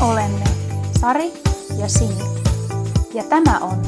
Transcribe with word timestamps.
olemme 0.00 0.44
Sari 1.00 1.32
ja 1.78 1.88
Sini. 1.88 2.24
Ja 3.14 3.24
tämä 3.28 3.58
on 3.58 3.82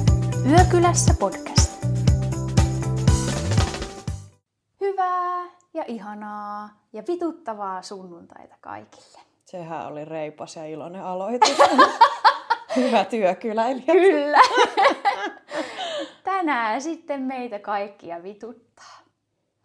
Yökylässä 0.51 1.15
podcast. 1.19 1.87
Hyvää 4.81 5.45
ja 5.74 5.85
ihanaa 5.87 6.71
ja 6.92 7.03
vituttavaa 7.09 7.83
sunnuntaita 7.83 8.55
kaikille. 8.60 9.19
Sehän 9.45 9.87
oli 9.87 10.05
reipas 10.05 10.56
ja 10.56 10.67
iloinen 10.67 11.05
aloitus. 11.05 11.59
Hyvä 12.77 13.04
työkyläilijä. 13.04 13.87
Kyllä. 13.87 14.38
Tänään 16.25 16.83
sitten 16.83 17.23
meitä 17.23 17.59
kaikkia 17.59 18.23
vituttaa. 18.23 18.98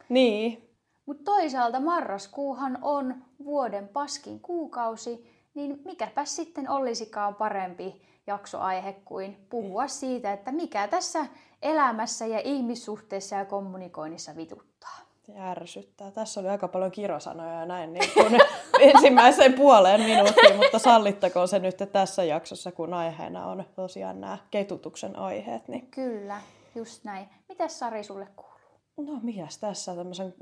Niin. 0.09 0.69
Mutta 1.05 1.23
toisaalta 1.23 1.79
marraskuuhan 1.79 2.77
on 2.81 3.15
vuoden 3.43 3.87
paskin 3.87 4.39
kuukausi, 4.39 5.32
niin 5.53 5.81
mikäpä 5.85 6.25
sitten 6.25 6.69
olisikaan 6.69 7.35
parempi 7.35 8.01
jaksoaihe 8.27 8.93
kuin 9.05 9.45
puhua 9.49 9.87
siitä, 9.87 10.33
että 10.33 10.51
mikä 10.51 10.87
tässä 10.87 11.25
elämässä 11.61 12.25
ja 12.25 12.39
ihmissuhteessa 12.43 13.35
ja 13.35 13.45
kommunikoinnissa 13.45 14.35
vituttaa. 14.35 14.97
Se 15.25 15.39
ärsyttää. 15.39 16.11
Tässä 16.11 16.39
oli 16.39 16.49
aika 16.49 16.67
paljon 16.67 16.91
kirosanoja 16.91 17.53
ja 17.53 17.65
näin 17.65 17.93
niin 17.93 18.13
kuin 18.13 18.39
ensimmäiseen 18.93 19.53
puoleen 19.53 20.01
minuuttiin, 20.01 20.55
mutta 20.55 20.79
sallittakoon 20.79 21.47
se 21.47 21.59
nyt 21.59 21.77
tässä 21.91 22.23
jaksossa, 22.23 22.71
kun 22.71 22.93
aiheena 22.93 23.45
on 23.45 23.63
tosiaan 23.75 24.21
nämä 24.21 24.37
ketutuksen 24.51 25.19
aiheet. 25.19 25.67
Niin... 25.67 25.87
Kyllä, 25.87 26.41
just 26.75 27.03
näin. 27.03 27.27
Mitäs 27.49 27.79
Sari 27.79 28.03
sulle 28.03 28.27
kuuluu? 28.35 29.13
No 29.13 29.19
mikäs 29.21 29.57
tässä 29.57 29.95
tämmöisen, 29.95 30.33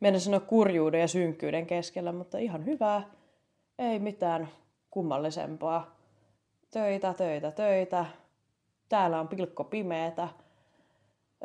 mennä 0.00 0.18
sanoa 0.18 0.40
kurjuuden 0.40 1.00
ja 1.00 1.08
synkkyyden 1.08 1.66
keskellä, 1.66 2.12
mutta 2.12 2.38
ihan 2.38 2.66
hyvää. 2.66 3.15
Ei 3.78 3.98
mitään 3.98 4.48
kummallisempaa. 4.90 5.96
Töitä, 6.70 7.14
töitä, 7.14 7.50
töitä. 7.50 8.06
Täällä 8.88 9.20
on 9.20 9.28
pilkko 9.28 9.64
pimeetä. 9.64 10.28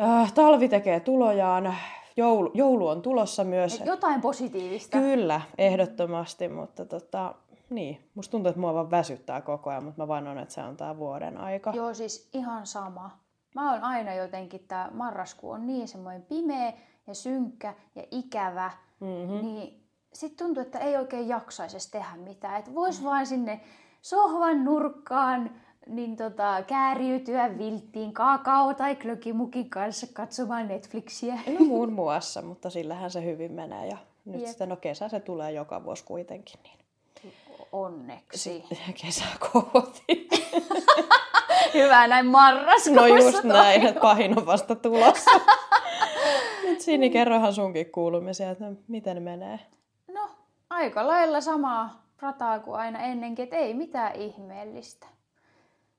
Äh, 0.01 0.33
talvi 0.33 0.69
tekee 0.69 0.99
tulojaan. 0.99 1.75
Joulu, 2.17 2.52
joulu 2.53 2.87
on 2.87 3.02
tulossa 3.02 3.43
myös. 3.43 3.79
Et 3.81 3.85
jotain 3.85 4.21
positiivista. 4.21 4.97
Kyllä, 4.97 5.41
ehdottomasti, 5.57 6.47
mutta 6.49 6.85
tota, 6.85 7.35
niin. 7.69 8.09
Musta 8.15 8.31
tuntuu, 8.31 8.49
että 8.49 8.59
mua 8.61 8.73
vaan 8.73 8.91
väsyttää 8.91 9.41
koko 9.41 9.69
ajan, 9.69 9.83
mutta 9.83 10.02
mä 10.02 10.07
vannon, 10.07 10.37
että 10.37 10.53
se 10.53 10.63
on 10.63 10.77
tää 10.77 10.97
vuoden 10.97 11.37
aika. 11.37 11.71
Joo, 11.75 11.93
siis 11.93 12.29
ihan 12.33 12.67
sama. 12.67 13.19
Mä 13.55 13.71
oon 13.71 13.83
aina 13.83 14.13
jotenkin, 14.13 14.65
tää 14.67 14.89
marraskuu 14.93 15.52
on 15.52 15.67
niin 15.67 15.87
semmoinen 15.87 16.21
pimeä 16.21 16.73
ja 17.07 17.13
synkkä 17.13 17.73
ja 17.95 18.03
ikävä, 18.11 18.71
Mm-hmm. 18.99 19.41
niin 19.41 19.80
sit 20.14 20.36
tuntuu, 20.36 20.64
että 20.64 20.80
ei 20.80 20.98
oikein 20.98 21.28
jaksaisi 21.28 21.76
edes 21.76 21.92
tehdä 21.92 22.16
mitään. 22.16 22.59
Että 22.59 22.76
vois 22.76 23.04
vaan 23.04 23.28
sinne 23.28 23.62
sohvan 24.02 24.66
nurkkaan 24.66 25.52
niin 25.88 26.16
tota, 26.16 26.64
kääriytyä 26.67 27.58
vilttiin 27.58 28.14
kakao 28.14 28.73
tai 28.73 28.95
klökimukin 28.95 29.70
kanssa 29.70 30.08
katsomaan 30.14 30.67
Netflixiä. 30.67 31.34
No 31.59 31.66
muun 31.66 31.94
muassa, 31.94 32.42
mutta 32.42 32.70
sillähän 32.70 33.12
se 33.12 33.26
hyvin 33.26 33.52
menee. 33.52 33.88
Ja 33.88 33.98
nyt 34.26 34.42
Jep. 34.42 34.50
sitten, 34.50 34.70
no 34.70 34.76
kesä 34.76 35.09
se 35.09 35.20
tulee 35.20 35.52
joka 35.52 35.84
vuosi 35.84 36.04
kuitenkin. 36.04 36.59
Niin. 36.64 37.34
Onneksi. 37.72 38.64
Kesäkooti. 39.02 40.04
Hyvä 41.73 42.08
näin 42.08 42.26
marraskuussa. 42.26 43.02
No 43.02 43.08
just 43.08 43.32
toivon. 43.32 43.48
näin, 43.52 43.88
että 43.88 44.02
pahin 44.02 44.39
on 44.39 44.45
vasta 44.45 44.76
tulossa. 44.76 45.32
Nyt 46.64 46.82
Sini, 46.82 47.09
kerrohan 47.09 47.54
sunkin 47.54 47.92
kuulumisia, 47.92 48.52
että 48.52 48.72
miten 48.88 49.23
menee. 49.23 49.59
No, 50.72 50.77
aika 50.77 51.08
lailla 51.08 51.41
samaa 51.41 52.03
rataa 52.22 52.59
kuin 52.59 52.80
aina 52.80 53.00
ennenkin, 53.00 53.44
että 53.44 53.55
ei 53.55 53.73
mitään 53.73 54.15
ihmeellistä. 54.15 55.08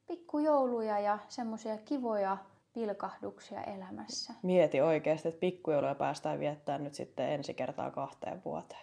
Pikkujouluja 0.06 0.98
ja 0.98 1.18
semmoisia 1.28 1.78
kivoja 1.78 2.36
pilkahduksia 2.72 3.64
elämässä. 3.64 4.32
Mieti 4.42 4.80
oikeasti, 4.80 5.28
että 5.28 5.40
pikkujouluja 5.40 5.94
päästään 5.94 6.40
viettämään 6.40 6.84
nyt 6.84 6.94
sitten 6.94 7.28
ensi 7.28 7.54
kertaa 7.54 7.90
kahteen 7.90 8.42
vuoteen. 8.44 8.80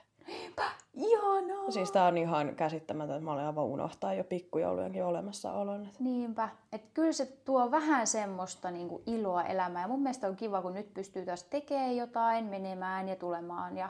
Ihanaa! 0.94 1.72
Siis 1.72 1.92
tää 1.92 2.08
on 2.08 2.18
ihan 2.18 2.56
käsittämätöntä, 2.56 3.16
että 3.16 3.26
mä 3.26 3.34
olen 3.34 3.46
aivan 3.46 3.64
unohtaa 3.64 4.14
jo 4.14 4.24
pikkujoulujenkin 4.24 5.04
olemassaolon. 5.04 5.88
Niinpä. 6.00 6.50
Että 6.72 6.88
kyllä 6.94 7.12
se 7.12 7.26
tuo 7.26 7.72
vähän 7.72 8.08
semmoista 8.08 8.72
niinku 8.72 9.02
iloa 9.06 9.44
elämään. 9.44 9.84
Ja 9.84 9.88
mun 9.88 10.04
mielestä 10.04 10.28
on 10.28 10.36
kiva, 10.36 10.62
kun 10.62 10.74
nyt 10.74 10.94
pystyy 10.94 11.26
taas 11.26 11.44
tekemään 11.44 11.96
jotain, 11.96 12.46
menemään 12.46 13.10
ja 13.10 13.16
tulemaan 13.16 13.78
ja 13.78 13.90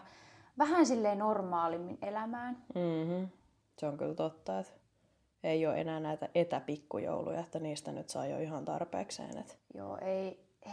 vähän 0.59 0.85
silleen 0.85 1.19
normaalimmin 1.19 1.97
elämään. 2.01 2.57
Mm-hmm. 2.75 3.27
Se 3.77 3.87
on 3.87 3.97
kyllä 3.97 4.15
totta, 4.15 4.59
että 4.59 4.73
ei 5.43 5.67
ole 5.67 5.81
enää 5.81 5.99
näitä 5.99 6.29
etäpikkujouluja, 6.35 7.39
että 7.39 7.59
niistä 7.59 7.91
nyt 7.91 8.09
saa 8.09 8.25
jo 8.25 8.39
ihan 8.39 8.65
tarpeekseen. 8.65 9.37
Et... 9.37 9.59
Joo, 9.73 9.97
ei, 10.01 10.43
ei, 10.65 10.71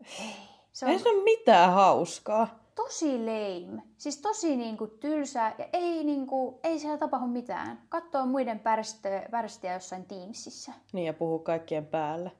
ei. 0.00 0.34
Se 0.72 0.86
Ei 0.86 0.94
on 0.94 1.00
se 1.00 1.08
ole 1.08 1.22
mitään 1.24 1.72
hauskaa. 1.72 2.58
tosi 2.74 3.18
lame. 3.18 3.82
Siis 3.96 4.16
tosi 4.20 4.56
niinku 4.56 4.86
tylsää 4.86 5.54
ja 5.58 5.68
ei, 5.72 6.04
niinku, 6.04 6.60
ei 6.64 6.78
siellä 6.78 6.98
tapahdu 6.98 7.26
mitään. 7.26 7.82
Katsoo 7.88 8.26
muiden 8.26 8.60
pärstö, 8.60 9.22
pärstiä 9.30 9.74
jossain 9.74 10.04
Teamsissa. 10.04 10.72
Niin 10.92 11.06
ja 11.06 11.12
puhuu 11.12 11.38
kaikkien 11.38 11.86
päälle. 11.86 12.32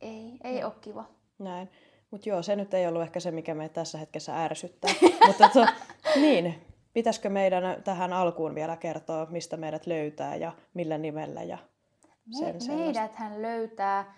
Ei, 0.00 0.38
ei 0.44 0.64
ole 0.64 0.72
kiva. 0.80 1.04
Näin. 1.38 1.70
Mutta 2.10 2.28
joo, 2.28 2.42
se 2.42 2.56
nyt 2.56 2.74
ei 2.74 2.86
ollut 2.86 3.02
ehkä 3.02 3.20
se, 3.20 3.30
mikä 3.30 3.54
meitä 3.54 3.72
tässä 3.74 3.98
hetkessä 3.98 4.44
ärsyttää. 4.44 4.90
Mutta 5.26 5.48
to, 5.48 5.66
niin, 6.20 6.54
pitäisikö 6.92 7.28
meidän 7.30 7.82
tähän 7.84 8.12
alkuun 8.12 8.54
vielä 8.54 8.76
kertoa, 8.76 9.26
mistä 9.30 9.56
meidät 9.56 9.86
löytää 9.86 10.36
ja 10.36 10.52
millä 10.74 10.98
nimellä 10.98 11.42
ja 11.42 11.58
Me, 12.26 12.34
sen 12.38 12.60
sellaista. 12.60 12.72
meidät 12.72 13.14
hän 13.14 13.42
löytää 13.42 14.14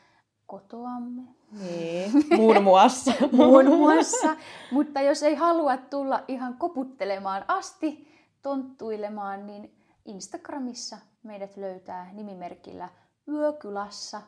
kotoamme 0.46 1.22
Niin, 1.60 2.12
muun 2.36 2.62
muassa. 2.62 3.12
muun 3.32 3.66
muassa. 3.66 4.36
Mutta 4.72 5.00
jos 5.00 5.22
ei 5.22 5.34
halua 5.34 5.76
tulla 5.76 6.24
ihan 6.28 6.54
koputtelemaan 6.56 7.44
asti, 7.48 8.08
tonttuilemaan, 8.42 9.46
niin 9.46 9.74
Instagramissa 10.04 10.98
meidät 11.22 11.56
löytää 11.56 12.10
nimimerkillä 12.12 12.88
Yökylässä. 13.28 14.22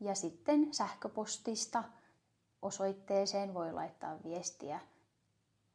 Ja 0.00 0.14
sitten 0.14 0.74
sähköpostista 0.74 1.84
osoitteeseen 2.62 3.54
voi 3.54 3.72
laittaa 3.72 4.16
viestiä. 4.24 4.80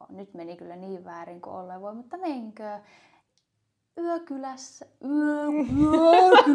Nyt 0.09 0.33
meni 0.33 0.57
kyllä 0.57 0.75
niin 0.75 1.05
väärin 1.05 1.41
kuin 1.41 1.55
olleen 1.55 1.81
voi, 1.81 1.93
mutta 1.93 2.17
menkö 2.17 2.79
yökylässä, 3.97 4.85
yö, 5.05 5.45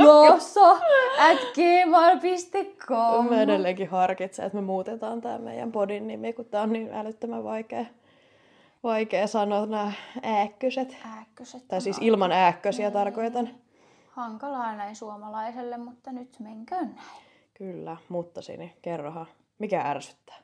yökylässä 0.01 0.71
at 1.19 1.39
gmail.com. 1.55 3.29
Mä 3.29 3.43
edelleenkin 3.43 3.89
harkitsen, 3.89 4.47
että 4.47 4.59
me 4.59 4.63
muutetaan 4.63 5.21
tämä 5.21 5.39
meidän 5.39 5.73
podin 5.73 6.07
nimi, 6.07 6.33
kun 6.33 6.45
tää 6.45 6.63
on 6.63 6.73
niin 6.73 6.95
älyttömän 6.95 7.45
vaikea, 7.45 7.85
vaikea 8.83 9.27
sanoa 9.27 9.67
nämä 9.67 9.93
ääkköset. 10.23 10.97
Ääkköset 11.05 11.69
Tai 11.69 11.81
siis 11.81 11.99
ilman 12.01 12.33
ääkkösiä 12.33 12.91
tarkoitan. 12.91 13.49
Hankalaa 14.09 14.77
näin 14.77 14.97
suomalaiselle, 14.97 15.77
mutta 15.77 16.13
nyt 16.13 16.41
menköön 16.41 16.95
näin. 16.95 17.23
Kyllä, 17.55 17.97
mutta 18.09 18.43
Sini, 18.43 18.77
kerrohan, 18.83 19.27
mikä 19.59 19.83
ärsyttää? 19.83 20.37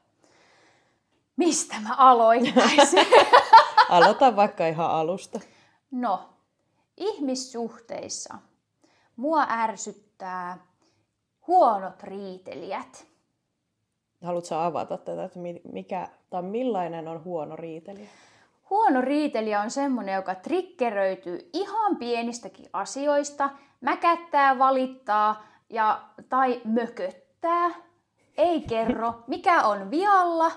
Mistä 1.37 1.75
mä 1.81 1.95
aloittaisin? 1.97 3.07
Aloita 3.89 4.37
vaikka 4.37 4.67
ihan 4.67 4.91
alusta. 4.91 5.41
no, 5.91 6.29
ihmissuhteissa 6.97 8.35
mua 9.17 9.47
ärsyttää 9.51 10.59
huonot 11.47 12.03
riitelijät. 12.03 13.07
Haluatko 14.25 14.55
avata 14.55 14.99
tätä, 14.99 15.25
että 15.25 15.39
mi- 15.39 15.63
mikä, 15.73 16.09
tai 16.31 16.43
millainen 16.43 17.09
on 17.09 17.25
huono 17.25 17.57
riitelijä? 17.57 18.09
Huono 18.71 19.01
riitelijä 19.01 19.61
on 19.61 19.71
semmonen, 19.71 20.15
joka 20.15 20.35
triggeröityy 20.35 21.51
ihan 21.53 21.97
pienistäkin 21.97 22.67
asioista, 22.73 23.51
mäkättää, 23.81 24.59
valittaa 24.59 25.47
ja, 25.71 26.03
tai 26.29 26.61
mököttää. 26.65 27.71
Ei 28.37 28.61
kerro, 28.61 29.15
mikä 29.27 29.63
on 29.67 29.91
vialla, 29.91 30.53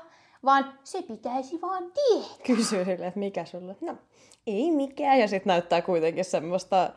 vaan 0.46 0.74
se 0.84 1.02
pitäisi 1.02 1.62
vaan 1.62 1.84
tietää. 1.92 2.46
Kysyy 2.46 2.86
sille, 2.86 3.08
että 3.08 3.20
mikä 3.20 3.46
sulle? 3.46 3.76
No, 3.82 3.96
ei 4.48 4.72
mikään. 4.72 5.20
Ja 5.20 5.28
sitten 5.28 5.52
näyttää 5.52 5.82
kuitenkin 5.82 6.26
semmoista, 6.26 6.90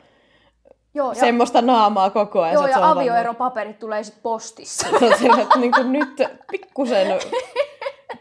Joo, 0.93 1.09
ja, 1.09 1.15
semmoista 1.15 1.61
naamaa 1.61 2.09
koko 2.09 2.41
ajan. 2.41 2.53
joo, 2.53 2.67
ja 2.67 2.91
avioeropaperit 2.91 3.79
tulee 3.79 4.03
sitten 4.03 4.23
postissa. 4.23 4.87
Se 4.99 5.05
on 5.05 5.17
sille, 5.17 5.41
että 5.41 5.59
niin 5.59 5.71
kuin 5.71 5.91
nyt 5.91 6.21
pikkusen, 6.51 7.07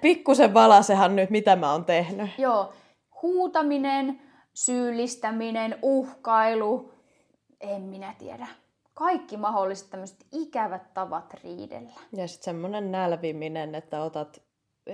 pikkusen 0.02 0.54
valasehan 0.54 1.16
nyt, 1.16 1.30
mitä 1.30 1.56
mä 1.56 1.72
oon 1.72 1.84
tehnyt. 1.84 2.30
Joo, 2.38 2.72
huutaminen, 3.22 4.20
syyllistäminen, 4.54 5.78
uhkailu, 5.82 6.92
en 7.60 7.82
minä 7.82 8.14
tiedä. 8.18 8.46
Kaikki 8.94 9.36
mahdolliset 9.36 9.90
tämmöiset 9.90 10.26
ikävät 10.32 10.94
tavat 10.94 11.34
riidellä. 11.44 11.90
Ja 12.12 12.28
sitten 12.28 12.44
semmoinen 12.44 12.92
nälviminen, 12.92 13.74
että 13.74 14.02
otat 14.02 14.42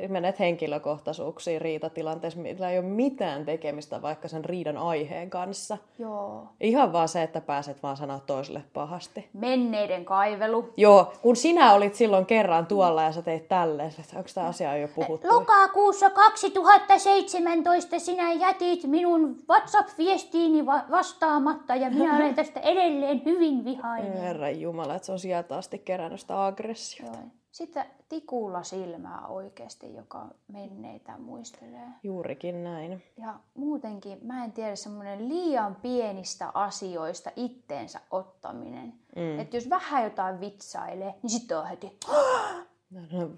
menet 0.08 0.38
henkilökohtaisuuksiin 0.38 1.60
riitatilanteessa, 1.60 2.40
millä 2.40 2.70
ei 2.70 2.78
ole 2.78 2.86
mitään 2.86 3.44
tekemistä 3.44 4.02
vaikka 4.02 4.28
sen 4.28 4.44
riidan 4.44 4.76
aiheen 4.76 5.30
kanssa. 5.30 5.78
Joo. 5.98 6.48
Ihan 6.60 6.92
vaan 6.92 7.08
se, 7.08 7.22
että 7.22 7.40
pääset 7.40 7.82
vaan 7.82 7.96
sanoa 7.96 8.20
toiselle 8.20 8.62
pahasti. 8.72 9.28
Menneiden 9.32 10.04
kaivelu. 10.04 10.72
Joo, 10.76 11.12
kun 11.22 11.36
sinä 11.36 11.72
olit 11.74 11.94
silloin 11.94 12.26
kerran 12.26 12.66
tuolla 12.66 13.02
ja 13.02 13.12
sä 13.12 13.22
teit 13.22 13.48
tälleen, 13.48 13.88
että 13.88 14.16
onko 14.16 14.30
tämä 14.34 14.46
asia 14.46 14.76
jo 14.76 14.88
puhuttu? 14.88 15.28
Lokakuussa 15.28 16.10
2017 16.10 17.98
sinä 17.98 18.32
jätit 18.32 18.84
minun 18.84 19.36
WhatsApp-viestiini 19.50 20.66
va- 20.66 20.84
vastaamatta 20.90 21.74
ja 21.74 21.90
minä 21.90 22.16
olen 22.16 22.34
tästä 22.40 22.60
edelleen 22.60 23.22
hyvin 23.24 23.64
vihainen. 23.64 24.12
Herra 24.12 24.50
Jumala, 24.50 24.94
että 24.94 25.06
se 25.06 25.12
on 25.12 25.18
sieltä 25.18 25.56
asti 25.56 25.78
kerännyt 25.78 26.20
sitä 26.20 26.46
aggressiota. 26.46 27.18
Joo. 27.18 27.37
Sitten 27.52 27.84
tikulla 28.08 28.62
silmää 28.62 29.26
oikeasti, 29.26 29.94
joka 29.94 30.26
menneitä 30.48 31.18
muistelee. 31.18 31.88
Juurikin 32.02 32.64
näin. 32.64 33.02
Ja 33.16 33.34
muutenkin, 33.54 34.18
mä 34.22 34.44
en 34.44 34.52
tiedä, 34.52 34.76
semmoinen 34.76 35.28
liian 35.28 35.74
pienistä 35.74 36.50
asioista 36.54 37.30
itteensä 37.36 38.00
ottaminen. 38.10 38.94
Mm. 39.16 39.40
Että 39.40 39.56
jos 39.56 39.70
vähän 39.70 40.04
jotain 40.04 40.40
vitsailee, 40.40 41.14
niin 41.22 41.30
sitten 41.30 41.58
on 41.58 41.66
heti, 41.66 41.98
No, 42.90 43.00
no, 43.12 43.30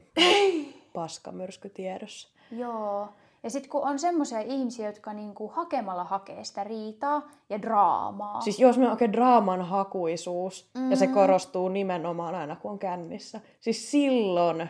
paskamyrsky 0.95 1.69
tiedossa. 1.69 2.29
joo. 2.51 3.09
Ja 3.43 3.51
sitten 3.51 3.71
kun 3.71 3.83
on 3.83 3.99
semmoisia 3.99 4.41
ihmisiä, 4.41 4.87
jotka 4.87 5.13
niinku 5.13 5.49
hakemalla 5.49 6.05
hakee 6.05 6.45
sitä 6.45 6.65
riitaa 6.65 7.31
ja 7.49 7.63
draamaa. 7.63 8.41
Siis 8.41 8.61
jos 8.61 8.79
me 8.79 8.91
oikein 8.91 9.13
draaman 9.13 9.63
hakuisuus, 9.63 10.71
mm. 10.75 10.91
ja 10.91 10.97
se 10.97 11.07
korostuu 11.07 11.69
nimenomaan 11.69 12.35
aina 12.35 12.57
kun 12.57 12.71
on 12.71 12.79
kännissä. 12.79 13.41
Siis 13.61 13.91
silloin 13.91 14.69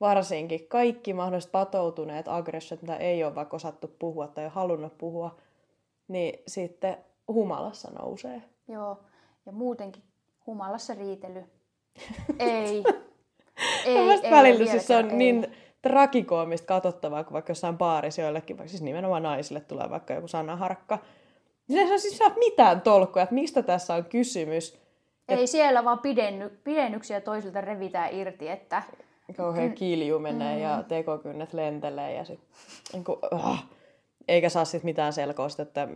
varsinkin 0.00 0.68
kaikki 0.68 1.14
mahdolliset 1.14 1.52
patoutuneet 1.52 2.28
aggressiot, 2.28 2.82
mitä 2.82 2.96
ei 2.96 3.24
ole 3.24 3.34
vaikka 3.34 3.56
osattu 3.56 3.96
puhua 3.98 4.28
tai 4.28 4.44
ole 4.44 4.52
halunnut 4.52 4.98
puhua, 4.98 5.36
niin 6.08 6.42
sitten 6.46 6.96
humalassa 7.28 7.90
nousee. 7.90 8.42
Joo. 8.68 9.00
Ja 9.46 9.52
muutenkin 9.52 10.02
humalassa 10.46 10.94
riitely. 10.94 11.44
ei. 12.38 12.84
ei, 13.84 13.96
Ei, 13.96 14.30
välillä 14.30 14.70
siis 14.70 14.86
se 14.86 14.96
on 14.96 15.10
ei. 15.10 15.16
niin 15.16 15.46
trakikoomista 15.82 16.66
katsottavaa, 16.66 17.24
kun 17.24 17.32
vaikka 17.32 17.50
jossain 17.50 17.78
baarissa 17.78 18.22
joillekin, 18.22 18.58
vaikka 18.58 18.70
siis 18.70 18.82
nimenomaan 18.82 19.22
naisille 19.22 19.60
tulee 19.60 19.90
vaikka 19.90 20.14
joku 20.14 20.28
sanaharkka. 20.28 20.98
Niin 21.68 21.86
se 21.88 21.92
on 21.92 22.00
siis 22.00 22.18
saa 22.18 22.34
mitään 22.38 22.80
tolkkua, 22.80 23.22
että 23.22 23.34
mistä 23.34 23.62
tässä 23.62 23.94
on 23.94 24.04
kysymys. 24.04 24.80
Ei 25.28 25.46
siellä 25.46 25.84
vaan 25.84 25.98
pidenny, 25.98 26.60
pidennyksiä 26.64 27.20
toisilta 27.20 27.60
revitään 27.60 28.14
irti, 28.14 28.48
että 28.48 28.82
Kauhean 29.36 29.72
kilju 29.72 30.18
menee 30.18 30.56
mm. 30.56 30.62
ja 30.62 30.82
tekokynnet 30.88 31.52
lentelee 31.52 32.14
ja 32.14 32.24
sit, 32.24 32.40
niin 32.92 33.04
kuin, 33.04 33.18
oh, 33.30 33.58
eikä 34.28 34.48
saa 34.48 34.64
sit 34.64 34.82
mitään 34.82 35.12
selkoista, 35.12 35.62
että 35.62 35.88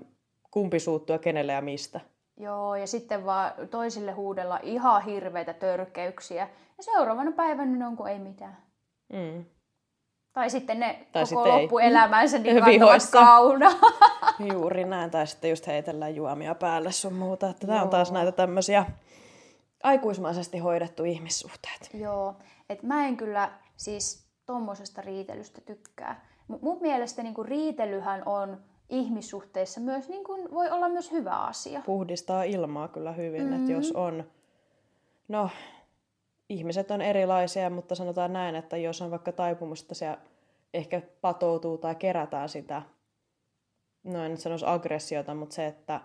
kumpi 0.51 0.81
suuttuu 0.81 1.15
ja 1.15 1.19
kenelle 1.19 1.53
ja 1.53 1.61
mistä. 1.61 2.01
joo, 2.37 2.77
ja 2.77 2.87
sitten 2.87 3.25
vaan 3.25 3.53
toisille 3.71 4.13
huudella 4.13 4.61
ihan 4.63 5.05
hirveitä 5.05 5.53
törkeyksiä. 5.53 6.49
Ja 6.77 6.83
seuraavana 6.83 7.33
päivänä 7.33 7.89
on 7.89 7.97
kun 7.97 8.09
ei 8.09 8.19
mitään. 8.19 8.57
Mm. 9.13 9.45
Tai 10.35 10.51
sitten 10.51 10.81
ne 10.81 11.07
Tai 11.13 11.25
koko 11.25 11.45
sitten 11.45 11.63
loppuelämänsä 11.63 12.39
niin 12.39 12.61
kantavat 12.65 13.03
kaunaa. 13.11 13.73
Juuri 14.53 14.85
näin, 14.85 15.11
tai 15.11 15.27
sitten 15.27 15.51
just 15.51 15.67
heitellään 15.67 16.17
juomia 16.17 16.55
päälle 16.55 16.93
sun 16.93 17.15
muuta. 17.15 17.49
Että 17.49 17.67
tää 17.67 17.83
on 17.83 17.91
taas 17.91 18.13
näitä 18.13 18.33
tämmöisiä 18.33 18.87
aikuismaisesti 19.83 20.59
hoidettu 20.59 21.05
ihmissuhteet. 21.05 21.91
Joo, 21.95 22.35
et 22.69 22.83
mä 22.83 23.07
en 23.07 23.17
kyllä 23.17 23.51
siis 23.77 24.27
tommosesta 24.47 25.03
riitelystä 25.03 25.61
tykkää. 25.61 26.27
Mu- 26.53 26.59
Mun 26.63 26.79
mielestä 26.81 27.23
niinku 27.23 27.43
riitelyhän 27.43 28.23
on 28.27 28.59
ihmissuhteissa 28.89 29.81
myös, 29.81 30.09
niinku, 30.09 30.37
voi 30.55 30.71
olla 30.71 30.89
myös 30.89 31.13
hyvä 31.13 31.37
asia. 31.37 31.83
Puhdistaa 31.87 32.43
ilmaa 32.43 32.89
kyllä 32.89 33.13
hyvin, 33.13 33.43
mm-hmm. 33.43 33.61
että 33.61 33.73
jos 33.73 33.93
on, 33.93 34.25
no 35.29 35.51
ihmiset 36.49 36.91
on 36.91 37.03
erilaisia, 37.03 37.71
mutta 37.71 37.95
sanotaan 37.95 38.33
näin, 38.33 38.55
että 38.55 38.77
jos 38.77 39.03
on 39.03 39.11
vaikka 39.11 39.33
taipumusta, 39.33 39.95
se 39.95 40.17
ehkä 40.75 41.03
patoutuu 41.21 41.79
tai 41.79 41.95
kerätään 41.95 42.49
sitä, 42.49 42.83
no 44.05 44.25
en 44.25 44.31
nyt 44.31 44.41
sanoisi 44.41 44.65
aggressiota, 44.69 45.35
mutta 45.35 45.55
se, 45.55 45.67
että 45.67 46.01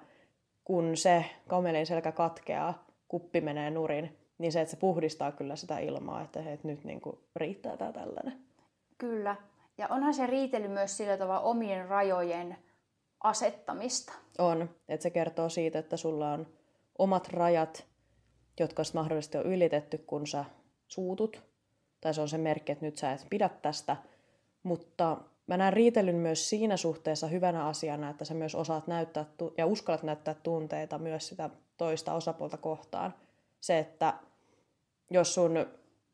kun 0.63 0.97
se 0.97 1.25
kamelin 1.47 1.85
selkä 1.85 2.11
katkeaa, 2.11 2.85
kuppi 3.07 3.41
menee 3.41 3.69
nurin, 3.69 4.17
niin 4.37 4.51
se, 4.51 4.61
että 4.61 4.71
se 4.71 4.77
puhdistaa 4.77 5.31
kyllä 5.31 5.55
sitä 5.55 5.79
ilmaa, 5.79 6.21
että 6.21 6.41
hei, 6.41 6.59
nyt 6.63 6.83
niin 6.83 7.01
kuin 7.01 7.19
riittää 7.35 7.77
tämä 7.77 7.91
tällainen. 7.91 8.39
Kyllä. 8.97 9.35
Ja 9.77 9.87
onhan 9.87 10.13
se 10.13 10.27
riitely 10.27 10.67
myös 10.67 10.97
sillä 10.97 11.17
tavalla 11.17 11.41
omien 11.41 11.87
rajojen 11.87 12.57
asettamista. 13.23 14.13
On, 14.37 14.69
että 14.89 15.03
se 15.03 15.09
kertoo 15.09 15.49
siitä, 15.49 15.79
että 15.79 15.97
sulla 15.97 16.33
on 16.33 16.47
omat 16.97 17.27
rajat, 17.27 17.85
jotka 18.59 18.83
mahdollisesti 18.93 19.37
on 19.37 19.45
ylitetty, 19.45 19.97
kun 19.97 20.27
sä 20.27 20.45
suutut. 20.87 21.43
Tai 22.01 22.13
se 22.13 22.21
on 22.21 22.29
se 22.29 22.37
merkki, 22.37 22.71
että 22.71 22.85
nyt 22.85 22.97
sä 22.97 23.11
et 23.11 23.25
pidä 23.29 23.49
tästä. 23.49 23.97
Mutta 24.63 25.17
mä 25.47 25.57
näen 25.57 25.73
riitelyn 25.73 26.15
myös 26.15 26.49
siinä 26.49 26.77
suhteessa 26.77 27.27
hyvänä 27.27 27.65
asiana, 27.65 28.09
että 28.09 28.25
sä 28.25 28.33
myös 28.33 28.55
osaat 28.55 28.87
näyttää 28.87 29.25
ja 29.57 29.65
uskallat 29.65 30.03
näyttää 30.03 30.33
tunteita 30.33 30.97
myös 30.97 31.27
sitä 31.27 31.49
toista 31.77 32.13
osapuolta 32.13 32.57
kohtaan. 32.57 33.13
Se, 33.61 33.79
että 33.79 34.13
jos 35.11 35.33
sun 35.33 35.65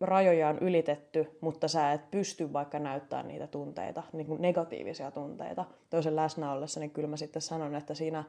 rajoja 0.02 0.50
on 0.50 0.60
ylitetty, 0.60 1.38
mutta 1.42 1.68
sä 1.68 1.92
et 1.92 2.12
pysty 2.12 2.54
vaikka 2.54 2.80
näyttämään 2.80 3.28
niitä 3.28 3.48
tunteita, 3.48 4.04
niin 4.14 4.28
kuin 4.28 4.42
negatiivisia 4.42 5.12
tunteita 5.12 5.66
toisen 5.90 6.16
läsnä 6.16 6.52
ollessa, 6.52 6.80
niin 6.80 6.92
kyllä 6.92 7.08
mä 7.08 7.18
sitten 7.18 7.42
sanon, 7.42 7.76
että 7.76 7.94
siinä 7.94 8.24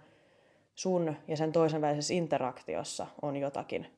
sun 0.74 1.16
ja 1.28 1.36
sen 1.36 1.52
toisen 1.52 1.80
välisessä 1.80 2.14
interaktiossa 2.14 3.06
on 3.22 3.36
jotakin, 3.36 3.95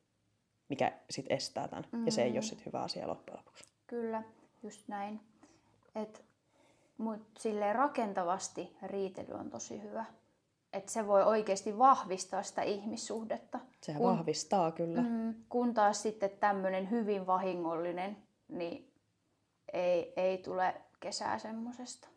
mikä 0.69 0.93
sitten 1.11 1.37
estää 1.37 1.69
tämän. 1.69 1.85
Mm-hmm. 1.93 2.07
Ja 2.07 2.13
se 2.13 2.23
ei 2.23 2.33
ole 2.33 2.43
sitten 2.43 2.67
hyvä 2.67 2.83
asia 2.83 3.09
loppujen 3.09 3.39
lopuksi. 3.39 3.65
Kyllä, 3.87 4.23
just 4.63 4.89
näin. 4.89 5.21
Et, 5.95 6.25
mut 6.99 7.21
silleen 7.39 7.75
rakentavasti 7.75 8.77
riitely 8.83 9.35
on 9.35 9.51
tosi 9.51 9.83
hyvä. 9.83 10.05
Että 10.73 10.93
se 10.93 11.07
voi 11.07 11.23
oikeasti 11.23 11.79
vahvistaa 11.79 12.43
sitä 12.43 12.63
ihmissuhdetta. 12.63 13.61
Sehän 13.81 14.03
kun... 14.03 14.17
vahvistaa 14.17 14.73
kyllä. 14.73 15.01
Mm. 15.01 15.09
Mm, 15.09 15.35
kun 15.49 15.75
taas 15.75 16.03
sitten 16.03 16.31
tämmöinen 16.31 16.91
hyvin 16.91 17.27
vahingollinen, 17.27 18.17
niin 18.49 18.93
ei, 19.73 20.13
ei 20.17 20.39
tule 20.39 20.75
kesää 21.01 21.39
semmosesta. 21.39 22.09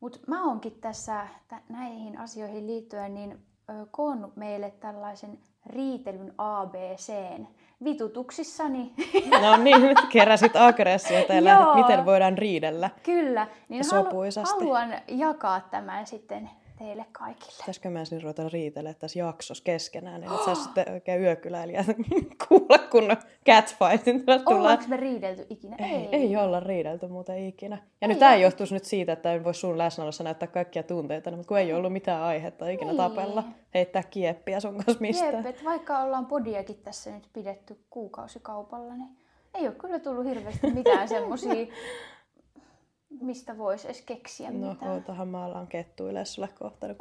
Mutta 0.00 0.18
mä 0.26 0.48
oonkin 0.48 0.80
tässä 0.80 1.28
tä- 1.48 1.62
näihin 1.68 2.18
asioihin 2.18 2.66
liittyen 2.66 3.14
niin 3.14 3.32
ö, 3.70 3.86
koonnut 3.90 4.36
meille 4.36 4.70
tällaisen 4.70 5.38
riitelyn 5.66 6.32
ABCn 6.38 7.46
vitutuksissani. 7.84 8.92
No 9.40 9.56
niin, 9.56 9.82
nyt 9.82 9.98
keräsit 10.12 10.56
aggressiota 10.56 11.32
ja 11.32 11.74
miten 11.74 12.06
voidaan 12.06 12.38
riidellä. 12.38 12.90
Kyllä, 13.02 13.46
niin 13.68 13.84
halu- 13.92 14.04
sopuisasti. 14.04 14.54
haluan 14.60 14.94
jakaa 15.08 15.60
tämän 15.60 16.06
sitten 16.06 16.50
teille 16.78 17.06
kaikille. 17.12 17.52
Pitäisikö 17.58 17.90
mä 17.90 17.98
ensin 17.98 18.22
ruveta 18.22 18.48
riitelemään 18.48 18.96
tässä 18.98 19.18
jaksossa 19.18 19.64
keskenään, 19.64 20.20
niin 20.20 20.32
että 20.32 20.44
sä 20.54 20.62
sitten 20.62 20.92
oikein 20.92 21.20
yökyläilijä 21.22 21.84
kuulla, 22.48 22.78
kun 22.90 23.16
catfightin. 23.46 24.24
Ollaanko 24.46 24.84
me 24.88 24.96
riidelty 24.96 25.46
ikinä? 25.50 25.76
Ei, 25.78 26.08
ei 26.12 26.36
olla 26.36 26.60
riidelty 26.60 27.06
muuten 27.06 27.38
ikinä. 27.46 27.76
Ja 27.76 27.82
Ei 28.02 28.08
nyt 28.08 28.18
tämä 28.18 28.36
johtuisi 28.36 28.74
nyt 28.74 28.84
siitä, 28.84 29.12
että 29.12 29.32
en 29.34 29.44
voi 29.44 29.54
sun 29.54 29.78
läsnäolossa 29.78 30.24
näyttää 30.24 30.48
kaikkia 30.48 30.82
tunteita, 30.82 31.30
mutta 31.30 31.48
kun 31.48 31.58
ei 31.58 31.72
ollut 31.72 31.92
mitään 31.92 32.22
aihetta 32.22 32.68
ikinä 32.68 32.90
Niin. 32.90 32.96
tapella, 32.96 33.44
heittää 33.74 34.02
kieppiä 34.02 34.60
sun 34.60 34.74
kanssa 34.76 35.00
mistään. 35.00 35.44
Jep, 35.44 35.64
vaikka 35.64 35.98
ollaan 35.98 36.26
podiakin 36.26 36.76
tässä 36.76 37.10
nyt 37.10 37.28
pidetty 37.32 37.78
kuukausikaupalla, 37.90 38.94
niin 38.94 39.08
ei 39.54 39.66
ole 39.66 39.74
kyllä 39.74 39.98
tullut 39.98 40.24
hirveästi 40.24 40.70
mitään 40.70 41.08
semmosia, 41.18 41.66
mistä 43.20 43.58
voisi 43.58 43.86
edes 43.86 44.02
keksiä 44.02 44.50
No, 44.50 44.70
mitään. 44.72 44.92
ootahan 44.92 45.28
mä 45.28 45.44
alan 45.44 45.66
kettuilee 45.66 46.24
sulle 46.24 46.48
kohta 46.58 46.86
niin 46.86 46.96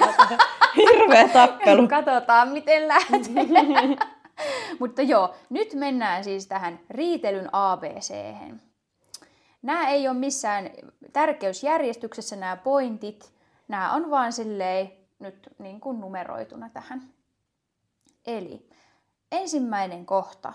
vähän 0.00 0.38
hirveä 0.76 1.28
tappelu. 1.28 1.88
Katsotaan, 1.98 2.48
miten 2.48 2.88
lähtee. 2.88 3.20
Mutta 4.80 5.02
joo, 5.02 5.34
nyt 5.50 5.74
mennään 5.74 6.24
siis 6.24 6.46
tähän 6.46 6.80
riitelyn 6.90 7.48
abc. 7.52 8.14
Nämä 9.62 9.88
ei 9.88 10.08
ole 10.08 10.16
missään 10.18 10.70
tärkeysjärjestyksessä 11.12 12.36
nämä 12.36 12.56
pointit. 12.56 13.32
Nämä 13.68 13.92
on 13.92 14.10
vaan 14.10 14.32
silleen 14.32 14.92
nyt 15.18 15.48
niin 15.58 15.80
kuin 15.80 16.00
numeroituna 16.00 16.70
tähän. 16.74 17.02
Eli 18.26 18.68
ensimmäinen 19.32 20.06
kohta. 20.06 20.52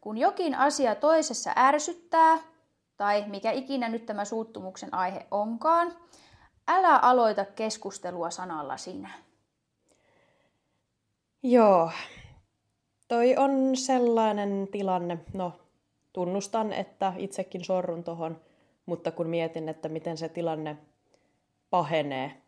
Kun 0.00 0.18
jokin 0.18 0.54
asia 0.54 0.94
toisessa 0.94 1.50
ärsyttää, 1.56 2.38
tai 2.96 3.24
mikä 3.26 3.50
ikinä 3.50 3.88
nyt 3.88 4.06
tämä 4.06 4.24
suuttumuksen 4.24 4.94
aihe 4.94 5.26
onkaan, 5.30 5.96
älä 6.68 6.96
aloita 6.96 7.44
keskustelua 7.44 8.30
sanalla 8.30 8.76
sinä. 8.76 9.10
Joo. 11.42 11.90
Toi 13.08 13.36
on 13.36 13.76
sellainen 13.76 14.68
tilanne, 14.72 15.18
no 15.32 15.52
tunnustan, 16.12 16.72
että 16.72 17.12
itsekin 17.16 17.64
sorrun 17.64 18.04
tohon, 18.04 18.40
mutta 18.86 19.10
kun 19.10 19.26
mietin, 19.26 19.68
että 19.68 19.88
miten 19.88 20.18
se 20.18 20.28
tilanne 20.28 20.76
pahenee, 21.70 22.42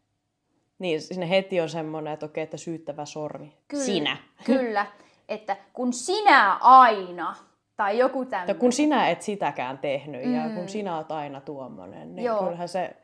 niin 0.79 1.03
sinne 1.03 1.31
heti 1.31 1.61
on 1.61 1.69
semmoinen, 1.69 2.13
että 2.13 2.27
okei, 2.27 2.43
että 2.43 2.57
syyttävä 2.57 3.05
sormi. 3.05 3.57
Kyllä, 3.69 3.85
Sinä. 3.85 4.17
Kyllä, 4.45 4.87
että 5.29 5.57
kun 5.73 5.93
sinä 5.93 6.55
aina, 6.61 7.37
tai 7.77 7.99
joku 7.99 8.19
Ja 8.23 8.27
tämmöinen. 8.27 8.57
kun 8.57 8.73
sinä 8.73 9.09
et 9.09 9.23
sitäkään 9.23 9.79
tehnyt 9.79 10.25
mm. 10.25 10.35
ja 10.35 10.51
kun 10.55 10.69
sinä 10.69 10.97
oot 10.97 11.13
aina 11.13 11.41
tuommoinen, 11.41 12.17
niin 12.17 12.25
Joo. 12.25 12.43
kyllähän 12.43 12.69
se, 12.69 12.97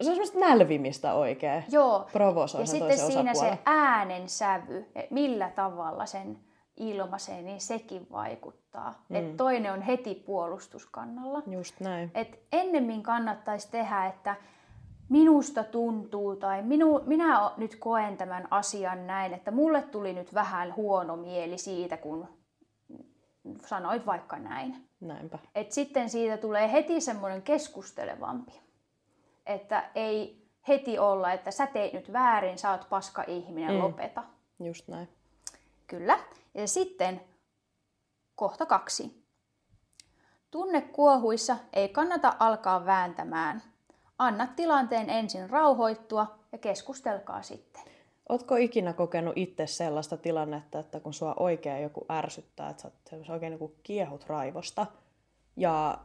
se 0.00 0.10
on 0.10 0.16
semmoista 0.16 0.38
nälvimistä 0.38 1.14
oikein. 1.14 1.64
Joo, 1.70 2.06
Provosoi 2.12 2.60
ja 2.60 2.66
sitten 2.66 2.98
siinä 2.98 3.30
osapuolen. 3.30 3.56
se 3.56 3.62
äänen 3.66 4.28
sävy, 4.28 4.86
että 4.94 5.14
millä 5.14 5.50
tavalla 5.50 6.06
sen 6.06 6.38
ilmaisee, 6.76 7.42
niin 7.42 7.60
sekin 7.60 8.06
vaikuttaa. 8.12 9.04
Mm. 9.08 9.16
Et 9.16 9.36
toinen 9.36 9.72
on 9.72 9.82
heti 9.82 10.14
puolustuskannalla. 10.26 11.42
Just 11.46 11.80
näin. 11.80 12.10
Et 12.14 12.38
ennemmin 12.52 13.02
kannattaisi 13.02 13.70
tehdä, 13.70 14.06
että 14.06 14.36
minusta 15.08 15.64
tuntuu 15.64 16.36
tai 16.36 16.62
minu, 16.62 17.00
minä 17.06 17.50
nyt 17.56 17.76
koen 17.76 18.16
tämän 18.16 18.48
asian 18.50 19.06
näin, 19.06 19.34
että 19.34 19.50
mulle 19.50 19.82
tuli 19.82 20.12
nyt 20.12 20.34
vähän 20.34 20.76
huono 20.76 21.16
mieli 21.16 21.58
siitä, 21.58 21.96
kun 21.96 22.28
sanoit 23.68 24.06
vaikka 24.06 24.38
näin. 24.38 24.88
Näinpä. 25.00 25.38
Et 25.54 25.72
sitten 25.72 26.10
siitä 26.10 26.36
tulee 26.36 26.72
heti 26.72 27.00
semmoinen 27.00 27.42
keskustelevampi. 27.42 28.60
Että 29.46 29.90
ei 29.94 30.44
heti 30.68 30.98
olla, 30.98 31.32
että 31.32 31.50
sä 31.50 31.66
teit 31.66 31.92
nyt 31.92 32.12
väärin, 32.12 32.58
sä 32.58 32.70
oot 32.70 32.88
paska 32.88 33.24
ihminen, 33.26 33.74
mm. 33.74 33.82
lopeta. 33.82 34.22
Just 34.60 34.88
näin. 34.88 35.08
Kyllä. 35.86 36.18
Ja 36.54 36.68
sitten 36.68 37.20
kohta 38.36 38.66
kaksi. 38.66 39.24
Tunnekuohuissa 40.50 41.56
ei 41.72 41.88
kannata 41.88 42.36
alkaa 42.38 42.86
vääntämään. 42.86 43.62
Anna 44.18 44.46
tilanteen 44.46 45.10
ensin 45.10 45.50
rauhoittua 45.50 46.38
ja 46.52 46.58
keskustelkaa 46.58 47.42
sitten. 47.42 47.82
Ootko 48.28 48.56
ikinä 48.56 48.92
kokenut 48.92 49.32
itse 49.36 49.66
sellaista 49.66 50.16
tilannetta, 50.16 50.78
että 50.78 51.00
kun 51.00 51.14
sua 51.14 51.34
oikein 51.38 51.82
joku 51.82 52.06
ärsyttää, 52.10 52.70
että 52.70 52.82
sä, 52.82 52.90
oot- 53.16 53.32
oikein 53.32 53.58
niin 53.58 53.74
kiehut 53.82 54.24
raivosta, 54.26 54.86
ja 55.56 55.98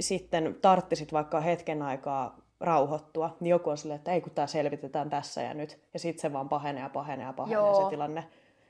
sitten 0.00 0.56
tarttisit 0.62 1.12
vaikka 1.12 1.40
hetken 1.40 1.82
aikaa 1.82 2.38
rauhoittua, 2.60 3.36
niin 3.40 3.50
joku 3.50 3.70
on 3.70 3.78
silleen, 3.78 3.98
että 3.98 4.12
ei 4.12 4.20
kun 4.20 4.32
tää 4.32 4.46
selvitetään 4.46 5.10
tässä 5.10 5.42
ja 5.42 5.54
nyt, 5.54 5.80
ja 5.94 5.98
sitten 5.98 6.22
se 6.22 6.32
vaan 6.32 6.48
pahenee 6.48 6.82
ja 6.82 6.88
pahenee 6.88 7.26
ja 7.26 7.32
pahenee 7.32 7.54
Joo. 7.54 7.84
se 7.84 7.90
tilanne. 7.90 8.24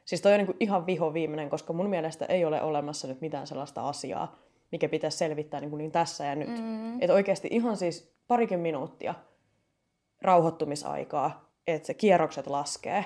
Siis 0.04 0.20
toi 0.22 0.32
on 0.34 0.38
niin 0.38 0.56
ihan 0.60 0.86
viho 0.86 1.14
viimeinen, 1.14 1.50
koska 1.50 1.72
mun 1.72 1.90
mielestä 1.90 2.24
ei 2.24 2.44
ole 2.44 2.62
olemassa 2.62 3.08
nyt 3.08 3.20
mitään 3.20 3.46
sellaista 3.46 3.88
asiaa, 3.88 4.36
mikä 4.72 4.88
pitäisi 4.88 5.18
selvittää 5.18 5.60
niin, 5.60 5.70
kuin 5.70 5.78
niin 5.78 5.92
tässä 5.92 6.24
ja 6.24 6.34
nyt. 6.34 6.62
Mm. 6.62 7.02
Että 7.02 7.14
oikeasti 7.14 7.48
ihan 7.50 7.76
siis 7.76 8.14
parikin 8.28 8.60
minuuttia 8.60 9.14
rauhoittumisaikaa, 10.22 11.43
että 11.66 11.86
se 11.86 11.94
kierrokset 11.94 12.46
laskee, 12.46 13.04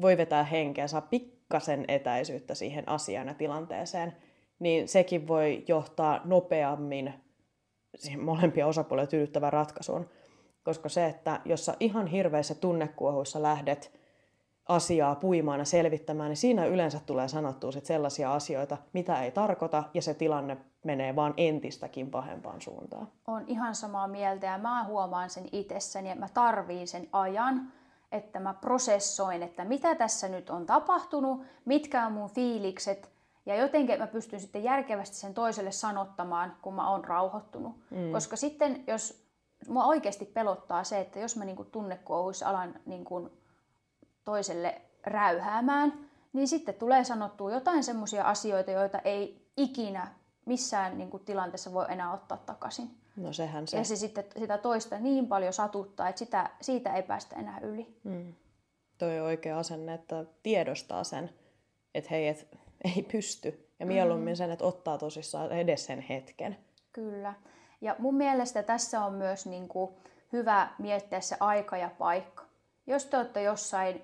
voi 0.00 0.16
vetää 0.16 0.44
henkeä, 0.44 0.86
saa 0.86 1.00
pikkasen 1.00 1.84
etäisyyttä 1.88 2.54
siihen 2.54 2.88
asiaan 2.88 3.28
ja 3.28 3.34
tilanteeseen, 3.34 4.16
niin 4.58 4.88
sekin 4.88 5.28
voi 5.28 5.64
johtaa 5.68 6.20
nopeammin 6.24 7.14
siihen 7.96 8.24
molempia 8.24 8.66
osapuolia 8.66 9.06
tyydyttävään 9.06 9.52
ratkaisuun. 9.52 10.08
Koska 10.62 10.88
se, 10.88 11.06
että 11.06 11.40
jos 11.44 11.66
sä 11.66 11.74
ihan 11.80 12.06
hirveissä 12.06 12.54
tunnekuohuissa 12.54 13.42
lähdet 13.42 14.00
asiaa 14.68 15.14
puimaan 15.14 15.58
ja 15.58 15.64
selvittämään, 15.64 16.28
niin 16.28 16.36
siinä 16.36 16.66
yleensä 16.66 17.00
tulee 17.06 17.28
sanottua 17.28 17.72
sit 17.72 17.86
sellaisia 17.86 18.34
asioita, 18.34 18.76
mitä 18.92 19.22
ei 19.22 19.30
tarkoita, 19.30 19.84
ja 19.94 20.02
se 20.02 20.14
tilanne 20.14 20.56
menee 20.84 21.16
vaan 21.16 21.34
entistäkin 21.36 22.10
pahempaan 22.10 22.60
suuntaan. 22.60 23.08
on 23.26 23.44
ihan 23.46 23.74
samaa 23.74 24.08
mieltä 24.08 24.46
ja 24.46 24.58
mä 24.58 24.84
huomaan 24.84 25.30
sen 25.30 25.44
itsessäni, 25.52 26.08
että 26.08 26.20
mä 26.20 26.28
tarviin 26.34 26.88
sen 26.88 27.08
ajan, 27.12 27.72
että 28.12 28.40
mä 28.40 28.54
prosessoin, 28.54 29.42
että 29.42 29.64
mitä 29.64 29.94
tässä 29.94 30.28
nyt 30.28 30.50
on 30.50 30.66
tapahtunut, 30.66 31.42
mitkä 31.64 32.06
on 32.06 32.12
mun 32.12 32.30
fiilikset 32.30 33.10
ja 33.46 33.56
jotenkin 33.56 33.98
mä 33.98 34.06
pystyn 34.06 34.40
sitten 34.40 34.64
järkevästi 34.64 35.16
sen 35.16 35.34
toiselle 35.34 35.72
sanottamaan, 35.72 36.56
kun 36.62 36.74
mä 36.74 36.90
oon 36.90 37.04
rauhoittunut. 37.04 37.76
Mm. 37.90 38.12
Koska 38.12 38.36
sitten 38.36 38.84
jos 38.86 39.24
mua 39.68 39.84
oikeasti 39.84 40.24
pelottaa 40.24 40.84
se, 40.84 41.00
että 41.00 41.18
jos 41.18 41.36
mä 41.36 41.44
niinku 41.44 41.64
tunnekuohuissa 41.64 42.48
alan 42.48 42.74
niinku 42.86 43.30
toiselle 44.24 44.82
räyhäämään, 45.06 46.10
niin 46.32 46.48
sitten 46.48 46.74
tulee 46.74 47.04
sanottua 47.04 47.50
jotain 47.50 47.84
semmoisia 47.84 48.24
asioita, 48.24 48.70
joita 48.70 48.98
ei 48.98 49.50
ikinä 49.56 50.08
missään 50.46 50.98
niin 50.98 51.10
kuin, 51.10 51.24
tilanteessa 51.24 51.72
voi 51.72 51.86
enää 51.88 52.12
ottaa 52.12 52.38
takaisin. 52.46 52.99
No 53.16 53.32
sehän 53.32 53.68
se. 53.68 53.76
Ja 53.76 53.84
se 53.84 53.96
sitten 53.96 54.24
sitä 54.38 54.58
toista 54.58 54.98
niin 54.98 55.26
paljon 55.26 55.52
satuttaa, 55.52 56.08
että 56.08 56.18
sitä, 56.18 56.50
siitä 56.60 56.94
ei 56.94 57.02
päästä 57.02 57.36
enää 57.36 57.60
yli. 57.62 57.96
Mm. 58.04 58.34
Toi 58.98 59.20
on 59.20 59.26
oikea 59.26 59.58
asenne, 59.58 59.94
että 59.94 60.24
tiedostaa 60.42 61.04
sen, 61.04 61.30
että 61.94 62.10
hei, 62.10 62.28
et, 62.28 62.48
ei 62.96 63.02
pysty. 63.12 63.66
Ja 63.78 63.86
mieluummin 63.86 64.36
sen, 64.36 64.50
että 64.50 64.64
ottaa 64.64 64.98
tosissaan 64.98 65.52
edes 65.52 65.86
sen 65.86 66.00
hetken. 66.00 66.56
Kyllä. 66.92 67.34
Ja 67.80 67.96
mun 67.98 68.14
mielestä 68.14 68.62
tässä 68.62 69.04
on 69.04 69.14
myös 69.14 69.46
niin 69.46 69.68
kuin, 69.68 69.90
hyvä 70.32 70.68
miettiä 70.78 71.20
se 71.20 71.36
aika 71.40 71.76
ja 71.76 71.90
paikka. 71.98 72.44
Jos 72.86 73.06
te 73.06 73.16
olette 73.16 73.42
jossain 73.42 74.02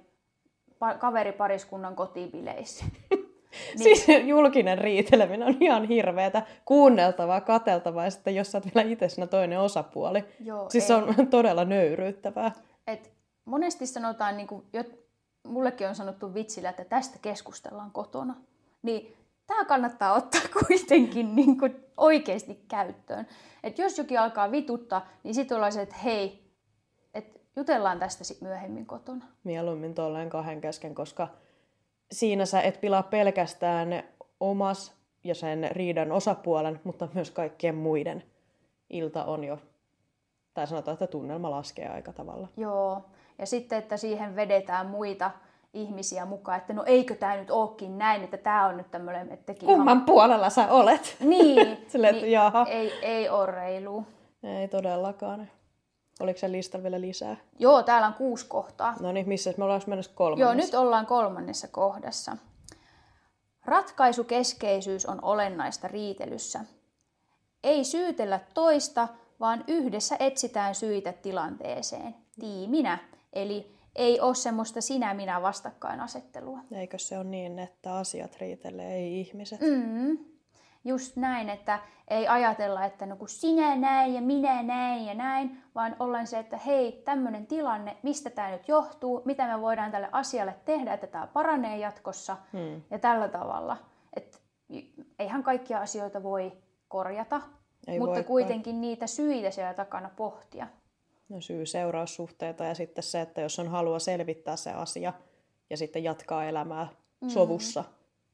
pa- 0.84 0.98
kaveripariskunnan 0.98 1.96
kotibileissä, 1.96 2.84
Niin. 3.74 3.82
Siis 3.82 4.06
julkinen 4.24 4.78
riiteleminen 4.78 5.48
on 5.48 5.56
ihan 5.60 5.84
hirveetä, 5.84 6.42
kuunneltavaa, 6.64 7.40
kateltavaa 7.40 8.04
ja 8.04 8.10
sitten 8.10 8.34
jos 8.34 8.52
sä 8.52 8.58
oot 8.58 8.74
vielä 8.74 8.90
itse 8.90 9.08
siinä 9.08 9.26
toinen 9.26 9.60
osapuoli. 9.60 10.24
Joo, 10.44 10.70
siis 10.70 10.86
se 10.86 10.94
ei. 10.94 11.00
on 11.00 11.26
todella 11.30 11.64
nöyryyttävää. 11.64 12.52
Et 12.86 13.12
monesti 13.44 13.86
sanotaan, 13.86 14.36
niin 14.36 14.46
kuin, 14.46 14.62
mullekin 15.46 15.88
on 15.88 15.94
sanottu 15.94 16.34
vitsillä, 16.34 16.68
että 16.68 16.84
tästä 16.84 17.18
keskustellaan 17.22 17.90
kotona. 17.90 18.34
Niin 18.82 19.16
tämä 19.46 19.64
kannattaa 19.64 20.14
ottaa 20.14 20.40
kuitenkin 20.66 21.36
niin 21.36 21.58
kuin 21.58 21.84
oikeasti 21.96 22.64
käyttöön. 22.68 23.26
Et 23.62 23.78
jos 23.78 23.98
jokin 23.98 24.20
alkaa 24.20 24.50
vituttaa, 24.50 25.08
niin 25.22 25.34
sitten 25.34 25.54
ollaan 25.56 25.72
se, 25.72 25.82
että 25.82 25.96
hei, 25.96 26.50
et 27.14 27.40
jutellaan 27.56 27.98
tästä 27.98 28.24
sit 28.24 28.40
myöhemmin 28.40 28.86
kotona. 28.86 29.24
Mieluummin 29.44 29.94
tolleen 29.94 30.30
kahden 30.30 30.60
kesken, 30.60 30.94
koska 30.94 31.28
siinä 32.12 32.46
sä 32.46 32.60
et 32.60 32.80
pilaa 32.80 33.02
pelkästään 33.02 34.02
omas 34.40 34.96
ja 35.24 35.34
sen 35.34 35.68
riidan 35.70 36.12
osapuolen, 36.12 36.80
mutta 36.84 37.08
myös 37.14 37.30
kaikkien 37.30 37.74
muiden. 37.74 38.22
Ilta 38.90 39.24
on 39.24 39.44
jo, 39.44 39.58
tai 40.54 40.66
sanotaan, 40.66 40.92
että 40.92 41.06
tunnelma 41.06 41.50
laskee 41.50 41.88
aika 41.88 42.12
tavalla. 42.12 42.48
Joo, 42.56 43.02
ja 43.38 43.46
sitten, 43.46 43.78
että 43.78 43.96
siihen 43.96 44.36
vedetään 44.36 44.86
muita 44.86 45.30
ihmisiä 45.72 46.24
mukaan, 46.24 46.58
että 46.58 46.72
no 46.72 46.82
eikö 46.86 47.14
tämä 47.14 47.36
nyt 47.36 47.50
ookin 47.50 47.98
näin, 47.98 48.24
että 48.24 48.36
tämä 48.36 48.66
on 48.66 48.76
nyt 48.76 48.90
tämmöinen, 48.90 49.32
että 49.32 49.46
teki 49.46 49.66
Kumman 49.66 50.00
puolella 50.00 50.50
sä 50.50 50.68
olet? 50.72 51.16
Niin, 51.20 51.78
Silleen, 51.88 52.14
että 52.14 52.24
niin 52.24 52.32
jaha. 52.32 52.66
ei, 52.68 52.92
ei 53.02 53.28
ole 53.28 53.46
reilu. 53.46 54.04
Ei 54.42 54.68
todellakaan. 54.68 55.48
Oliko 56.20 56.38
se 56.38 56.52
listalla 56.52 56.82
vielä 56.82 57.00
lisää? 57.00 57.36
Joo, 57.58 57.82
täällä 57.82 58.06
on 58.06 58.14
kuusi 58.14 58.46
kohtaa. 58.48 58.94
No 59.00 59.12
niin, 59.12 59.28
missä 59.28 59.54
me 59.56 59.64
ollaan 59.64 59.82
mennessä 59.86 60.12
kolmannessa? 60.14 60.52
Joo, 60.52 60.66
nyt 60.66 60.74
ollaan 60.74 61.06
kolmannessa 61.06 61.68
kohdassa. 61.68 62.36
Ratkaisukeskeisyys 63.64 65.06
on 65.06 65.18
olennaista 65.22 65.88
riitelyssä. 65.88 66.60
Ei 67.64 67.84
syytellä 67.84 68.40
toista, 68.54 69.08
vaan 69.40 69.64
yhdessä 69.68 70.16
etsitään 70.20 70.74
syitä 70.74 71.12
tilanteeseen. 71.12 72.14
Tiiminä. 72.40 72.98
Eli 73.32 73.76
ei 73.96 74.20
ole 74.20 74.34
semmoista 74.34 74.80
sinä-minä 74.80 75.42
vastakkainasettelua. 75.42 76.58
Eikö 76.72 76.98
se 76.98 77.16
ole 77.16 77.24
niin, 77.24 77.58
että 77.58 77.94
asiat 77.94 78.36
riitelee, 78.40 78.94
ei 78.94 79.20
ihmiset? 79.20 79.60
Mm. 79.60 80.18
Just 80.86 81.16
näin, 81.16 81.48
että 81.50 81.78
ei 82.08 82.28
ajatella, 82.28 82.84
että 82.84 83.06
no 83.06 83.16
kun 83.16 83.28
sinä 83.28 83.76
näin 83.76 84.14
ja 84.14 84.20
minä 84.20 84.62
näin 84.62 85.06
ja 85.06 85.14
näin, 85.14 85.62
vaan 85.74 85.96
ollaan 85.98 86.26
se, 86.26 86.38
että 86.38 86.56
hei, 86.56 87.02
tämmöinen 87.04 87.46
tilanne, 87.46 87.96
mistä 88.02 88.30
tämä 88.30 88.50
nyt 88.50 88.68
johtuu, 88.68 89.22
mitä 89.24 89.46
me 89.46 89.60
voidaan 89.60 89.90
tälle 89.90 90.08
asialle 90.12 90.54
tehdä, 90.64 90.92
että 90.94 91.06
tämä 91.06 91.26
paranee 91.26 91.78
jatkossa 91.78 92.36
Hmm. 92.52 92.82
ja 92.90 92.98
tällä 92.98 93.28
tavalla. 93.28 93.76
Et 94.16 94.42
eihän 95.18 95.42
kaikkia 95.42 95.80
asioita 95.80 96.22
voi 96.22 96.52
korjata, 96.88 97.40
Ei 97.86 97.98
mutta 97.98 98.06
voikaan. 98.14 98.24
kuitenkin 98.24 98.80
niitä 98.80 99.06
syitä 99.06 99.50
siellä 99.50 99.74
takana 99.74 100.10
pohtia. 100.16 100.66
No 101.28 101.40
syy-seuraussuhteita 101.40 102.64
ja 102.64 102.74
sitten 102.74 103.04
se, 103.04 103.20
että 103.20 103.40
jos 103.40 103.58
on 103.58 103.68
halua 103.68 103.98
selvittää 103.98 104.56
se 104.56 104.72
asia 104.72 105.12
ja 105.70 105.76
sitten 105.76 106.04
jatkaa 106.04 106.44
elämää 106.44 106.88
Mm. 107.20 107.28
sovussa. 107.28 107.84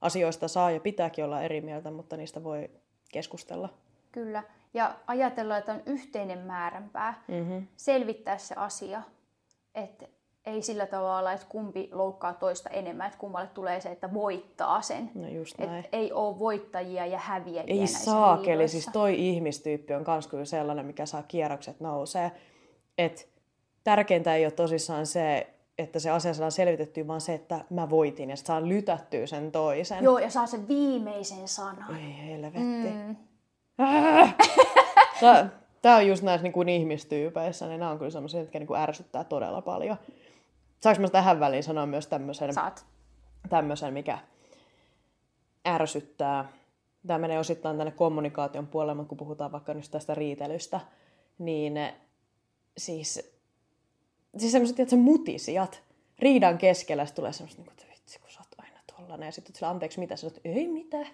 Asioista 0.03 0.49
saa 0.49 0.71
ja 0.71 0.81
pitääkin 0.81 1.25
olla 1.25 1.43
eri 1.43 1.61
mieltä, 1.61 1.91
mutta 1.91 2.17
niistä 2.17 2.45
voi 2.45 2.71
keskustella. 3.13 3.69
Kyllä. 4.13 4.43
Ja 4.75 4.95
ajatella, 5.07 5.59
että 5.59 5.73
on 5.73 5.83
yhteinen 5.87 6.39
määränpää. 6.39 7.23
Mm-hmm. 7.29 7.67
selvittää 7.77 8.39
se 8.39 8.55
asia. 8.55 9.03
Että 9.75 10.07
ei 10.47 10.63
sillä 10.63 10.87
tavalla, 10.87 11.33
että 11.33 11.47
kumpi 11.49 11.89
loukkaa 11.93 12.35
toista 12.35 12.71
enemmän, 12.71 13.07
että 13.07 13.19
kummalle 13.19 13.49
tulee 13.55 13.81
se, 13.81 13.89
että 13.89 14.15
voittaa 14.15 14.83
sen. 14.83 15.11
No 15.15 15.29
just 15.29 15.61
Et 15.61 15.71
näin. 15.71 15.85
ei 15.93 16.13
ole 16.13 16.39
voittajia 16.39 17.07
ja 17.07 17.19
häviäjiä 17.19 17.81
Ei 17.81 17.87
saakeli, 17.87 18.69
siis 18.69 18.91
toi 18.93 19.29
ihmistyyppi 19.29 19.95
on 19.95 20.05
kans 20.05 20.27
kyllä 20.27 20.45
sellainen, 20.45 20.87
mikä 20.87 21.07
saa 21.07 21.23
kierrokset 21.23 21.81
nousee. 21.81 22.33
Et 22.99 23.29
tärkeintä 23.85 24.35
ei 24.37 24.45
ole 24.45 24.53
tosissaan 24.53 25.07
se, 25.07 25.52
että 25.79 25.99
se 25.99 26.11
asia 26.11 26.35
saadaan 26.35 26.53
selvitettyä, 26.53 27.07
vaan 27.07 27.21
se, 27.21 27.35
että 27.35 27.65
mä 27.71 27.91
voitin 27.91 28.31
ja 28.31 28.37
saan 28.37 28.69
lytättyä 28.69 29.27
sen 29.27 29.53
toisen. 29.53 30.05
Joo, 30.05 30.19
ja 30.19 30.31
saa 30.31 30.47
sen 30.47 30.69
viimeisen 30.69 31.49
sanan. 31.49 31.97
Ei 31.97 32.27
helvetti. 32.27 32.61
Mm. 32.61 33.17
Tää, 35.21 35.49
tää 35.83 35.97
on 35.97 36.07
just 36.07 36.23
näissä 36.23 36.43
niin 36.43 36.53
kuin 36.53 36.69
ihmistyypeissä, 36.69 37.67
niin 37.67 37.81
nämä 37.81 37.91
on 37.91 37.99
kyllä 37.99 38.11
sellaisia, 38.11 38.41
jotka 38.41 38.59
niin 38.59 38.67
kuin 38.67 38.81
ärsyttää 38.81 39.25
todella 39.25 39.63
paljon. 39.63 39.97
Saanko 40.81 41.03
mä 41.03 41.09
tähän 41.09 41.41
väliin 41.41 41.63
sanoa 41.63 41.87
myös 41.87 42.07
tämmöisen, 42.07 42.55
Saat. 42.55 42.87
tämmöisen 43.49 43.95
mikä 43.95 44.19
ärsyttää? 45.69 46.49
Tämä 47.07 47.19
menee 47.19 47.39
osittain 47.39 47.77
tänne 47.77 47.93
kommunikaation 47.93 48.67
puolelle, 48.67 48.95
mutta 48.95 49.09
kun 49.09 49.19
puhutaan 49.19 49.53
vaikka 49.53 49.75
nyt 49.75 49.91
tästä 49.91 50.15
riitelystä, 50.15 50.81
niin 51.39 51.75
siis, 52.77 53.33
siis 54.39 54.53
semmoiset, 54.53 54.81
että 54.81 54.97
mutisijat 54.97 55.83
riidan 56.19 56.59
keskellä 56.59 57.07
sit 57.07 57.15
tulee 57.15 57.33
semmoista, 57.33 57.63
niin 57.63 57.71
että 57.71 57.85
vitsi, 57.91 58.19
kun 58.19 58.31
sä 58.31 58.41
oot 58.41 58.49
aina 58.59 58.79
tollanen. 58.97 59.27
Ja 59.27 59.33
sitten 59.33 59.55
sillä 59.55 59.69
anteeksi 59.69 60.01
mitä, 60.01 60.17
sä 60.17 60.27
oot, 60.27 60.41
ei 60.45 60.69
mitään. 60.69 61.07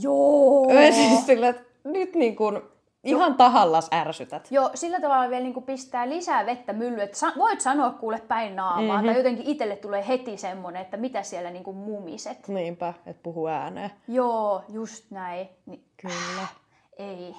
Joo! 0.00 0.70
Ja 0.70 0.92
siis 0.92 1.26
sillä, 1.26 1.48
että 1.48 1.62
nyt 1.84 2.14
niin 2.14 2.36
kuin 2.36 2.62
ihan 3.04 3.34
tahallas 3.34 3.88
ärsytät. 3.92 4.48
Joo, 4.50 4.70
sillä 4.74 5.00
tavalla 5.00 5.30
vielä 5.30 5.44
niin 5.44 5.62
pistää 5.62 6.08
lisää 6.08 6.46
vettä 6.46 6.72
myllyyn, 6.72 7.00
että 7.00 7.18
sa- 7.18 7.32
voit 7.38 7.60
sanoa 7.60 7.90
kuule 7.90 8.22
päin 8.28 8.56
naamaa, 8.56 8.96
mm-hmm. 8.96 9.06
tai 9.06 9.16
jotenkin 9.16 9.46
itselle 9.46 9.76
tulee 9.76 10.08
heti 10.08 10.36
semmoinen, 10.36 10.82
että 10.82 10.96
mitä 10.96 11.22
siellä 11.22 11.50
niin 11.50 11.74
mumiset. 11.76 12.48
Niinpä, 12.48 12.94
että 13.06 13.22
puhuu 13.22 13.46
ääneen. 13.46 13.90
Joo, 14.08 14.64
just 14.68 15.10
näin. 15.10 15.48
Niin, 15.66 15.84
Kyllä. 15.96 16.46
ei. 16.98 17.34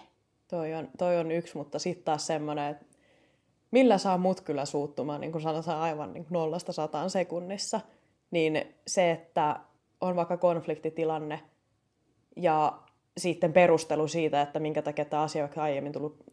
Toi 0.47 0.73
on, 0.73 0.89
toi 0.97 1.17
on 1.17 1.31
yksi, 1.31 1.57
mutta 1.57 1.79
sitten 1.79 2.05
taas 2.05 2.27
semmoinen, 2.27 2.71
että 2.71 2.85
millä 3.73 3.97
saa 3.97 4.17
mut 4.17 4.41
kyllä 4.41 4.65
suuttumaan, 4.65 5.21
niin 5.21 5.31
kuin 5.31 5.41
sanotaan 5.41 5.81
aivan 5.81 6.13
niin 6.13 6.23
kuin 6.25 6.33
nollasta 6.33 6.71
sataan 6.73 7.09
sekunnissa, 7.09 7.81
niin 8.31 8.75
se, 8.87 9.11
että 9.11 9.59
on 10.01 10.15
vaikka 10.15 10.37
konfliktitilanne 10.37 11.39
ja 12.35 12.79
sitten 13.17 13.53
perustelu 13.53 14.07
siitä, 14.07 14.41
että 14.41 14.59
minkä 14.59 14.81
takia 14.81 15.05
tämä 15.05 15.21
asia 15.21 15.43
on 15.43 15.49
aiemmin 15.55 15.93
tullut 15.93 16.23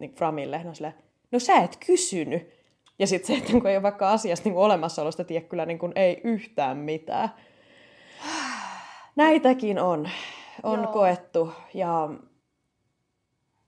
niin 0.00 0.14
Framille, 0.14 0.64
no 0.64 0.74
silleen, 0.74 0.94
no 1.32 1.38
sä 1.38 1.56
et 1.56 1.78
kysynyt. 1.86 2.50
Ja 2.98 3.06
sitten 3.06 3.26
se, 3.26 3.42
että 3.42 3.52
kun 3.52 3.66
ei 3.66 3.76
ole 3.76 3.82
vaikka 3.82 4.10
asiasta 4.10 4.48
niin 4.48 4.58
olemassaolosta 4.58 5.24
tiedä 5.24 5.46
kyllä 5.46 5.66
niin 5.66 5.78
kuin 5.78 5.92
ei 5.96 6.20
yhtään 6.24 6.76
mitään. 6.76 7.28
Näitäkin 9.16 9.78
on, 9.78 10.08
on 10.62 10.82
Joo. 10.82 10.92
koettu 10.92 11.52
ja 11.74 12.08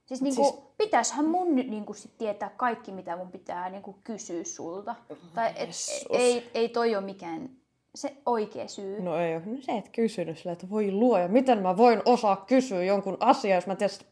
Siis, 0.05 0.21
niinku, 0.21 0.43
Siis- 0.43 0.55
siis... 0.55 0.72
pitäishän 0.83 1.25
mun 1.25 1.55
nyt 1.55 1.67
niinku 1.67 1.93
sit 1.93 2.17
tietää 2.17 2.49
kaikki, 2.57 2.91
mitä 2.91 3.15
mun 3.15 3.31
pitää 3.31 3.69
niinku 3.69 3.95
kysyä 4.03 4.43
sulta. 4.43 4.95
Tai 5.35 5.53
et, 5.55 5.69
ei, 6.09 6.49
ei 6.53 6.69
toi 6.69 6.95
ole 6.95 7.05
mikään 7.05 7.49
se 7.95 8.13
oikea 8.25 8.67
syy. 8.67 9.01
No 9.01 9.17
ei 9.17 9.35
ole. 9.35 9.43
No 9.45 9.61
sä 9.61 9.71
et 9.73 9.89
kysynyt 9.89 10.37
sillä, 10.37 10.51
että 10.51 10.69
voi 10.69 10.91
luoja, 10.91 11.27
miten 11.27 11.57
mä 11.61 11.77
voin 11.77 12.01
osaa 12.05 12.35
kysyä 12.35 12.83
jonkun 12.83 13.17
asian, 13.19 13.55
jos 13.55 13.67
mä 13.67 13.73
en 13.73 13.77
tiedä 13.77 13.93
sitä 13.93 14.05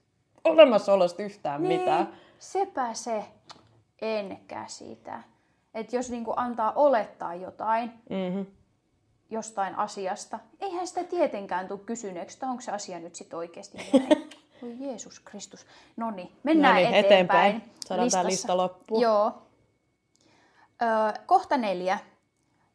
olemassaolosta 0.43 1.23
yhtään 1.23 1.63
Niin, 1.63 1.79
mitään. 1.79 2.13
sepä 2.39 2.93
se. 2.93 3.23
En 4.01 4.39
käsitä. 4.47 5.23
Että 5.73 5.95
jos 5.95 6.09
niinku 6.09 6.33
antaa 6.35 6.73
olettaa 6.75 7.35
jotain 7.35 7.91
Mm-hmm. 8.09 8.45
jostain 9.29 9.75
asiasta, 9.75 10.39
eihän 10.61 10.87
sitä 10.87 11.03
tietenkään 11.03 11.67
tule 11.67 11.79
kysyneeksi, 11.79 12.35
että 12.35 12.47
onko 12.47 12.61
se 12.61 12.71
asia 12.71 12.99
nyt 12.99 13.15
sitten 13.15 13.39
oikeasti 13.39 13.77
näin. 13.77 14.29
Voi 14.61 14.75
Jeesus 14.79 15.19
Kristus. 15.19 15.65
No 15.97 16.11
niin, 16.11 16.31
mennään 16.43 16.75
Noniin, 16.75 16.93
eteenpäin. 16.93 17.55
eteenpäin. 17.55 17.75
Saadaan 17.85 18.27
lista 18.27 18.57
loppuun. 18.57 19.01
Joo. 19.01 19.41
Ö, 20.81 21.19
kohta 21.25 21.57
neljä. 21.57 21.99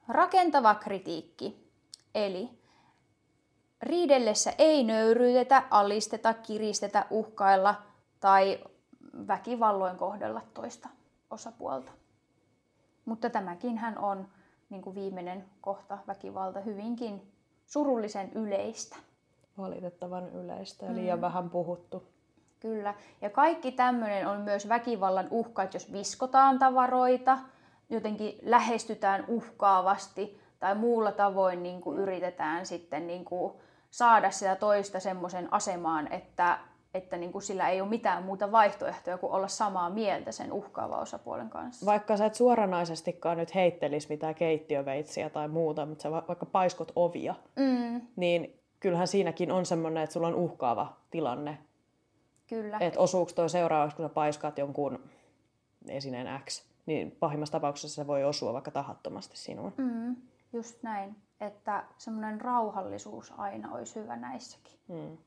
Rakentava 0.09 0.75
kritiikki. 0.75 1.71
Eli 2.15 2.51
riidellessä 3.83 4.53
ei 4.59 4.85
nöyryytetä, 4.85 5.63
alisteta, 5.71 6.35
kiristetä, 6.35 7.07
uhkailla 7.11 7.75
tai 8.21 8.61
väkivalloin 9.27 9.97
kohdella 9.97 10.43
toista 10.55 10.89
osapuolta. 11.31 11.93
Mutta 13.05 13.31
tämäkin 13.31 13.79
hän 13.79 13.99
on 13.99 14.29
niin 14.71 14.83
kuin 14.83 14.95
viimeinen 14.95 15.45
kohta 15.61 15.99
väkivalta 16.07 16.61
hyvinkin 16.61 17.33
surullisen 17.67 18.33
yleistä. 18.33 18.97
Valitettavan 19.59 20.29
yleistä 20.29 20.87
ja 20.87 20.95
liian 20.95 21.21
vähän 21.21 21.51
puhuttu. 21.51 22.03
Kyllä. 22.61 22.95
Ja 23.21 23.31
kaikki 23.31 23.73
tämmöinen 23.73 24.27
on 24.29 24.41
myös 24.41 24.69
väkivallan 24.69 25.29
uhka, 25.31 25.63
että 25.63 25.77
jos 25.77 25.93
viskotaan 25.93 26.59
tavaroita, 26.59 27.39
jotenkin 27.91 28.39
lähestytään 28.43 29.25
uhkaavasti 29.29 30.41
tai 30.61 30.75
muulla 30.75 31.13
tavoin 31.13 31.63
niin 31.63 31.81
kuin 31.81 31.99
yritetään 31.99 32.67
sitten 32.67 33.07
niin 33.07 33.25
kuin 33.25 33.53
saada 33.91 34.31
sitä 34.31 34.57
toista 34.57 35.01
semmoisen 35.01 35.53
asemaan, 35.53 36.13
että, 36.13 36.59
että 36.95 37.17
niin 37.17 37.33
kuin 37.33 37.43
sillä 37.43 37.69
ei 37.69 37.81
ole 37.81 37.89
mitään 37.89 38.23
muuta 38.23 38.53
vaihtoehtoja 38.53 39.19
kuin 39.19 39.33
olla 39.33 39.49
samaa 39.49 39.91
mieltä 39.91 40.33
sen 40.33 40.53
uhkaavan 40.53 41.01
osapuolen 41.01 41.51
kanssa. 41.51 41.87
Vaikka 41.87 42.17
sä 42.17 42.27
et 42.27 42.35
suoranaisestikaan 42.35 43.37
nyt 43.37 43.55
heittelis 43.55 44.09
mitään 44.09 44.35
keittiöveitsiä 44.35 45.31
tai 45.31 45.49
muuta, 45.49 45.87
mutta 45.87 46.03
sä 46.03 46.11
va- 46.11 46.25
vaikka 46.29 46.47
paiskot 46.47 46.93
ovia, 46.97 47.35
Mm, 47.57 48.01
niin 48.17 48.61
kyllähän 48.81 49.09
siinäkin 49.09 49.53
on 49.53 49.67
semmoinen, 49.67 50.03
että 50.03 50.15
sulla 50.15 50.27
on 50.27 50.35
uhkaava 50.35 50.97
tilanne. 51.11 51.59
kyllä. 52.47 52.79
Että 52.81 53.01
osuuko 53.01 53.33
toi 53.35 53.51
seuraavaksi, 53.51 53.97
kun 53.97 54.05
sä 54.05 54.09
paiskaat 54.09 54.59
jonkun 54.59 54.99
esineen 55.89 56.41
X, 56.45 56.65
niin 56.87 57.11
pahimmassa 57.11 57.53
tapauksessa 57.53 58.03
se 58.03 58.07
voi 58.07 58.25
osua 58.25 58.53
vaikka 58.53 58.71
tahattomasti 58.71 59.37
sinuun. 59.37 59.73
Mm, 59.77 60.17
just 60.53 60.83
näin. 60.83 61.17
Että 61.41 61.85
semmoinen 61.99 62.41
rauhallisuus 62.41 63.33
aina 63.37 63.73
olisi 63.73 64.01
hyvä 64.01 64.17
näissäkin. 64.17 64.79
Mm. 64.89 65.19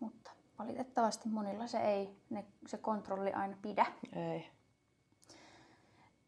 Mutta 0.00 0.30
valitettavasti 0.58 1.28
monilla 1.28 1.66
se 1.66 1.78
ei, 1.78 2.16
ne, 2.30 2.44
se 2.66 2.78
kontrolli 2.78 3.32
aina 3.32 3.56
pidä. 3.62 3.86
Ei. 4.12 4.48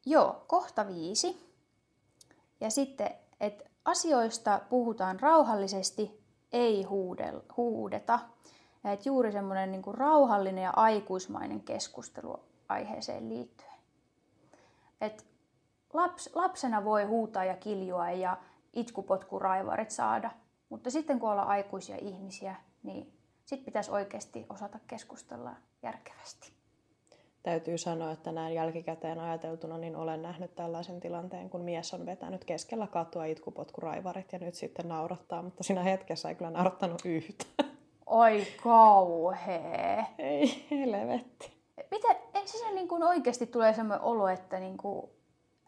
Joo, 0.06 0.44
kohta 0.46 0.86
viisi. 0.86 1.54
Ja 2.60 2.70
sitten, 2.70 3.10
että 3.40 3.64
asioista 3.84 4.60
puhutaan 4.68 5.20
rauhallisesti, 5.20 6.23
ei 6.54 6.82
huudel, 6.82 7.40
huudeta. 7.56 8.20
Ja 8.84 8.92
että 8.92 9.08
juuri 9.08 9.32
semmoinen 9.32 9.72
niin 9.72 9.82
rauhallinen 9.94 10.64
ja 10.64 10.72
aikuismainen 10.76 11.60
keskustelu 11.60 12.40
aiheeseen 12.68 13.28
liittyen. 13.28 13.74
Et 15.00 15.26
laps, 15.92 16.30
lapsena 16.34 16.84
voi 16.84 17.04
huutaa 17.04 17.44
ja 17.44 17.56
kiljua 17.56 18.10
ja 18.10 18.36
itkupotkuraivarit 18.72 19.90
saada, 19.90 20.30
mutta 20.68 20.90
sitten 20.90 21.20
kun 21.20 21.30
ollaan 21.30 21.48
aikuisia 21.48 21.96
ihmisiä, 21.96 22.56
niin 22.82 23.12
sitten 23.44 23.64
pitäisi 23.64 23.90
oikeasti 23.90 24.46
osata 24.48 24.78
keskustella 24.86 25.50
järkevästi. 25.82 26.52
Täytyy 27.44 27.78
sanoa, 27.78 28.10
että 28.12 28.32
näin 28.32 28.54
jälkikäteen 28.54 29.20
ajateltuna, 29.20 29.78
niin 29.78 29.96
olen 29.96 30.22
nähnyt 30.22 30.54
tällaisen 30.54 31.00
tilanteen, 31.00 31.50
kun 31.50 31.60
mies 31.60 31.94
on 31.94 32.06
vetänyt 32.06 32.44
keskellä 32.44 32.86
katua 32.86 33.24
itkupotkuraivarit 33.24 34.32
ja 34.32 34.38
nyt 34.38 34.54
sitten 34.54 34.88
naurattaa, 34.88 35.42
mutta 35.42 35.62
siinä 35.62 35.82
hetkessä 35.82 36.28
ei 36.28 36.34
kyllä 36.34 36.50
naurattanut 36.50 37.04
yhtään. 37.04 37.70
Oi 38.06 38.46
kauhee. 38.62 40.06
Ei, 40.18 40.66
helvetti. 40.70 41.52
Miten, 41.90 42.16
eikö 42.34 42.48
se 42.48 42.70
niin 42.74 42.88
kuin 42.88 43.02
oikeasti 43.02 43.46
tulee 43.46 43.74
semmoinen 43.74 44.04
olo, 44.04 44.28
että 44.28 44.60
niin 44.60 44.76
kuin, 44.76 45.10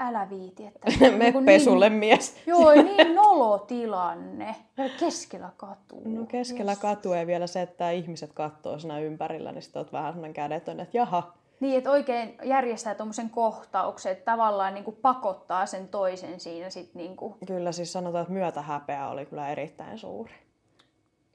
älä 0.00 0.30
viiti, 0.30 0.66
että... 0.66 0.90
Me 1.18 1.30
niin 1.30 1.44
pesulle 1.44 1.88
Niin, 1.88 1.98
mies. 1.98 2.36
joo, 2.46 2.72
niin 2.82 3.14
nolo 3.14 3.58
tilanne. 3.58 4.56
Keskellä 5.00 5.50
katua. 5.56 6.00
No 6.04 6.26
keskellä 6.26 6.76
katua 6.76 7.16
ja 7.16 7.26
vielä 7.26 7.46
se, 7.46 7.62
että 7.62 7.90
ihmiset 7.90 8.32
katsoo 8.32 8.78
siinä 8.78 8.98
ympärillä, 9.00 9.52
niin 9.52 9.62
sitten 9.62 9.80
oot 9.80 9.92
vähän 9.92 10.12
sellainen 10.12 10.34
kädetön, 10.34 10.80
että 10.80 10.96
jaha, 10.96 11.34
Niin, 11.60 11.78
että 11.78 11.90
oikein 11.90 12.38
järjestää 12.44 12.94
tuommoisen 12.94 13.30
kohtauksen, 13.30 14.12
että 14.12 14.24
tavallaan 14.24 14.74
niin 14.74 14.84
kuin 14.84 14.96
pakottaa 14.96 15.66
sen 15.66 15.88
toisen 15.88 16.40
siinä 16.40 16.70
sit 16.70 16.94
niin 16.94 17.16
kuin 17.16 17.34
kyllä 17.46 17.72
siis 17.72 17.92
sanotaan, 17.92 18.22
että 18.22 18.32
myötähäpeä 18.34 19.08
oli 19.08 19.26
kyllä 19.26 19.48
erittäin 19.48 19.98
suuri. 19.98 20.32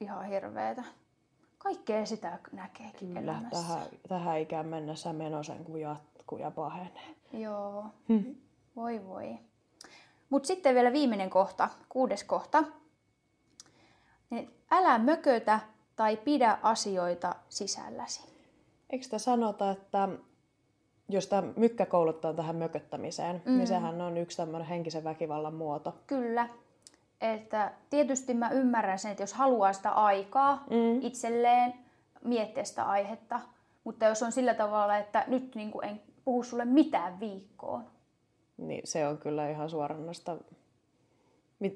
ihan 0.02 0.26
hirveetä. 0.26 0.84
Kaikkea 1.58 2.06
sitä 2.06 2.40
näkeekin 2.52 3.08
Kyllä, 3.08 3.20
elämässä. 3.22 3.68
tähän, 3.68 3.88
tähän 4.10 4.40
ikään 4.40 4.66
mennessä 4.66 5.14
meno 5.14 5.44
sen 5.44 5.64
kun 5.66 5.82
jatkuu 5.82 6.38
ja 6.38 6.52
pahenee. 6.52 7.16
Joo. 7.34 7.86
Hmm. 8.10 8.36
Voi 8.76 9.08
voi. 9.08 9.38
Mutta 10.30 10.48
sitten 10.48 10.76
vielä 10.76 10.94
viimeinen 10.94 11.30
kohta, 11.30 11.70
kuudes 11.90 12.24
kohta. 12.24 12.64
Niin 14.30 14.54
älä 14.72 14.98
mökötä 14.98 15.60
tai 15.96 16.18
pidä 16.18 16.58
asioita 16.64 17.36
sisälläsi. 17.50 18.31
Eikö 18.92 19.04
sitä 19.04 19.18
sanota, 19.18 19.72
että 19.72 20.10
jos 21.10 21.28
tämä 21.28 21.44
mykkä 21.56 21.86
kouluttaa 21.86 22.34
tähän 22.34 22.56
mököttämiseen, 22.56 23.42
mm. 23.46 23.58
niin 23.58 23.68
sehän 23.68 24.02
on 24.02 24.18
yksi 24.18 24.38
tämmöinen 24.38 24.68
henkisen 24.68 25.04
väkivallan 25.04 25.54
muoto. 25.54 25.96
Kyllä. 26.08 26.50
Että 27.22 27.72
tietysti 27.90 28.34
mä 28.34 28.50
ymmärrän 28.50 29.00
sen, 29.00 29.12
että 29.12 29.24
jos 29.24 29.34
haluaa 29.34 29.74
sitä 29.74 29.90
aikaa 29.90 30.64
mm. 30.70 31.02
itselleen 31.02 31.74
miettiä 32.24 32.64
sitä 32.64 32.84
aihetta, 32.84 33.40
mutta 33.84 34.06
jos 34.06 34.24
on 34.24 34.32
sillä 34.32 34.54
tavalla, 34.54 34.98
että 34.98 35.24
nyt 35.28 35.56
niin 35.56 35.72
kuin 35.72 35.88
en 35.88 36.02
puhu 36.26 36.44
sulle 36.44 36.66
mitään 36.66 37.20
viikkoon. 37.20 37.86
Niin 38.58 38.82
se 38.88 39.08
on 39.08 39.18
kyllä 39.18 39.50
ihan 39.50 39.70
suorannasta. 39.70 40.38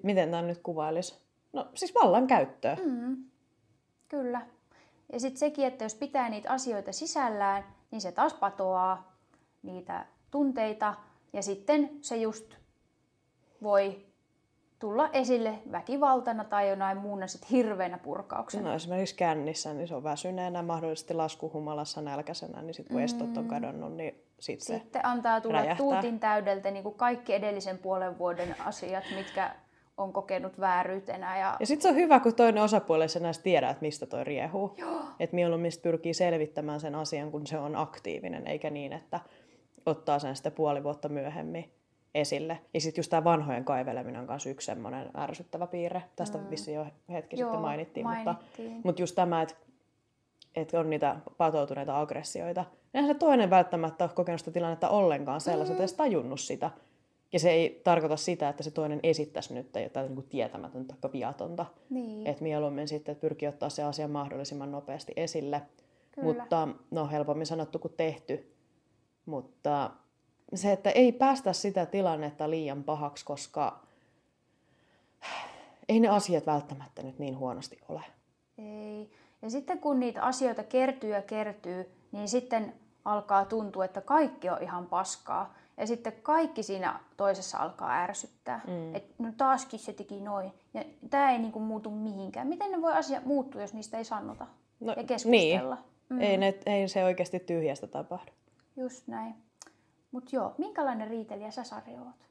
Miten 0.03 0.31
tämä 0.31 0.41
nyt 0.41 0.57
kuvailisi? 0.57 1.19
No 1.53 1.67
siis 1.73 1.95
vallan 1.95 2.27
käyttöä. 2.27 2.77
Mm. 2.85 3.17
Kyllä. 4.07 4.41
Ja 5.13 5.19
sitten 5.19 5.39
sekin, 5.39 5.65
että 5.65 5.85
jos 5.85 5.95
pitää 5.95 6.29
niitä 6.29 6.51
asioita 6.51 6.93
sisällään, 6.93 7.63
niin 7.91 8.01
se 8.01 8.11
taas 8.11 8.33
patoaa 8.33 9.15
niitä 9.63 10.05
tunteita 10.31 10.93
ja 11.33 11.41
sitten 11.41 11.89
se 12.01 12.17
just 12.17 12.55
voi 13.63 14.05
tulla 14.79 15.09
esille 15.13 15.59
väkivaltana 15.71 16.43
tai 16.43 16.69
jonain 16.69 16.97
muuna 16.97 17.27
sit 17.27 17.51
hirveänä 17.51 17.97
purkauksena. 17.97 18.69
No 18.69 18.75
esimerkiksi 18.75 19.15
kännissä, 19.15 19.73
niin 19.73 19.87
se 19.87 19.95
on 19.95 20.03
väsyneenä, 20.03 20.61
mahdollisesti 20.61 21.13
laskuhumalassa 21.13 22.01
nälkäisenä, 22.01 22.61
niin 22.61 22.73
sitten 22.73 22.93
kun 22.93 23.01
mm. 23.01 23.05
estot 23.05 23.37
on 23.37 23.47
kadonnut, 23.47 23.93
niin 23.93 24.23
sit 24.39 24.61
sitten 24.61 25.01
se 25.01 25.07
antaa 25.07 25.41
tulla 25.41 25.57
räjähtää. 25.57 25.77
tuutin 25.77 26.19
täydeltä 26.19 26.71
niin 26.71 26.83
kuin 26.83 26.95
kaikki 26.95 27.33
edellisen 27.33 27.77
puolen 27.77 28.17
vuoden 28.17 28.55
asiat, 28.59 29.03
mitkä 29.15 29.55
on 29.97 30.13
kokenut 30.13 30.59
vääryytenä. 30.59 31.39
Ja, 31.39 31.57
ja 31.59 31.65
sitten 31.65 31.81
se 31.81 31.89
on 31.89 31.95
hyvä, 31.95 32.19
kun 32.19 32.35
toinen 32.35 32.63
osapuoli 32.63 33.09
se 33.09 33.19
näistä 33.19 33.43
tiedä, 33.43 33.69
että 33.69 33.81
mistä 33.81 34.05
toi 34.05 34.23
riehuu. 34.23 34.77
Että 35.19 35.35
mieluummin 35.35 35.71
pyrkii 35.81 36.13
selvittämään 36.13 36.79
sen 36.79 36.95
asian, 36.95 37.31
kun 37.31 37.47
se 37.47 37.57
on 37.57 37.75
aktiivinen, 37.75 38.47
eikä 38.47 38.69
niin, 38.69 38.93
että 38.93 39.19
ottaa 39.85 40.19
sen 40.19 40.35
sitten 40.35 40.51
puoli 40.51 40.83
vuotta 40.83 41.09
myöhemmin 41.09 41.71
esille. 42.15 42.59
Ja 42.73 42.81
sitten 42.81 42.99
just 42.99 43.09
tämä 43.09 43.23
vanhojen 43.23 43.65
kaiveleminen 43.65 44.21
on 44.21 44.27
myös 44.27 44.45
yksi 44.45 44.65
semmoinen 44.65 45.09
ärsyttävä 45.17 45.67
piirre. 45.67 46.03
Tästä 46.15 46.37
mm. 46.37 46.49
vissiin 46.49 46.75
jo 46.75 46.87
hetki 47.09 47.39
Joo, 47.39 47.49
sitten 47.49 47.61
mainittiin. 47.61 48.05
mainittiin. 48.05 48.71
Mutta, 48.71 48.87
mutta 48.87 49.01
just 49.01 49.15
tämä, 49.15 49.41
että, 49.41 49.55
että 50.55 50.79
on 50.79 50.89
niitä 50.89 51.15
patoutuneita 51.37 51.99
aggressioita. 51.99 52.65
Eihän 52.93 53.09
se 53.09 53.13
toinen 53.13 53.49
välttämättä 53.49 54.03
ole 54.03 54.11
kokenut 54.15 54.39
sitä 54.41 54.51
tilannetta 54.51 54.89
ollenkaan 54.89 55.41
sellaiset, 55.41 55.75
mm. 55.75 55.79
edes 55.79 55.93
tajunnut 55.93 56.39
sitä. 56.39 56.71
Ja 57.35 57.39
se 57.39 57.51
ei 57.51 57.81
tarkoita 57.83 58.17
sitä, 58.17 58.49
että 58.49 58.63
se 58.63 58.71
toinen 58.71 58.99
esittäisi 59.03 59.53
nyt 59.53 59.69
jotain 59.83 60.05
niin 60.05 60.15
kuin 60.15 60.27
tietämätöntä 60.29 60.95
tai 61.01 61.11
viatonta. 61.13 61.65
Niin. 61.89 62.27
Että 62.27 62.43
mieluummin 62.43 62.87
sitten 62.87 63.11
että 63.11 63.21
pyrkii 63.21 63.47
ottaa 63.47 63.69
se 63.69 63.83
asia 63.83 64.07
mahdollisimman 64.07 64.71
nopeasti 64.71 65.13
esille. 65.15 65.61
Kyllä. 66.11 66.27
Mutta 66.27 66.67
no 66.91 67.07
helpommin 67.07 67.45
sanottu 67.45 67.79
kuin 67.79 67.93
tehty. 67.97 68.55
Mutta 69.25 69.91
se, 70.53 70.71
että 70.71 70.89
ei 70.89 71.11
päästä 71.11 71.53
sitä 71.53 71.85
tilannetta 71.85 72.49
liian 72.49 72.83
pahaksi, 72.83 73.25
koska 73.25 73.79
ei 75.89 75.99
ne 75.99 76.07
asiat 76.07 76.45
välttämättä 76.45 77.03
nyt 77.03 77.19
niin 77.19 77.37
huonosti 77.37 77.79
ole. 77.89 78.01
Ei. 78.57 79.11
Ja 79.41 79.49
sitten 79.49 79.79
kun 79.79 79.99
niitä 79.99 80.21
asioita 80.21 80.63
kertyy 80.63 81.09
ja 81.09 81.21
kertyy, 81.21 81.91
niin 82.11 82.27
sitten 82.27 82.73
alkaa 83.05 83.45
tuntua, 83.45 83.85
että 83.85 84.01
kaikki 84.01 84.49
on 84.49 84.63
ihan 84.63 84.87
paskaa. 84.87 85.55
Ja 85.77 85.87
sitten 85.87 86.13
kaikki 86.23 86.63
siinä 86.63 86.99
toisessa 87.17 87.57
alkaa 87.57 88.03
ärsyttää. 88.03 88.61
Mm. 88.67 88.95
Että 88.95 89.13
no 89.17 89.31
taaskin 89.37 89.79
se 89.79 89.93
teki 89.93 90.21
noin. 90.21 90.51
Ja 90.73 90.83
tämä 91.09 91.31
ei 91.31 91.37
niinku 91.37 91.59
muutu 91.59 91.91
mihinkään. 91.91 92.47
Miten 92.47 92.71
ne 92.71 92.81
voi 92.81 92.93
asia 92.93 93.21
muuttua, 93.25 93.61
jos 93.61 93.73
niistä 93.73 93.97
ei 93.97 94.03
sanota 94.03 94.47
no, 94.79 94.93
ja 94.97 95.03
keskustella? 95.03 95.75
Niin. 95.75 95.95
Mm. 96.09 96.21
Ei, 96.21 96.37
ne, 96.37 96.53
ei 96.65 96.87
se 96.87 97.03
oikeasti 97.03 97.39
tyhjästä 97.39 97.87
tapahdu. 97.87 98.31
Just 98.77 99.07
näin. 99.07 99.35
Mutta 100.11 100.35
joo, 100.35 100.53
minkälainen 100.57 101.07
riitelijä 101.07 101.51
sä 101.51 101.63
Sari 101.63 101.93
oot? 101.93 102.25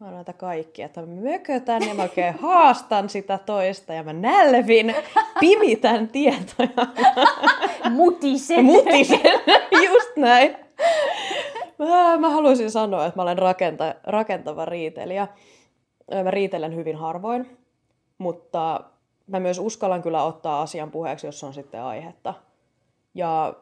Mä 0.00 0.06
oon 0.06 0.14
näitä 0.14 0.32
kaikkia, 0.32 0.86
että 0.86 1.00
mä 1.00 1.06
mökötän 1.06 1.82
ja 1.82 1.94
mä 1.94 2.02
oikein 2.02 2.34
haastan 2.34 3.08
sitä 3.08 3.38
toista 3.38 3.92
ja 3.92 4.02
mä 4.02 4.12
nälvin, 4.12 4.94
pimitän 5.40 6.08
tietoja. 6.08 6.86
Mutisen. 7.90 8.64
Mutisen, 8.64 9.20
just 9.86 10.16
näin. 10.16 10.56
Mä, 11.78 12.18
mä 12.18 12.30
haluaisin 12.30 12.70
sanoa, 12.70 13.06
että 13.06 13.18
mä 13.18 13.22
olen 13.22 13.38
rakenta, 13.38 13.94
rakentava 14.04 14.64
riitelijä. 14.64 15.28
Mä 16.24 16.30
riitelen 16.30 16.74
hyvin 16.74 16.96
harvoin, 16.96 17.58
mutta 18.18 18.80
mä 19.26 19.40
myös 19.40 19.58
uskallan 19.58 20.02
kyllä 20.02 20.24
ottaa 20.24 20.62
asian 20.62 20.90
puheeksi, 20.90 21.26
jos 21.26 21.44
on 21.44 21.54
sitten 21.54 21.82
aihetta. 21.82 22.34
Ja 23.14 23.54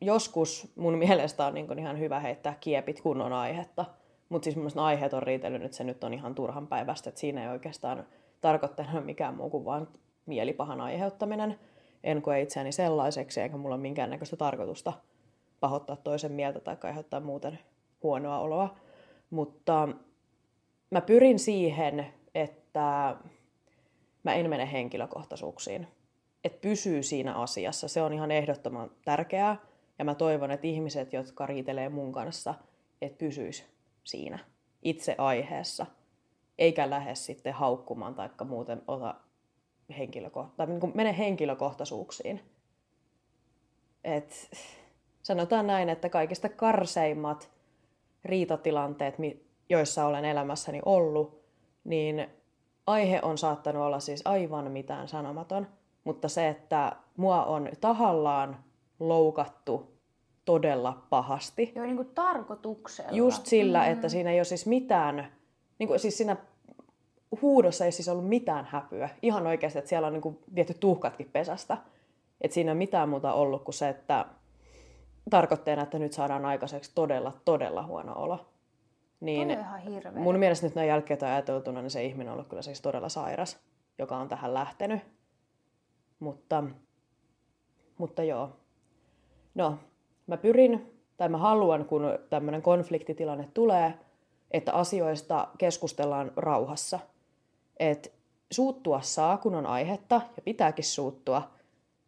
joskus 0.00 0.72
mun 0.76 0.98
mielestä 1.06 1.46
on 1.46 1.54
niin 1.54 1.78
ihan 1.78 1.98
hyvä 1.98 2.20
heittää 2.20 2.54
kiepit 2.60 3.00
kunnon 3.00 3.32
aihetta. 3.32 3.84
Mutta 4.28 4.44
siis 4.44 4.56
mun 4.56 4.70
aiheet 4.76 5.14
on 5.14 5.22
riitellyt, 5.22 5.62
että 5.64 5.76
se 5.76 5.84
nyt 5.84 6.04
on 6.04 6.14
ihan 6.14 6.34
turhan 6.34 6.66
päivästä, 6.66 7.08
että 7.10 7.20
siinä 7.20 7.42
ei 7.42 7.48
oikeastaan 7.48 8.06
tarkoittanut 8.40 9.04
mikään 9.04 9.34
muu 9.34 9.50
kuin 9.50 9.64
vain 9.64 9.88
mielipahan 10.26 10.80
aiheuttaminen. 10.80 11.58
En 12.04 12.22
koe 12.22 12.40
itseäni 12.40 12.72
sellaiseksi, 12.72 13.40
eikä 13.40 13.56
mulla 13.56 13.74
ole 13.74 13.82
minkäännäköistä 13.82 14.36
tarkoitusta 14.36 14.92
pahoittaa 15.60 15.96
toisen 15.96 16.32
mieltä 16.32 16.60
tai 16.60 16.76
aiheuttaa 16.82 17.20
muuten 17.20 17.58
huonoa 18.02 18.38
oloa. 18.38 18.76
Mutta 19.30 19.88
mä 20.90 21.00
pyrin 21.00 21.38
siihen, 21.38 22.06
että 22.34 23.16
mä 24.22 24.34
en 24.34 24.50
mene 24.50 24.72
henkilökohtaisuuksiin. 24.72 25.86
Että 26.44 26.58
pysyy 26.60 27.02
siinä 27.02 27.34
asiassa. 27.34 27.88
Se 27.88 28.02
on 28.02 28.12
ihan 28.12 28.30
ehdottoman 28.30 28.90
tärkeää. 29.04 29.56
Ja 29.98 30.04
mä 30.04 30.14
toivon, 30.14 30.50
että 30.50 30.66
ihmiset, 30.66 31.12
jotka 31.12 31.46
riitelee 31.46 31.88
mun 31.88 32.12
kanssa, 32.12 32.54
että 33.02 33.18
pysyis 33.18 33.64
siinä 34.04 34.38
itse 34.82 35.14
aiheessa, 35.18 35.86
eikä 36.58 36.90
lähde 36.90 37.14
sitten 37.14 37.52
haukkumaan 37.52 38.14
tai 38.14 38.28
muuten 38.44 38.82
ota 38.88 39.14
henkilöko- 39.98 40.48
tai 40.56 40.66
niin 40.66 40.92
mene 40.94 41.18
henkilökohtaisuuksiin. 41.18 42.40
Et 44.04 44.50
sanotaan 45.26 45.66
näin, 45.66 45.88
että 45.88 46.08
kaikista 46.08 46.48
karseimmat 46.48 47.50
riitatilanteet, 48.24 49.14
joissa 49.68 50.06
olen 50.06 50.24
elämässäni 50.24 50.80
ollut, 50.84 51.42
niin 51.84 52.26
aihe 52.86 53.20
on 53.22 53.38
saattanut 53.38 53.82
olla 53.82 54.00
siis 54.00 54.22
aivan 54.24 54.70
mitään 54.70 55.08
sanomaton, 55.08 55.66
mutta 56.04 56.28
se, 56.28 56.48
että 56.48 56.92
mua 57.16 57.44
on 57.44 57.68
tahallaan 57.80 58.56
loukattu 59.00 59.96
todella 60.44 61.02
pahasti. 61.10 61.72
Joo, 61.74 61.84
niin 61.84 61.96
kuin 61.96 62.10
tarkoituksella. 62.14 63.10
Just 63.12 63.46
sillä, 63.46 63.84
mm. 63.86 63.92
että 63.92 64.08
siinä 64.08 64.30
ei 64.30 64.38
ole 64.38 64.44
siis 64.44 64.66
mitään, 64.66 65.32
niin 65.78 65.88
kuin, 65.88 66.00
siis 66.00 66.16
siinä 66.16 66.36
huudossa 67.42 67.84
ei 67.84 67.92
siis 67.92 68.08
ollut 68.08 68.28
mitään 68.28 68.64
häpyä. 68.64 69.08
Ihan 69.22 69.46
oikeasti, 69.46 69.78
että 69.78 69.88
siellä 69.88 70.06
on 70.06 70.12
niin 70.12 70.22
kuin 70.22 70.38
viety 70.54 70.74
tuhkatkin 70.74 71.30
pesästä. 71.32 71.78
Että 72.40 72.54
siinä 72.54 72.70
ei 72.70 72.72
ole 72.72 72.78
mitään 72.78 73.08
muuta 73.08 73.32
ollut 73.32 73.64
kuin 73.64 73.74
se, 73.74 73.88
että 73.88 74.24
tarkoitteena, 75.30 75.82
että 75.82 75.98
nyt 75.98 76.12
saadaan 76.12 76.44
aikaiseksi 76.44 76.92
todella, 76.94 77.32
todella 77.44 77.82
huono 77.82 78.12
olo. 78.16 78.46
Niin 79.20 79.50
ihan 79.50 79.80
hirveä. 79.80 80.22
Mun 80.22 80.38
mielestä 80.38 80.66
nyt 80.66 80.74
näin 80.74 80.88
jälkeen 80.88 81.24
ajateltuna, 81.24 81.82
niin 81.82 81.90
se 81.90 82.04
ihminen 82.04 82.28
on 82.28 82.32
ollut 82.32 82.48
kyllä 82.48 82.62
siis 82.62 82.80
todella 82.80 83.08
sairas, 83.08 83.58
joka 83.98 84.16
on 84.16 84.28
tähän 84.28 84.54
lähtenyt. 84.54 85.00
Mutta, 86.20 86.64
mutta 87.98 88.22
joo, 88.22 88.52
No, 89.56 89.78
mä 90.26 90.36
pyrin, 90.36 91.00
tai 91.16 91.28
mä 91.28 91.38
haluan, 91.38 91.84
kun 91.84 92.02
tämmöinen 92.30 92.62
konfliktitilanne 92.62 93.48
tulee, 93.54 93.94
että 94.50 94.72
asioista 94.72 95.48
keskustellaan 95.58 96.32
rauhassa. 96.36 97.00
Et 97.78 98.12
suuttua 98.50 99.00
saa, 99.00 99.36
kun 99.36 99.54
on 99.54 99.66
aihetta, 99.66 100.20
ja 100.36 100.42
pitääkin 100.42 100.84
suuttua, 100.84 101.50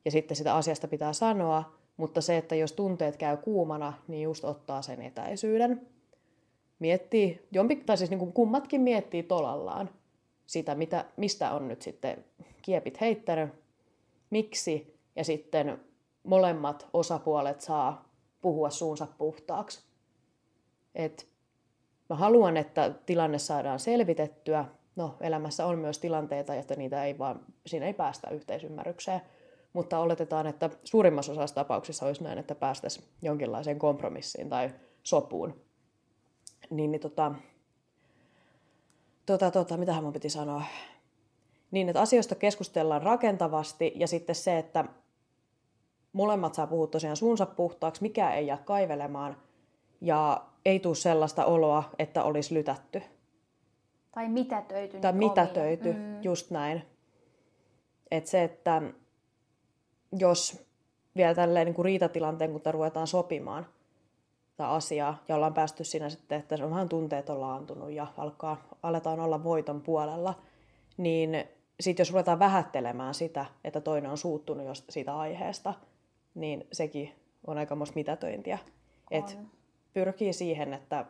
ja 0.04 0.11
sitten 0.11 0.37
sitä 0.37 0.54
asiasta 0.54 0.88
pitää 0.88 1.12
sanoa, 1.12 1.78
mutta 1.98 2.20
se, 2.20 2.37
että 2.37 2.54
jos 2.54 2.72
tunteet 2.72 3.16
käy 3.16 3.37
kuumana, 3.37 3.92
niin 4.08 4.22
just 4.22 4.44
ottaa 4.44 4.82
sen 4.82 5.02
etäisyyden. 5.02 5.87
Miettii, 6.78 7.48
jompi, 7.52 7.76
tai 7.76 7.96
siis 7.96 8.11
niin 8.11 8.18
kuin 8.18 8.32
kummatkin 8.32 8.80
miettii 8.80 9.22
tolallaan 9.22 9.90
sitä, 10.46 10.74
mitä, 10.74 11.04
mistä 11.16 11.52
on 11.52 11.68
nyt 11.68 11.82
sitten 11.82 12.24
kiepit 12.62 13.00
heittänyt, 13.00 13.50
miksi, 14.30 14.98
ja 15.16 15.24
sitten 15.24 15.80
molemmat 16.22 16.88
osapuolet 16.92 17.61
saa 17.61 18.08
puhua 18.40 18.70
suunsa 18.70 19.06
puhtaaksi. 19.18 19.82
Et 20.94 21.28
mä 22.08 22.16
haluan, 22.16 22.56
että 22.56 22.94
tilanne 23.06 23.38
saadaan 23.38 23.78
selvitettyä. 23.78 24.64
No, 24.96 25.16
elämässä 25.20 25.66
on 25.66 25.78
myös 25.78 25.98
tilanteita, 25.98 26.54
että 26.54 26.74
niitä 26.76 27.04
ei 27.04 27.18
vaan, 27.18 27.40
siinä 27.66 27.87
ei 27.87 27.94
päästä 27.94 28.30
yhteisymmärrykseen. 28.30 29.20
Mutta 29.79 29.99
oletetaan, 29.99 30.47
että 30.47 30.71
suurimmassa 30.85 31.33
osassa 31.33 31.55
tapauksissa 31.55 32.07
olisi 32.07 32.25
näin, 32.25 32.38
että 32.38 32.55
päästäisiin 32.55 33.09
jonkinlaiseen 33.23 33.79
kompromissiin 33.79 34.49
tai 34.49 34.71
sopuun. 35.03 35.55
Niin, 36.71 36.91
niin 36.91 37.01
tota, 37.01 37.35
tota, 39.27 39.51
tota, 39.51 39.77
mitä 39.77 40.01
mun 40.01 40.12
piti 40.12 40.31
sanoa? 40.31 40.62
Niin, 41.71 41.88
että 41.88 42.01
asioista 42.01 42.35
keskustellaan 42.35 43.03
rakentavasti 43.03 43.93
ja 43.97 44.07
sitten 44.09 44.35
se, 44.35 44.59
että 44.59 44.85
molemmat 46.12 46.55
saa 46.55 46.67
puhua 46.67 46.87
tosiaan 46.87 47.17
suunsa 47.17 47.47
puhtaaksi, 47.47 48.03
mikä 48.03 48.35
ei 48.35 48.47
jää 48.47 48.59
kaivelemaan. 48.64 49.37
ja 50.01 50.47
ei 50.64 50.81
tule 50.81 50.95
sellaista 50.95 51.45
oloa, 51.45 51.85
että 51.99 52.25
olisi 52.25 52.55
lytätty. 52.55 53.03
Tai 54.12 54.29
mitätöity. 54.29 54.99
Tai 54.99 55.12
niitä 55.12 55.27
omia. 55.27 55.29
mitätöity, 55.29 55.93
mm. 55.93 56.23
just 56.23 56.51
näin. 56.51 56.83
Että 58.11 58.31
se, 58.31 58.45
että 58.45 58.83
jos 60.12 60.66
vielä 61.16 61.35
tälleen 61.35 61.64
niin 61.66 61.75
kuin 61.75 61.85
riitatilanteen, 61.85 62.53
kun 62.53 62.61
ruvetaan 62.71 63.07
sopimaan 63.07 63.66
tätä 64.57 64.71
asiaa, 64.71 65.23
ja 65.29 65.37
ollaan 65.37 65.55
päästy 65.55 65.85
siinä 65.85 66.11
sitten, 66.11 66.38
että 66.40 66.57
se 66.57 66.64
on 66.64 66.71
vähän 66.71 66.88
tunteet 66.88 67.31
on 67.31 67.40
laantunut 67.40 67.90
ja 67.90 68.07
alkaa, 68.16 68.68
aletaan 68.83 69.21
olla 69.21 69.44
voiton 69.44 69.81
puolella, 69.81 70.35
niin 70.97 71.44
sitten 71.81 72.01
jos 72.01 72.11
ruvetaan 72.11 72.38
vähättelemään 72.38 73.14
sitä, 73.14 73.47
että 73.64 73.81
toinen 73.81 74.11
on 74.11 74.18
suuttunut 74.18 74.66
jos 74.66 74.85
siitä 74.88 75.18
aiheesta, 75.18 75.75
niin 76.35 76.66
sekin 76.73 77.12
on 77.47 77.59
aikamoista 77.59 77.94
mitätöintiä. 77.94 78.59
Et 79.11 79.38
pyrkii 79.92 80.33
siihen, 80.33 80.73
että 80.73 81.05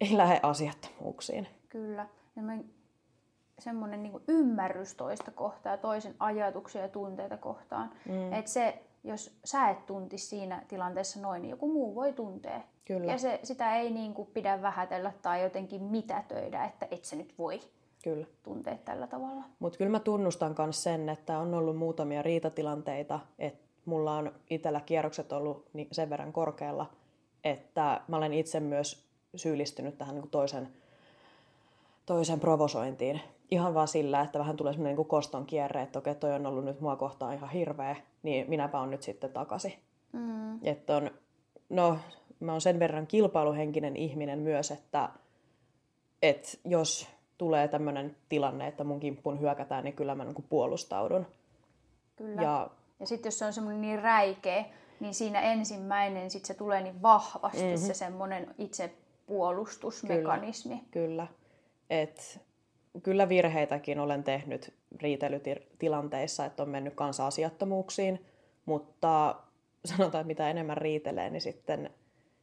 ei 0.00 0.16
lähde 0.16 0.40
asiattomuuksiin. 0.42 1.48
Kyllä. 1.68 2.06
Ja 2.36 2.42
me, 2.42 2.64
semmoinen 3.58 4.02
niin 4.02 4.20
ymmärrys 4.28 4.94
toista 4.94 5.30
kohtaa, 5.30 5.76
toisen 5.76 6.14
ajatuksia 6.18 6.82
ja 6.82 6.88
tunteita 6.88 7.36
kohtaan. 7.36 7.90
Mm. 8.08 8.32
Että 8.32 8.50
se, 8.50 8.82
jos 9.04 9.38
sä 9.44 9.68
et 9.68 9.86
tuntisi 9.86 10.26
siinä 10.26 10.62
tilanteessa 10.68 11.20
noin, 11.20 11.42
niin 11.42 11.50
joku 11.50 11.72
muu 11.72 11.94
voi 11.94 12.12
tuntea. 12.12 12.60
Kyllä. 12.84 13.12
Ja 13.12 13.18
se, 13.18 13.40
sitä 13.42 13.76
ei 13.76 13.90
niin 13.90 14.14
kuin 14.14 14.28
pidä 14.34 14.62
vähätellä 14.62 15.12
tai 15.22 15.42
jotenkin 15.42 15.82
mitätöidä, 15.82 16.64
että 16.64 16.88
et 16.90 17.04
se 17.04 17.16
nyt 17.16 17.34
voi 17.38 17.60
Kyllä. 18.04 18.26
tuntea 18.42 18.76
tällä 18.84 19.06
tavalla. 19.06 19.44
Mutta 19.58 19.78
kyllä 19.78 19.90
mä 19.90 20.00
tunnustan 20.00 20.54
myös 20.58 20.82
sen, 20.82 21.08
että 21.08 21.38
on 21.38 21.54
ollut 21.54 21.76
muutamia 21.76 22.22
riitatilanteita, 22.22 23.20
että 23.38 23.62
mulla 23.84 24.16
on 24.16 24.32
itsellä 24.50 24.80
kierrokset 24.80 25.32
ollut 25.32 25.66
sen 25.92 26.10
verran 26.10 26.32
korkealla, 26.32 26.86
että 27.44 28.00
mä 28.08 28.16
olen 28.16 28.32
itse 28.32 28.60
myös 28.60 29.06
syyllistynyt 29.36 29.98
tähän 29.98 30.14
niin 30.14 30.30
toisen, 30.30 30.68
toisen 32.06 32.40
provosointiin. 32.40 33.20
Ihan 33.52 33.74
vaan 33.74 33.88
sillä, 33.88 34.20
että 34.20 34.38
vähän 34.38 34.56
tulee 34.56 34.72
semmoinen 34.72 34.96
niin 34.96 35.06
koston 35.06 35.46
kierre, 35.46 35.82
että 35.82 35.98
okei, 35.98 36.14
toi 36.14 36.32
on 36.32 36.46
ollut 36.46 36.64
nyt 36.64 36.80
mua 36.80 36.96
kohtaan 36.96 37.34
ihan 37.34 37.50
hirveä, 37.50 37.96
niin 38.22 38.50
minäpä 38.50 38.80
on 38.80 38.90
nyt 38.90 39.02
sitten 39.02 39.32
takaisin. 39.32 39.72
Mm. 40.12 40.66
Että 40.66 40.96
on, 40.96 41.10
no, 41.68 41.98
mä 42.40 42.52
oon 42.52 42.60
sen 42.60 42.78
verran 42.78 43.06
kilpailuhenkinen 43.06 43.96
ihminen 43.96 44.38
myös, 44.38 44.70
että, 44.70 45.08
että 46.22 46.48
jos 46.64 47.08
tulee 47.38 47.68
tämmöinen 47.68 48.16
tilanne, 48.28 48.66
että 48.66 48.84
mun 48.84 49.00
kimppuun 49.00 49.40
hyökätään, 49.40 49.84
niin 49.84 49.96
kyllä 49.96 50.14
mä 50.14 50.24
niin 50.24 50.44
puolustaudun. 50.48 51.26
Kyllä. 52.16 52.42
Ja, 52.42 52.70
ja 53.00 53.06
sitten 53.06 53.30
jos 53.30 53.38
se 53.38 53.44
on 53.44 53.52
semmoinen 53.52 53.80
niin 53.80 54.02
räikeä, 54.02 54.64
niin 55.00 55.14
siinä 55.14 55.40
ensimmäinen 55.40 56.30
sit 56.30 56.44
se 56.44 56.54
tulee 56.54 56.82
niin 56.82 57.02
vahvasti 57.02 57.62
mm-hmm. 57.62 57.86
se 57.86 57.94
semmoinen 57.94 58.54
itse 58.58 58.94
puolustusmekanismi. 59.26 60.82
Kyllä, 60.90 61.06
kyllä. 61.08 61.26
Et, 61.90 62.40
kyllä 63.02 63.28
virheitäkin 63.28 64.00
olen 64.00 64.24
tehnyt 64.24 64.74
riitelytilanteissa, 65.00 66.44
että 66.44 66.62
on 66.62 66.68
mennyt 66.68 66.94
kanssa 66.94 67.26
asiattomuuksiin, 67.26 68.24
mutta 68.66 69.36
sanotaan, 69.84 70.20
että 70.20 70.26
mitä 70.26 70.50
enemmän 70.50 70.76
riitelee, 70.76 71.30
niin 71.30 71.40
sitten 71.40 71.90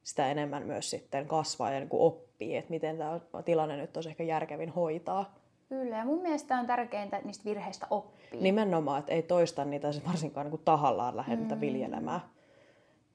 sitä 0.03 0.31
enemmän 0.31 0.63
myös 0.63 0.89
sitten 0.89 1.27
kasvaa 1.27 1.71
ja 1.71 1.79
niin 1.79 1.89
kuin 1.89 2.01
oppii, 2.01 2.55
että 2.55 2.69
miten 2.69 2.97
tämä 2.97 3.19
tilanne 3.45 3.77
nyt 3.77 3.97
olisi 3.97 4.09
ehkä 4.09 4.23
järkevin 4.23 4.69
hoitaa. 4.69 5.35
Kyllä, 5.69 5.97
ja 5.97 6.05
mun 6.05 6.21
mielestä 6.21 6.59
on 6.59 6.67
tärkeintä, 6.67 7.17
että 7.17 7.27
niistä 7.27 7.45
virheistä 7.45 7.87
oppii. 7.89 8.41
Nimenomaan, 8.41 8.99
että 8.99 9.13
ei 9.13 9.23
toista 9.23 9.65
niitä 9.65 9.87
varsinkaan 10.07 10.45
niin 10.45 10.51
kuin 10.51 10.61
tahallaan 10.65 11.17
lähde 11.17 11.35
mm. 11.35 11.61
viljelemään 11.61 12.21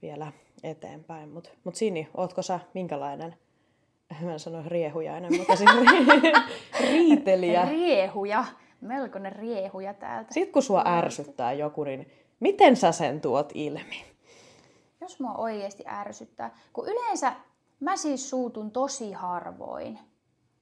vielä 0.02 0.32
eteenpäin. 0.62 1.28
Mutta 1.28 1.50
mut 1.64 1.74
Sini, 1.74 2.08
ootko 2.14 2.42
sä 2.42 2.60
minkälainen, 2.74 3.34
mä 4.20 4.32
en 4.32 4.38
sano 4.38 4.62
riehujainen, 4.66 5.36
mutta 5.38 5.56
siis 5.56 5.70
riitelijä? 6.90 7.64
Riehuja, 7.64 8.44
melkoinen 8.80 9.32
riehuja 9.32 9.94
täältä. 9.94 10.34
Sitten 10.34 10.52
kun 10.52 10.62
sua 10.62 10.84
ärsyttää 10.86 11.52
joku, 11.52 11.84
niin 11.84 12.10
miten 12.40 12.76
sä 12.76 12.92
sen 12.92 13.20
tuot 13.20 13.52
ilmi? 13.54 14.14
jos 15.04 15.20
mua 15.20 15.34
oikeasti 15.34 15.84
ärsyttää. 15.86 16.56
Kun 16.72 16.88
yleensä 16.88 17.32
mä 17.80 17.96
siis 17.96 18.30
suutun 18.30 18.70
tosi 18.70 19.12
harvoin. 19.12 19.98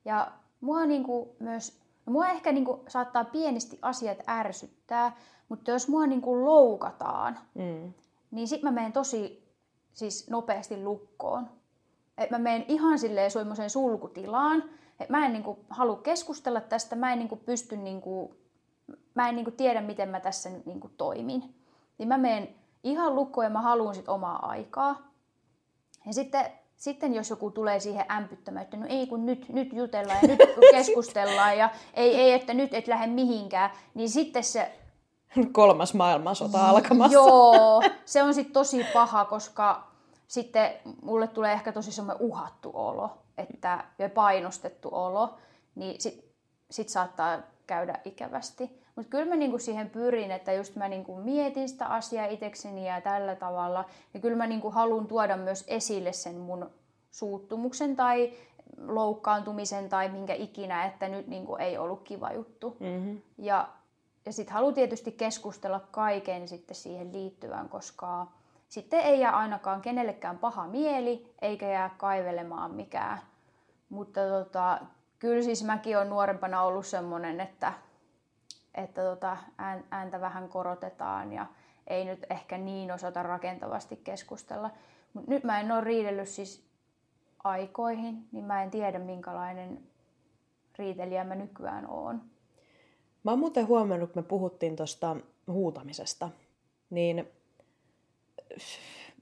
Ja 0.04 0.32
mua 0.60 0.86
niinku 0.86 1.36
myös, 1.40 1.80
no 2.06 2.12
mua 2.12 2.28
ehkä 2.28 2.52
niinku 2.52 2.84
saattaa 2.88 3.24
pienisti 3.24 3.78
asiat 3.82 4.18
ärsyttää, 4.28 5.16
mutta 5.48 5.70
jos 5.70 5.88
mua 5.88 6.06
niinku 6.06 6.44
loukataan, 6.44 7.38
mm. 7.54 7.92
niin 8.30 8.48
sit 8.48 8.62
mä 8.62 8.70
menen 8.70 8.92
tosi 8.92 9.48
siis 9.92 10.30
nopeasti 10.30 10.82
lukkoon. 10.82 11.50
Et 12.18 12.30
mä 12.30 12.38
menen 12.38 12.64
ihan 12.68 12.98
silleen 12.98 13.30
semmoiseen 13.30 13.70
sulkutilaan. 13.70 14.64
Et 15.00 15.08
mä 15.08 15.26
en 15.26 15.32
niinku 15.32 15.64
halua 15.70 15.96
keskustella 15.96 16.60
tästä, 16.60 16.96
mä 16.96 17.12
en 17.12 17.18
niinku 17.18 17.36
pysty 17.36 17.76
niinku, 17.76 18.36
mä 19.14 19.28
en 19.28 19.36
niinku 19.36 19.50
tiedä 19.50 19.80
miten 19.80 20.08
mä 20.08 20.20
tässä 20.20 20.50
nyt 20.50 20.66
niinku 20.66 20.90
toimin. 20.96 21.54
Niin 21.98 22.08
mä 22.08 22.18
menen 22.18 22.48
ihan 22.84 23.14
lukkoon 23.14 23.44
ja 23.44 23.50
mä 23.50 23.60
haluan 23.60 23.94
sit 23.94 24.08
omaa 24.08 24.48
aikaa. 24.48 25.12
Ja 26.06 26.12
sitten, 26.12 26.44
sitten 26.76 27.14
jos 27.14 27.30
joku 27.30 27.50
tulee 27.50 27.80
siihen 27.80 28.12
ämpyttämään, 28.12 28.64
että 28.64 28.76
no 28.76 28.86
ei 28.88 29.06
kun 29.06 29.26
nyt, 29.26 29.48
nyt 29.48 29.72
jutellaan 29.72 30.18
ja 30.22 30.28
nyt 30.28 30.40
keskustellaan 30.70 31.58
ja 31.58 31.70
ei, 31.94 32.14
ei 32.14 32.32
että 32.32 32.54
nyt 32.54 32.74
et 32.74 32.88
lähde 32.88 33.06
mihinkään, 33.06 33.70
niin 33.94 34.10
sitten 34.10 34.44
se... 34.44 34.78
Kolmas 35.52 35.94
maailmansota 35.94 36.68
alkamassa. 36.68 37.12
Joo, 37.12 37.82
se 38.04 38.22
on 38.22 38.34
sitten 38.34 38.52
tosi 38.52 38.86
paha, 38.92 39.24
koska 39.24 39.91
sitten 40.32 40.72
mulle 41.02 41.28
tulee 41.28 41.52
ehkä 41.52 41.72
tosi 41.72 41.92
semmoinen 41.92 42.26
uhattu 42.26 42.70
olo, 42.74 43.10
että, 43.38 43.84
ja 43.98 44.08
painostettu 44.08 44.88
olo, 44.92 45.34
niin 45.74 46.00
sit, 46.00 46.24
sit 46.70 46.88
saattaa 46.88 47.38
käydä 47.66 48.00
ikävästi. 48.04 48.82
Mutta 48.96 49.10
kyllä 49.10 49.24
mä 49.24 49.36
niinku 49.36 49.58
siihen 49.58 49.90
pyrin, 49.90 50.30
että 50.30 50.52
just 50.52 50.76
mä 50.76 50.88
niinku 50.88 51.16
mietin 51.16 51.68
sitä 51.68 51.86
asiaa 51.86 52.26
itsekseni 52.26 52.88
ja 52.88 53.00
tällä 53.00 53.34
tavalla. 53.34 53.84
Ja 54.14 54.20
kyllä 54.20 54.36
mä 54.36 54.46
niinku 54.46 54.70
haluan 54.70 55.06
tuoda 55.06 55.36
myös 55.36 55.64
esille 55.68 56.12
sen 56.12 56.36
mun 56.36 56.70
suuttumuksen 57.10 57.96
tai 57.96 58.32
loukkaantumisen 58.86 59.88
tai 59.88 60.08
minkä 60.08 60.34
ikinä, 60.34 60.84
että 60.84 61.08
nyt 61.08 61.26
niinku 61.26 61.56
ei 61.56 61.78
ollut 61.78 62.02
kiva 62.02 62.32
juttu. 62.32 62.76
Mm-hmm. 62.80 63.22
Ja, 63.38 63.68
ja 64.26 64.32
sitten 64.32 64.54
haluan 64.54 64.74
tietysti 64.74 65.12
keskustella 65.12 65.80
kaiken 65.90 66.48
sitten 66.48 66.76
siihen 66.76 67.12
liittyvän, 67.12 67.68
koska 67.68 68.26
sitten 68.72 69.00
ei 69.00 69.20
jää 69.20 69.36
ainakaan 69.36 69.82
kenellekään 69.82 70.38
paha 70.38 70.66
mieli, 70.66 71.34
eikä 71.42 71.68
jää 71.68 71.94
kaivelemaan 71.98 72.74
mikään. 72.74 73.18
Mutta 73.88 74.20
tota, 74.28 74.80
kyllä 75.18 75.42
siis 75.42 75.64
mäkin 75.64 75.96
olen 75.96 76.10
nuorempana 76.10 76.62
ollut 76.62 76.86
semmoinen, 76.86 77.40
että 77.40 77.72
että 78.74 79.02
tota, 79.02 79.36
ääntä 79.90 80.20
vähän 80.20 80.48
korotetaan 80.48 81.32
ja 81.32 81.46
ei 81.86 82.04
nyt 82.04 82.26
ehkä 82.30 82.58
niin 82.58 82.92
osata 82.92 83.22
rakentavasti 83.22 83.96
keskustella. 84.04 84.70
Mutta 85.12 85.30
nyt 85.30 85.44
mä 85.44 85.60
en 85.60 85.72
ole 85.72 85.80
riidellyt 85.80 86.28
siis 86.28 86.66
aikoihin, 87.44 88.28
niin 88.32 88.44
mä 88.44 88.62
en 88.62 88.70
tiedä 88.70 88.98
minkälainen 88.98 89.82
riitelijä 90.78 91.24
mä 91.24 91.34
nykyään 91.34 91.90
oon. 91.90 92.22
Mä 93.24 93.30
oon 93.30 93.38
muuten 93.38 93.66
huomannut, 93.66 94.12
kun 94.12 94.22
me 94.22 94.28
puhuttiin 94.28 94.76
tuosta 94.76 95.16
huutamisesta, 95.46 96.28
niin 96.90 97.32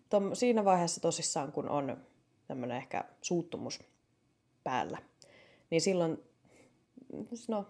tom, 0.08 0.30
siinä 0.34 0.64
vaiheessa 0.64 1.00
tosissaan, 1.00 1.52
kun 1.52 1.68
on 1.68 1.96
tämmöinen 2.48 2.76
ehkä 2.76 3.04
suuttumus 3.22 3.80
päällä, 4.64 4.98
niin 5.70 5.80
silloin, 5.80 6.22
no 7.48 7.66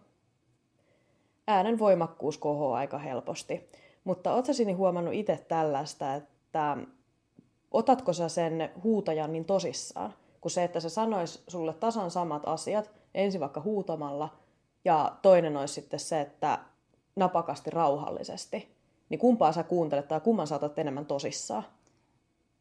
äänen 1.49 1.79
voimakkuus 1.79 2.39
kohoaa 2.39 2.79
aika 2.79 2.99
helposti. 2.99 3.71
Mutta 4.05 4.35
ootko 4.35 4.53
sinä 4.53 4.77
huomannut 4.77 5.15
itse 5.15 5.45
tällaista, 5.49 6.15
että 6.15 6.77
otatko 7.71 8.13
sä 8.13 8.29
sen 8.29 8.71
huutajan 8.83 9.33
niin 9.33 9.45
tosissaan, 9.45 10.15
kuin 10.41 10.53
se, 10.53 10.65
että 10.65 10.81
se 10.81 10.89
sanoisi 10.89 11.43
sulle 11.49 11.73
tasan 11.73 12.11
samat 12.11 12.43
asiat, 12.47 12.91
ensin 13.15 13.41
vaikka 13.41 13.61
huutamalla, 13.61 14.37
ja 14.85 15.17
toinen 15.23 15.57
olisi 15.57 15.75
sitten 15.75 16.01
se, 16.01 16.21
että 16.21 16.59
napakasti 17.17 17.71
rauhallisesti. 17.71 18.80
Niin 19.11 19.21
kumpaa 19.21 19.53
sä 19.53 19.63
kuuntelet 19.63 20.09
tai 20.09 20.21
kumman 20.21 20.47
saatat 20.47 20.79
enemmän 20.79 21.07
tosissaan? 21.07 21.65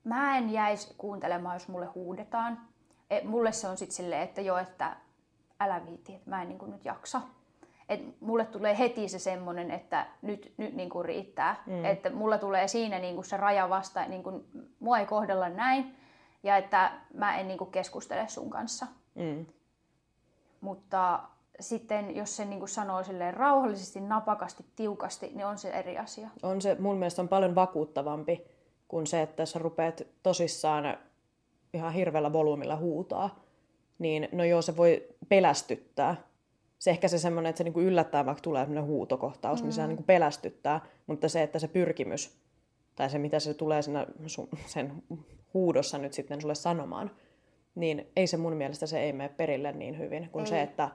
Mä 0.04 0.38
en 0.38 0.50
jäisi 0.50 0.94
kuuntelemaan, 0.98 1.56
jos 1.56 1.68
mulle 1.68 1.86
huudetaan. 1.86 2.60
E, 3.10 3.22
mulle 3.24 3.52
se 3.52 3.68
on 3.68 3.78
sitten 3.78 3.96
silleen, 3.96 4.22
että 4.22 4.42
jo, 4.42 4.58
että 4.58 4.96
älä 5.60 5.86
viiti, 5.86 6.16
että 6.16 6.30
mä 6.30 6.42
en 6.42 6.50
niin 6.50 6.72
nyt 6.72 6.86
jaksa 6.86 7.22
et 7.90 8.22
mulle 8.22 8.46
tulee 8.46 8.78
heti 8.78 9.10
se 9.10 9.20
semmoinen, 9.20 9.72
että 9.72 10.08
nyt, 10.22 10.54
nyt 10.58 10.74
niin 10.74 10.90
kuin 10.90 11.06
riittää. 11.06 11.64
Mm. 11.66 11.86
Että 11.86 12.10
mulla 12.10 12.38
tulee 12.38 12.68
siinä 12.68 13.00
niin 13.00 13.16
kuin 13.16 13.26
se 13.26 13.38
raja 13.38 13.70
vasta, 13.70 14.06
niin 14.06 14.24
kuin, 14.24 14.44
mua 14.80 15.00
ei 15.00 15.06
kohdella 15.06 15.50
näin 15.50 15.96
ja 16.44 16.58
että 16.58 16.92
mä 17.14 17.38
en 17.38 17.48
niin 17.48 17.58
kuin 17.58 17.72
keskustele 17.72 18.28
sun 18.28 18.50
kanssa. 18.50 18.88
Mm. 19.16 19.46
Mutta 20.62 21.20
sitten 21.60 22.16
jos 22.16 22.38
se 22.38 22.46
niin 22.46 22.60
kuin 22.60 22.70
sanoo 22.70 23.04
silleen 23.04 23.34
rauhallisesti, 23.34 24.02
napakasti, 24.02 24.66
tiukasti, 24.76 25.32
niin 25.36 25.46
on 25.46 25.58
se 25.58 25.70
eri 25.70 25.98
asia. 25.98 26.30
On 26.44 26.62
se, 26.62 26.76
mun 26.80 26.98
mielestä 26.98 27.22
on 27.22 27.28
paljon 27.28 27.56
vakuuttavampi 27.56 28.46
kuin 28.88 29.08
se, 29.08 29.22
että 29.22 29.46
sä 29.46 29.60
rupeat 29.60 30.02
tosissaan 30.24 30.98
ihan 31.74 31.94
hirveällä 31.94 32.34
volyymilla 32.34 32.76
huutaa, 32.76 33.44
niin 34.00 34.30
no 34.32 34.44
joo, 34.44 34.62
se 34.62 34.78
voi 34.78 35.08
pelästyttää. 35.30 36.16
Se 36.80 36.92
ehkä 36.92 37.08
se 37.08 37.20
semmoinen, 37.20 37.50
että 37.50 37.58
se 37.58 37.64
niinku 37.64 37.82
yllättää, 37.82 38.26
vaikka 38.26 38.42
tulee 38.42 38.62
semmoinen 38.62 38.86
huutokohtaus, 38.86 39.62
mm. 39.62 39.66
niin 39.66 39.74
se 39.74 39.88
niinku 39.88 40.04
pelästyttää, 40.04 40.82
mutta 41.08 41.30
se, 41.30 41.44
että 41.44 41.60
se 41.60 41.68
pyrkimys, 41.68 42.38
tai 42.96 43.10
se 43.10 43.18
mitä 43.18 43.40
se 43.40 43.54
tulee 43.54 43.82
siinä 43.82 44.08
sun, 44.28 44.50
sen 44.66 45.04
huudossa 45.54 45.98
nyt 45.98 46.14
sitten 46.14 46.42
sulle 46.42 46.56
sanomaan, 46.56 47.12
niin 47.76 48.08
ei 48.16 48.28
se 48.28 48.38
mun 48.38 48.56
mielestä 48.56 48.88
se 48.88 49.00
ei 49.00 49.14
mene 49.14 49.30
perille 49.30 49.72
niin 49.72 49.98
hyvin 49.98 50.30
kuin 50.32 50.46
ei. 50.46 50.50
se, 50.50 50.62
että 50.62 50.90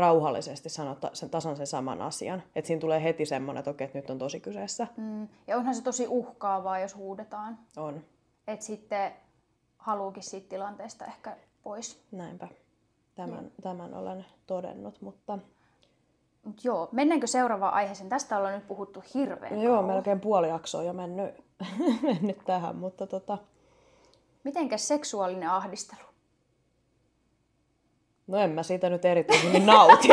rauhallisesti 0.00 0.68
sanota 0.68 1.10
sen 1.12 1.30
tasan 1.30 1.56
sen 1.56 1.66
saman 1.66 2.02
asian. 2.02 2.42
Että 2.54 2.66
siinä 2.66 2.80
tulee 2.80 3.02
heti 3.02 3.26
semmoinen, 3.26 3.58
että 3.58 3.70
okei, 3.70 3.84
että 3.84 3.98
nyt 3.98 4.10
on 4.10 4.18
tosi 4.18 4.40
kyseessä. 4.40 4.86
Mm. 4.96 5.28
Ja 5.46 5.56
onhan 5.56 5.74
se 5.74 5.82
tosi 5.82 6.06
uhkaavaa, 6.08 6.78
jos 6.78 6.96
huudetaan. 6.96 7.58
On. 7.76 8.04
Että 8.46 8.66
sitten 8.66 9.12
haluukin 9.78 10.22
siitä 10.22 10.48
tilanteesta 10.48 11.04
ehkä 11.04 11.36
pois. 11.62 12.02
Näinpä. 12.12 12.48
Tämän, 13.14 13.44
mm. 13.44 13.50
tämän 13.62 13.94
olen 13.94 14.26
todennut, 14.46 15.00
mutta... 15.00 15.38
Mut 16.44 16.64
joo, 16.64 16.88
mennäänkö 16.92 17.26
seuraavaan 17.26 17.74
aiheeseen? 17.74 18.08
Tästä 18.08 18.38
ollaan 18.38 18.54
nyt 18.54 18.68
puhuttu 18.68 19.02
hirveän 19.14 19.54
no 19.54 19.62
Joo, 19.62 19.82
melkein 19.82 20.20
puoli 20.20 20.48
jaksoa 20.48 20.82
jo 20.82 20.92
mennyt, 20.92 21.34
mennyt 22.02 22.38
tähän, 22.44 22.76
mutta 22.76 23.06
tota... 23.06 23.38
Mitenkäs 24.44 24.88
seksuaalinen 24.88 25.50
ahdistelu? 25.50 26.09
No 28.30 28.38
en 28.38 28.50
mä 28.50 28.62
siitä 28.62 28.90
nyt 28.90 29.04
erityisesti 29.04 29.60
nauti. 29.60 30.08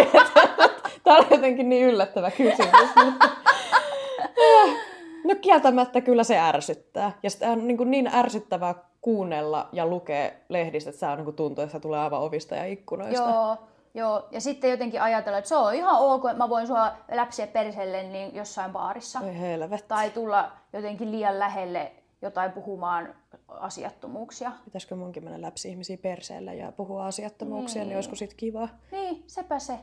Tämä 1.03 1.17
on 1.17 1.25
jotenkin 1.31 1.69
niin 1.69 1.85
yllättävä 1.87 2.31
kysymys. 2.31 2.95
Mutta... 3.05 3.29
No 5.23 5.35
kieltämättä 5.41 6.01
kyllä 6.01 6.23
se 6.23 6.39
ärsyttää. 6.39 7.11
Ja 7.23 7.29
sitä 7.29 7.49
on 7.49 7.67
niin, 7.67 7.91
niin 7.91 8.15
ärsyttävää 8.15 8.75
kuunnella 9.01 9.69
ja 9.71 9.85
lukea 9.85 10.31
lehdistä, 10.49 10.89
että 10.89 10.99
se 10.99 11.05
on, 11.05 11.17
niin 11.17 11.35
tuntuu, 11.35 11.63
että 11.63 11.71
se 11.71 11.79
tulee 11.79 11.99
aivan 11.99 12.21
ovista 12.21 12.55
ja 12.55 12.65
ikkunoista. 12.65 13.23
Joo, 13.23 13.57
joo. 13.93 14.27
Ja 14.31 14.41
sitten 14.41 14.71
jotenkin 14.71 15.01
ajatella, 15.01 15.37
että 15.37 15.47
se 15.47 15.55
on 15.55 15.73
ihan 15.73 15.99
ok, 15.99 16.25
että 16.25 16.37
mä 16.37 16.49
voin 16.49 16.67
sua 16.67 16.91
läpsiä 17.11 17.47
perselle 17.47 18.03
niin 18.03 18.35
jossain 18.35 18.71
baarissa. 18.71 19.19
Ei 19.27 19.39
helvetti. 19.39 19.87
Tai 19.87 20.09
tulla 20.09 20.51
jotenkin 20.73 21.11
liian 21.11 21.39
lähelle 21.39 21.91
jotain 22.21 22.51
puhumaan 22.51 23.15
asiattomuuksia. 23.47 24.51
Pitäisikö 24.65 24.95
munkin 24.95 25.23
mennä 25.23 25.41
läpsi 25.41 25.69
ihmisiä 25.69 25.97
perseellä 25.97 26.53
ja 26.53 26.71
puhua 26.71 27.05
asiattomuuksia, 27.05 27.81
niin, 27.81 27.89
niin 27.89 27.97
olisiko 27.97 28.15
sit 28.15 28.33
kiva? 28.33 28.69
Niin, 28.91 29.23
sepä 29.27 29.59
se. 29.59 29.79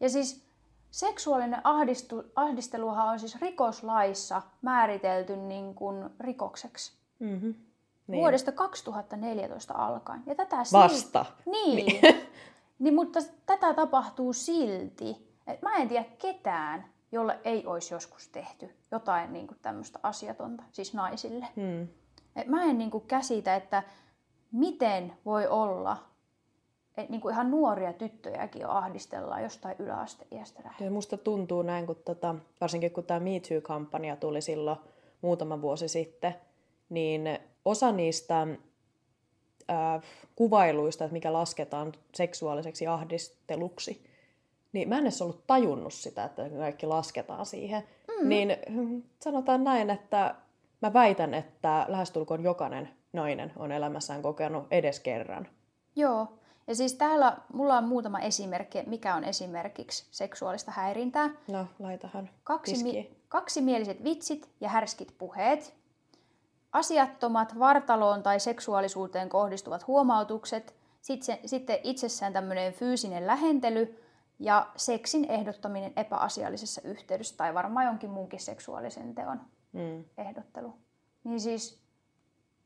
Ja 0.00 0.08
siis 0.08 0.48
seksuaalinen 0.90 1.60
ahdistu, 1.64 2.24
ahdisteluhan 2.34 3.08
on 3.08 3.20
siis 3.20 3.40
rikoslaissa 3.40 4.42
määritelty 4.62 5.36
niin 5.36 5.74
kuin 5.74 6.10
rikokseksi. 6.20 6.92
Mm-hmm. 7.18 7.54
Niin. 8.06 8.20
Vuodesta 8.20 8.52
2014 8.52 9.74
alkaen. 9.74 10.22
Ja 10.26 10.34
tätä 10.34 10.56
Vasta. 10.72 11.24
Silti, 11.24 11.50
niin. 11.50 11.86
niin. 11.86 12.00
niin. 12.78 12.94
mutta 12.94 13.20
tätä 13.46 13.74
tapahtuu 13.74 14.32
silti. 14.32 15.28
Et 15.46 15.62
mä 15.62 15.76
en 15.76 15.88
tiedä 15.88 16.04
ketään, 16.18 16.84
jolle 17.12 17.38
ei 17.44 17.66
olisi 17.66 17.94
joskus 17.94 18.28
tehty 18.28 18.70
jotain 18.90 19.32
niin 19.32 19.46
kuin 19.46 19.58
tämmöistä 19.62 19.98
asiatonta, 20.02 20.62
siis 20.72 20.94
naisille. 20.94 21.46
Hmm. 21.56 21.88
Et 22.36 22.46
mä 22.46 22.64
en 22.64 22.78
niin 22.78 22.90
kuin 22.90 23.04
käsitä, 23.06 23.56
että 23.56 23.82
miten 24.52 25.12
voi 25.24 25.46
olla, 25.46 25.96
että 26.96 27.12
niin 27.12 27.20
kuin 27.20 27.32
ihan 27.32 27.50
nuoria 27.50 27.92
tyttöjäkin 27.92 28.62
jo 28.62 28.68
ahdistellaan 28.68 29.42
jostain 29.42 29.76
yläasteiästä 29.78 30.62
lähtien. 30.64 30.92
Musta 30.92 31.16
tuntuu 31.16 31.62
näin, 31.62 31.86
kun 31.86 31.96
tota, 32.04 32.34
varsinkin 32.60 32.90
kun 32.90 33.04
tämä 33.04 33.20
Me 33.20 33.40
Too-kampanja 33.40 34.16
tuli 34.16 34.40
silloin 34.40 34.78
muutama 35.20 35.62
vuosi 35.62 35.88
sitten, 35.88 36.34
niin 36.88 37.38
osa 37.64 37.92
niistä 37.92 38.42
äh, 39.70 40.02
kuvailuista, 40.36 41.04
että 41.04 41.12
mikä 41.12 41.32
lasketaan 41.32 41.92
seksuaaliseksi 42.14 42.86
ahdisteluksi, 42.86 44.04
niin 44.72 44.88
mä 44.88 44.98
en 44.98 45.02
edes 45.02 45.22
ollut 45.22 45.46
tajunnut 45.46 45.92
sitä, 45.92 46.24
että 46.24 46.50
kaikki 46.58 46.86
lasketaan 46.86 47.46
siihen. 47.46 47.82
Mm. 48.08 48.28
Niin 48.28 48.56
sanotaan 49.20 49.64
näin, 49.64 49.90
että 49.90 50.34
mä 50.82 50.92
väitän, 50.92 51.34
että 51.34 51.84
lähestulkoon 51.88 52.44
jokainen 52.44 52.88
nainen 53.12 53.52
on 53.56 53.72
elämässään 53.72 54.22
kokenut 54.22 54.66
edes 54.70 55.00
kerran. 55.00 55.48
Joo. 55.96 56.38
Ja 56.66 56.74
siis 56.74 56.94
täällä 56.94 57.36
mulla 57.52 57.78
on 57.78 57.84
muutama 57.84 58.18
esimerkki, 58.18 58.82
mikä 58.86 59.14
on 59.14 59.24
esimerkiksi 59.24 60.06
seksuaalista 60.10 60.70
häirintää. 60.70 61.30
No, 61.48 61.66
laitahan 61.78 62.30
Kaksi 62.44 62.82
mi- 62.82 63.16
kaksimieliset 63.28 64.04
vitsit 64.04 64.48
ja 64.60 64.68
härskit 64.68 65.14
puheet. 65.18 65.74
Asiattomat 66.72 67.58
vartaloon 67.58 68.22
tai 68.22 68.40
seksuaalisuuteen 68.40 69.28
kohdistuvat 69.28 69.86
huomautukset. 69.86 70.74
Sitten, 71.00 71.38
sitten 71.46 71.78
itsessään 71.82 72.32
tämmöinen 72.32 72.72
fyysinen 72.72 73.26
lähentely 73.26 74.02
ja 74.38 74.66
seksin 74.76 75.24
ehdottaminen 75.30 75.92
epäasiallisessa 75.96 76.80
yhteydessä 76.84 77.36
tai 77.36 77.54
varmaan 77.54 77.86
jonkin 77.86 78.10
muunkin 78.10 78.40
seksuaalisen 78.40 79.14
teon 79.14 79.40
mm. 79.72 80.04
ehdottelu. 80.18 80.74
Niin 81.24 81.40
siis 81.40 81.80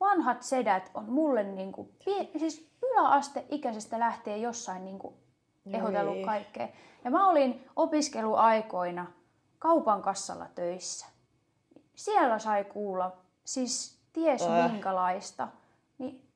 vanhat 0.00 0.42
sedät 0.42 0.90
on 0.94 1.04
mulle 1.04 1.42
niin 1.42 1.72
kuin, 1.72 1.96
siis 2.37 2.70
yläasteikäisestä 2.82 3.98
lähtien 3.98 4.42
jossain 4.42 4.85
niin 4.85 4.98
kuin 4.98 5.14
ehdotellut 5.66 6.16
Joi. 6.16 6.24
kaikkea. 6.24 6.68
Ja 7.04 7.11
mä 7.11 7.28
olin 7.28 7.64
opiskeluaikoina 7.76 9.06
kaupan 9.58 10.02
kassalla 10.02 10.46
töissä. 10.54 11.06
Siellä 11.94 12.38
sai 12.38 12.64
kuulla 12.64 13.16
siis 13.44 13.98
ties 14.12 14.42
äh. 14.42 14.72
minkälaista. 14.72 15.48
Niin 15.98 16.28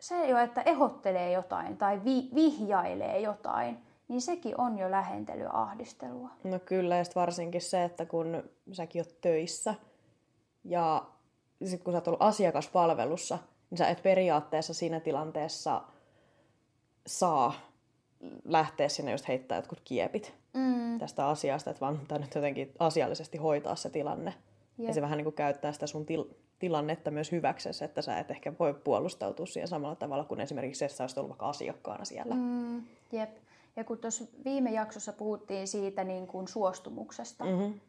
se 0.00 0.26
jo, 0.26 0.38
että 0.38 0.62
ehottelee 0.62 1.32
jotain 1.32 1.76
tai 1.76 2.04
vi- 2.04 2.30
vihjailee 2.34 3.20
jotain, 3.20 3.78
niin 4.14 4.22
sekin 4.22 4.60
on 4.60 4.78
jo 4.78 4.90
lähentelyahdistellua. 4.90 6.30
No 6.44 6.58
kyllä, 6.58 6.96
ja 6.96 7.04
varsinkin 7.14 7.60
se, 7.60 7.84
että 7.84 8.06
kun 8.06 8.42
säkin 8.72 9.00
oot 9.00 9.20
töissä 9.20 9.74
ja 10.64 11.04
sit 11.64 11.82
kun 11.82 11.92
sä 11.92 11.96
oot 11.96 12.08
ollut 12.08 12.22
asiakaspalvelussa, 12.22 13.38
niin 13.70 13.78
sä 13.78 13.88
et 13.88 14.02
periaatteessa 14.02 14.74
siinä 14.74 15.00
tilanteessa 15.00 15.82
saa 17.06 17.54
lähteä 18.44 18.88
sinne 18.88 19.12
just 19.12 19.28
heittää 19.28 19.58
jotkut 19.58 19.80
kiepit 19.84 20.34
mm. 20.52 20.98
tästä 20.98 21.28
asiasta, 21.28 21.70
että 21.70 21.80
vaan 21.80 22.00
nyt 22.10 22.34
jotenkin 22.34 22.72
asiallisesti 22.78 23.38
hoitaa 23.38 23.76
se 23.76 23.90
tilanne. 23.90 24.34
Jep. 24.78 24.88
Ja 24.88 24.94
se 24.94 25.02
vähän 25.02 25.16
niin 25.16 25.24
kuin 25.24 25.34
käyttää 25.34 25.72
sitä 25.72 25.86
sun 25.86 26.06
til- 26.06 26.34
tilannetta 26.58 27.10
myös 27.10 27.32
hyväksesi, 27.32 27.84
että 27.84 28.02
sä 28.02 28.18
et 28.18 28.30
ehkä 28.30 28.52
voi 28.58 28.74
puolustautua 28.74 29.46
siihen 29.46 29.68
samalla 29.68 29.96
tavalla 29.96 30.24
kuin 30.24 30.40
esimerkiksi 30.40 30.78
se, 30.78 30.84
että 30.84 30.96
sä 30.96 31.04
olisit 31.04 31.18
ollut 31.18 31.30
vaikka 31.30 31.48
asiakkaana 31.48 32.04
siellä. 32.04 32.34
Mm, 32.34 32.82
jep. 33.12 33.44
Ja 33.76 33.84
kun 33.84 33.98
tuossa 33.98 34.24
viime 34.44 34.70
jaksossa 34.70 35.12
puhuttiin 35.12 35.68
siitä 35.68 36.04
niin 36.04 36.26
kuin 36.26 36.48
suostumuksesta, 36.48 37.44
mm-hmm. 37.44 37.80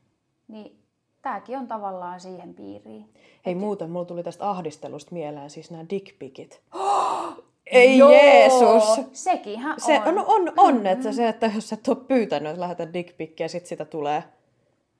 niin 0.48 0.80
tämäkin 1.22 1.58
on 1.58 1.68
tavallaan 1.68 2.20
siihen 2.20 2.54
piiriin. 2.54 3.14
Hei 3.46 3.54
Et... 3.54 3.60
muuten, 3.60 3.90
mulla 3.90 4.06
tuli 4.06 4.24
tästä 4.24 4.50
ahdistelusta 4.50 5.14
mieleen 5.14 5.50
siis 5.50 5.72
nämä 5.72 5.86
dickpikit. 5.90 6.62
Ei 7.66 7.98
Joo, 7.98 8.12
Jeesus! 8.12 9.02
Sekinhän 9.12 9.82
se, 9.82 10.02
on. 10.06 10.16
No 10.16 10.26
on, 10.28 10.54
on 10.58 10.74
mm-hmm. 10.74 10.86
että 10.86 11.12
se, 11.12 11.28
että 11.28 11.52
jos 11.56 11.74
et 11.74 11.88
ole 11.88 11.98
pyytänyt, 11.98 12.50
että 12.50 12.62
lähetät 12.62 12.94
dickpikkiä 12.94 13.44
ja 13.44 13.50
sitten 13.50 13.70
sitä 13.70 13.86
tulee 13.86 14.24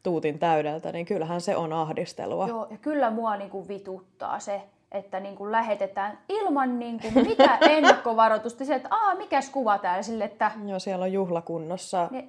tuutin 0.04 0.40
täydeltä, 0.40 0.92
niin 0.92 1.06
kyllähän 1.06 1.42
se 1.42 1.56
on 1.56 1.74
ahdistelua. 1.74 2.48
Joo, 2.48 2.68
ja 2.70 2.78
kyllä 2.78 3.10
mua 3.12 3.38
niinku 3.38 3.68
vituttaa 3.68 4.40
se, 4.40 4.62
että 4.96 5.20
niin 5.20 5.36
kuin 5.36 5.52
lähetetään 5.52 6.20
ilman 6.30 6.80
niin 6.80 7.00
kuin 7.02 7.28
mitä 7.28 7.58
ennakkovaroitusta. 7.70 8.66
Sille, 8.66 8.76
että 8.76 8.96
Aa, 8.96 9.16
mikäs 9.16 9.50
kuva 9.50 9.78
täällä 9.78 10.04
sille, 10.04 10.24
että... 10.24 10.52
Joo, 10.66 10.80
siellä 10.80 11.04
on 11.04 11.14
juhlakunnossa. 11.14 12.08
Ne, 12.12 12.28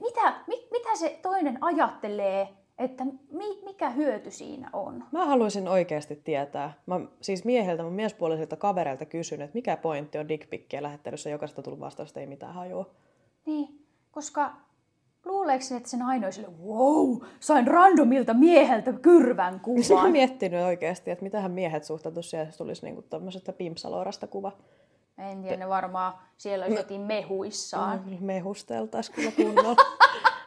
mitä, 0.00 0.34
mit, 0.46 0.70
mitä 0.70 0.96
se 0.96 1.18
toinen 1.22 1.58
ajattelee, 1.60 2.48
että 2.78 3.04
mi, 3.30 3.62
mikä 3.64 3.90
hyöty 3.90 4.30
siinä 4.30 4.70
on? 4.72 5.04
Mä 5.12 5.26
haluaisin 5.26 5.68
oikeasti 5.68 6.16
tietää. 6.16 6.72
Mä 6.86 7.00
siis 7.20 7.44
mieheltä, 7.44 7.82
mun 7.82 7.92
miespuolisilta 7.92 8.56
kavereilta 8.56 9.04
kysyn, 9.04 9.42
että 9.42 9.54
mikä 9.54 9.76
pointti 9.76 10.18
on 10.18 10.28
dickpikkiä 10.28 10.82
lähettelyssä, 10.82 11.30
jokaista 11.30 11.62
tullut 11.62 11.80
vastausta 11.80 12.20
ei 12.20 12.26
mitään 12.26 12.54
hajua. 12.54 12.90
Niin, 13.46 13.86
koska 14.10 14.52
Luuleeko 15.24 15.64
että 15.76 15.88
sen 15.88 16.02
ainoa 16.02 16.30
sille, 16.30 16.48
wow, 16.64 17.18
sain 17.40 17.66
randomilta 17.66 18.34
mieheltä 18.34 18.92
kyrvän 18.92 19.60
kuvan? 19.60 19.84
Mä 19.94 20.02
oon 20.02 20.12
miettinyt 20.12 20.64
oikeasti, 20.64 21.10
että 21.10 21.22
mitähän 21.22 21.50
miehet 21.50 21.84
suhtautuisi 21.84 22.28
siihen, 22.28 22.46
jos 22.46 22.56
tulisi 22.56 22.86
niinku 22.86 23.02
tämmöisestä 23.02 23.52
pimpsalorasta 23.52 24.26
kuva. 24.26 24.52
En 25.18 25.42
tiedä, 25.42 25.56
ne 25.56 25.68
varmaan 25.68 26.14
siellä 26.36 26.64
olisi 26.64 26.80
jotain 26.80 27.00
mehuissaan. 27.00 28.04
No, 28.06 28.16
mehusteltaisiin 28.20 29.14
kyllä 29.14 29.30
kunnolla. 29.30 29.76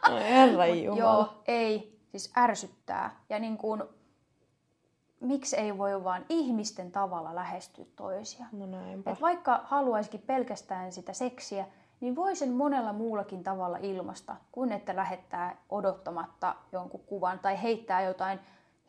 no, 0.08 0.16
herra 0.16 0.66
Jumala. 0.66 1.00
Joo, 1.00 1.42
ei. 1.46 1.96
Siis 2.10 2.32
ärsyttää. 2.36 3.20
Ja 3.28 3.38
niin 3.38 3.58
kuin, 3.58 3.82
miksi 5.20 5.56
ei 5.56 5.78
voi 5.78 6.04
vaan 6.04 6.26
ihmisten 6.28 6.92
tavalla 6.92 7.34
lähestyä 7.34 7.84
toisia? 7.96 8.46
No 8.52 8.66
näinpä. 8.66 9.10
Et 9.10 9.20
vaikka 9.20 9.60
haluaisikin 9.64 10.22
pelkästään 10.26 10.92
sitä 10.92 11.12
seksiä, 11.12 11.66
niin 12.00 12.16
voi 12.16 12.36
sen 12.36 12.52
monella 12.52 12.92
muullakin 12.92 13.42
tavalla 13.42 13.78
ilmasta, 13.80 14.36
kuin 14.52 14.72
että 14.72 14.96
lähettää 14.96 15.56
odottamatta 15.68 16.54
jonkun 16.72 17.00
kuvan 17.06 17.38
tai 17.38 17.62
heittää 17.62 18.02
jotain 18.02 18.38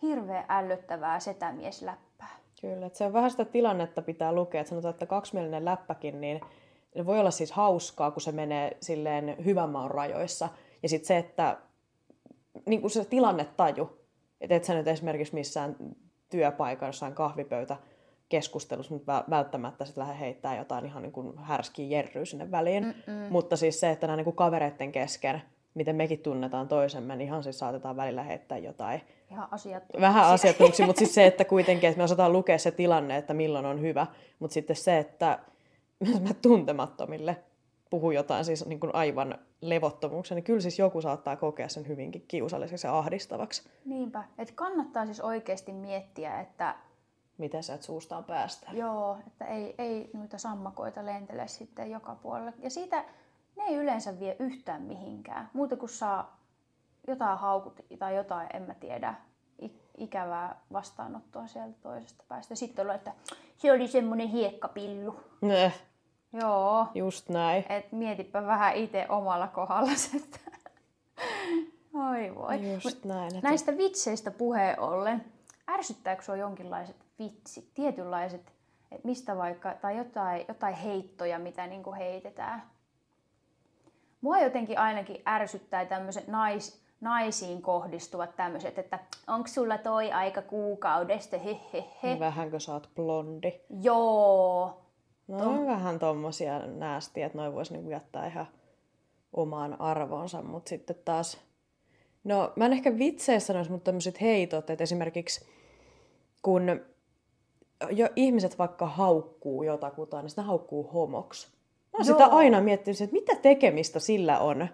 hirveän 0.02 0.46
ällöttävää 0.50 1.20
setämiesläppää. 1.20 2.38
Kyllä, 2.62 2.86
että 2.86 2.98
se 2.98 3.06
on 3.06 3.14
vähän 3.14 3.32
sitä 3.32 3.46
tilannetta 3.46 4.02
pitää 4.02 4.32
lukea, 4.32 4.62
että 4.62 4.70
sanotaan, 4.70 4.94
että 4.94 5.06
kaksimielinen 5.06 5.66
läppäkin, 5.66 6.22
niin 6.22 6.42
se 6.96 7.06
voi 7.06 7.20
olla 7.20 7.32
siis 7.32 7.52
hauskaa, 7.52 8.12
kun 8.12 8.22
se 8.22 8.32
menee 8.32 8.78
silleen 8.80 9.46
hyvän 9.46 9.70
maun 9.70 9.92
rajoissa. 9.92 10.50
Ja 10.84 10.90
sitten 10.90 11.08
se, 11.08 11.18
että 11.18 11.58
niin 12.66 12.82
kuin 12.82 12.92
se 12.92 13.06
tilannetaju, 13.06 14.00
että 14.42 14.56
et 14.56 14.64
sä 14.64 14.74
nyt 14.74 14.88
esimerkiksi 14.88 15.34
missään 15.34 15.76
työpaikassa, 16.30 16.88
jossain 16.88 17.14
kahvipöytä 17.14 17.78
keskustelussa 18.30 18.94
nyt 18.94 19.08
välttämättä 19.30 19.86
sitten 19.86 20.02
lähde 20.02 20.20
heittää 20.20 20.58
jotain 20.58 20.86
ihan 20.86 21.04
niin 21.04 21.12
kuin 21.12 21.38
härskiä 21.38 21.88
jerryä 21.88 22.26
sinne 22.26 22.52
väliin. 22.52 22.84
Mm-mm. 22.84 23.28
Mutta 23.30 23.58
siis 23.58 23.80
se, 23.80 23.90
että 23.90 24.08
nämä 24.08 24.18
niin 24.18 24.24
kuin 24.24 24.36
kavereiden 24.36 24.92
kesken, 24.92 25.42
miten 25.74 25.96
mekin 25.96 26.20
tunnetaan 26.20 26.68
toisemme, 26.68 27.16
niin 27.16 27.28
ihan 27.28 27.44
siis 27.44 27.60
saatetaan 27.60 27.96
välillä 27.96 28.24
heittää 28.24 28.58
jotain. 28.58 29.02
Ihan 29.32 29.48
Vähän 30.02 30.26
asiattomiksi, 30.26 30.86
mutta 30.86 31.00
siis 31.00 31.16
se, 31.16 31.26
että 31.26 31.46
kuitenkin, 31.46 31.90
että 31.90 31.98
me 31.98 32.04
osataan 32.04 32.34
lukea 32.34 32.58
se 32.58 32.72
tilanne, 32.72 33.18
että 33.18 33.34
milloin 33.34 33.66
on 33.66 33.82
hyvä. 33.82 34.08
Mutta 34.40 34.54
sitten 34.54 34.76
se, 34.76 34.98
että 34.98 35.40
mä 36.22 36.34
tuntemattomille 36.42 37.38
puhuu 37.90 38.12
jotain 38.12 38.46
siis 38.46 38.66
niin 38.66 38.80
kuin 38.80 38.96
aivan 38.96 39.36
levottomuuksia, 39.62 40.36
niin 40.36 40.44
kyllä 40.44 40.62
siis 40.62 40.80
joku 40.80 41.02
saattaa 41.02 41.36
kokea 41.36 41.70
sen 41.70 41.88
hyvinkin 41.88 42.26
kiusalliseksi 42.28 42.88
ja 42.88 42.98
ahdistavaksi. 42.98 43.70
Niinpä, 43.86 44.24
että 44.38 44.54
kannattaa 44.56 45.06
siis 45.06 45.22
oikeasti 45.22 45.74
miettiä, 45.74 46.40
että 46.40 46.76
miten 47.38 47.64
sä 47.64 47.74
et 47.74 47.84
suustaan 47.84 48.24
päästä. 48.24 48.70
Joo, 48.72 49.18
että 49.28 49.46
ei, 49.46 49.76
ei 49.78 50.10
noita 50.14 50.38
sammakoita 50.38 51.06
lentele 51.06 51.48
sitten 51.48 51.92
joka 51.92 52.16
puolelle. 52.16 52.54
Ja 52.60 52.70
siitä 52.70 53.04
ne 53.56 53.64
ei 53.64 53.76
yleensä 53.76 54.20
vie 54.20 54.36
yhtään 54.40 54.82
mihinkään. 54.82 55.50
Muuta 55.54 55.76
kuin 55.76 55.90
saa 55.90 56.40
jotain 57.08 57.38
haukut 57.38 57.80
tai 58.00 58.16
jotain, 58.16 58.48
en 58.54 58.62
mä 58.62 58.74
tiedä, 58.74 59.14
ikävää 59.98 60.62
vastaanottoa 60.74 61.48
sieltä 61.48 61.78
toisesta 61.82 62.24
päästä. 62.28 62.56
Sitten 62.56 62.86
oli, 62.86 62.96
että 62.96 63.14
se 63.58 63.72
oli 63.72 63.88
semmoinen 63.88 64.28
hiekkapillu. 64.28 65.20
Ne. 65.42 65.74
Joo. 66.34 66.88
Just 66.96 67.30
näin. 67.30 67.66
Et 67.70 67.92
mietipä 67.92 68.46
vähän 68.46 68.76
itse 68.76 69.06
omalla 69.10 69.48
kohdalla 69.48 69.92
että 70.16 70.40
Oi 71.94 72.36
voi. 72.36 72.74
Just 72.74 73.06
näin. 73.06 73.36
Että... 73.36 73.48
Näistä 73.48 73.78
vitseistä 73.78 74.32
puheen 74.32 74.80
ollen, 74.80 75.26
ärsyttääkö 75.70 76.22
sinua 76.22 76.38
jonkinlaiset 76.38 77.07
vitsit, 77.20 77.74
tietynlaiset, 77.74 78.54
että 78.92 79.08
mistä 79.08 79.38
vaikka, 79.38 79.74
tai 79.82 79.98
jotain, 79.98 80.46
jotain 80.48 80.76
heittoja, 80.76 81.40
mitä 81.40 81.68
niin 81.68 81.84
kuin 81.84 81.96
heitetään? 81.96 82.64
Mua 84.22 84.40
jotenkin 84.40 84.80
ainakin 84.80 85.22
ärsyttää 85.28 85.86
tämmöiset 85.86 86.28
nais, 86.28 86.82
naisiin 87.02 87.62
kohdistuvat 87.62 88.36
tämmöiset, 88.36 88.78
että 88.78 89.00
onko 89.28 89.48
sulla 89.48 89.78
toi 89.78 90.12
aika 90.12 90.42
kuukaudesta, 90.42 91.38
he, 91.38 91.60
he, 91.74 91.86
he. 92.04 92.20
Vähänkö 92.20 92.60
sä 92.60 92.74
oot 92.74 92.90
blondi? 92.96 93.54
Joo. 93.82 94.82
No 95.28 95.38
Tom... 95.38 95.60
on 95.60 95.68
vähän 95.68 96.00
tommosia 96.00 96.68
näästiä, 96.68 97.26
että 97.26 97.38
noin 97.38 97.54
voisi 97.54 97.74
niinku 97.74 97.90
jättää 97.90 98.28
ihan 98.28 98.48
omaan 99.34 99.82
arvonsa, 99.82 100.42
mutta 100.42 100.70
sitten 100.70 100.96
taas... 101.06 101.42
No, 102.24 102.54
mä 102.56 102.66
en 102.66 102.74
ehkä 102.74 102.98
vitseissä 102.98 103.48
sanoisi, 103.48 103.72
mutta 103.72 103.86
tämmöiset 103.86 104.22
heitot, 104.22 104.70
että 104.70 104.84
esimerkiksi 104.84 105.46
kun 106.42 106.82
jo 107.92 108.08
ihmiset 108.16 108.60
vaikka 108.60 108.86
haukkuu 108.86 109.64
jotakuta, 109.64 110.22
niin 110.22 110.30
sitä 110.30 110.42
haukkuu 110.42 110.84
homoksi. 110.84 111.48
Mä 111.98 112.04
sitä 112.04 112.26
aina 112.26 112.62
miettinyt, 112.62 113.02
että 113.02 113.14
mitä 113.14 113.36
tekemistä 113.36 114.00
sillä 114.00 114.40
on 114.40 114.68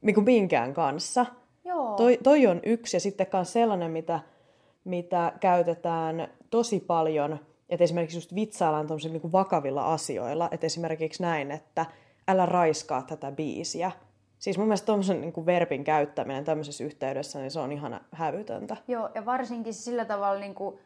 niin 0.00 0.14
kuin 0.14 0.24
minkään 0.24 0.74
kanssa. 0.74 1.26
Joo. 1.64 1.96
Toi, 1.96 2.18
toi 2.22 2.46
on 2.46 2.60
yksi 2.66 2.96
ja 2.96 3.00
sitten 3.00 3.26
myös 3.32 3.52
sellainen, 3.52 3.90
mitä, 3.90 4.20
mitä 4.84 5.32
käytetään 5.40 6.28
tosi 6.50 6.80
paljon, 6.80 7.38
että 7.68 7.84
esimerkiksi 7.84 8.16
just 8.16 8.34
vitsaillaan 8.34 8.86
niin 8.86 9.32
vakavilla 9.32 9.92
asioilla, 9.92 10.48
että 10.50 10.66
esimerkiksi 10.66 11.22
näin, 11.22 11.50
että 11.50 11.86
älä 12.28 12.46
raiskaa 12.46 13.02
tätä 13.02 13.32
biisiä. 13.32 13.92
Siis 14.38 14.58
mun 14.58 14.66
mielestä 14.66 14.86
tuommoisen 14.86 15.20
niin 15.20 15.46
verbin 15.46 15.84
käyttäminen 15.84 16.44
tämmöisessä 16.44 16.84
yhteydessä, 16.84 17.38
niin 17.38 17.50
se 17.50 17.60
on 17.60 17.72
ihan 17.72 18.00
hävytöntä. 18.12 18.76
Joo, 18.88 19.10
ja 19.14 19.26
varsinkin 19.26 19.74
sillä 19.74 20.04
tavalla 20.04 20.40
niin 20.40 20.54
kuin 20.54 20.78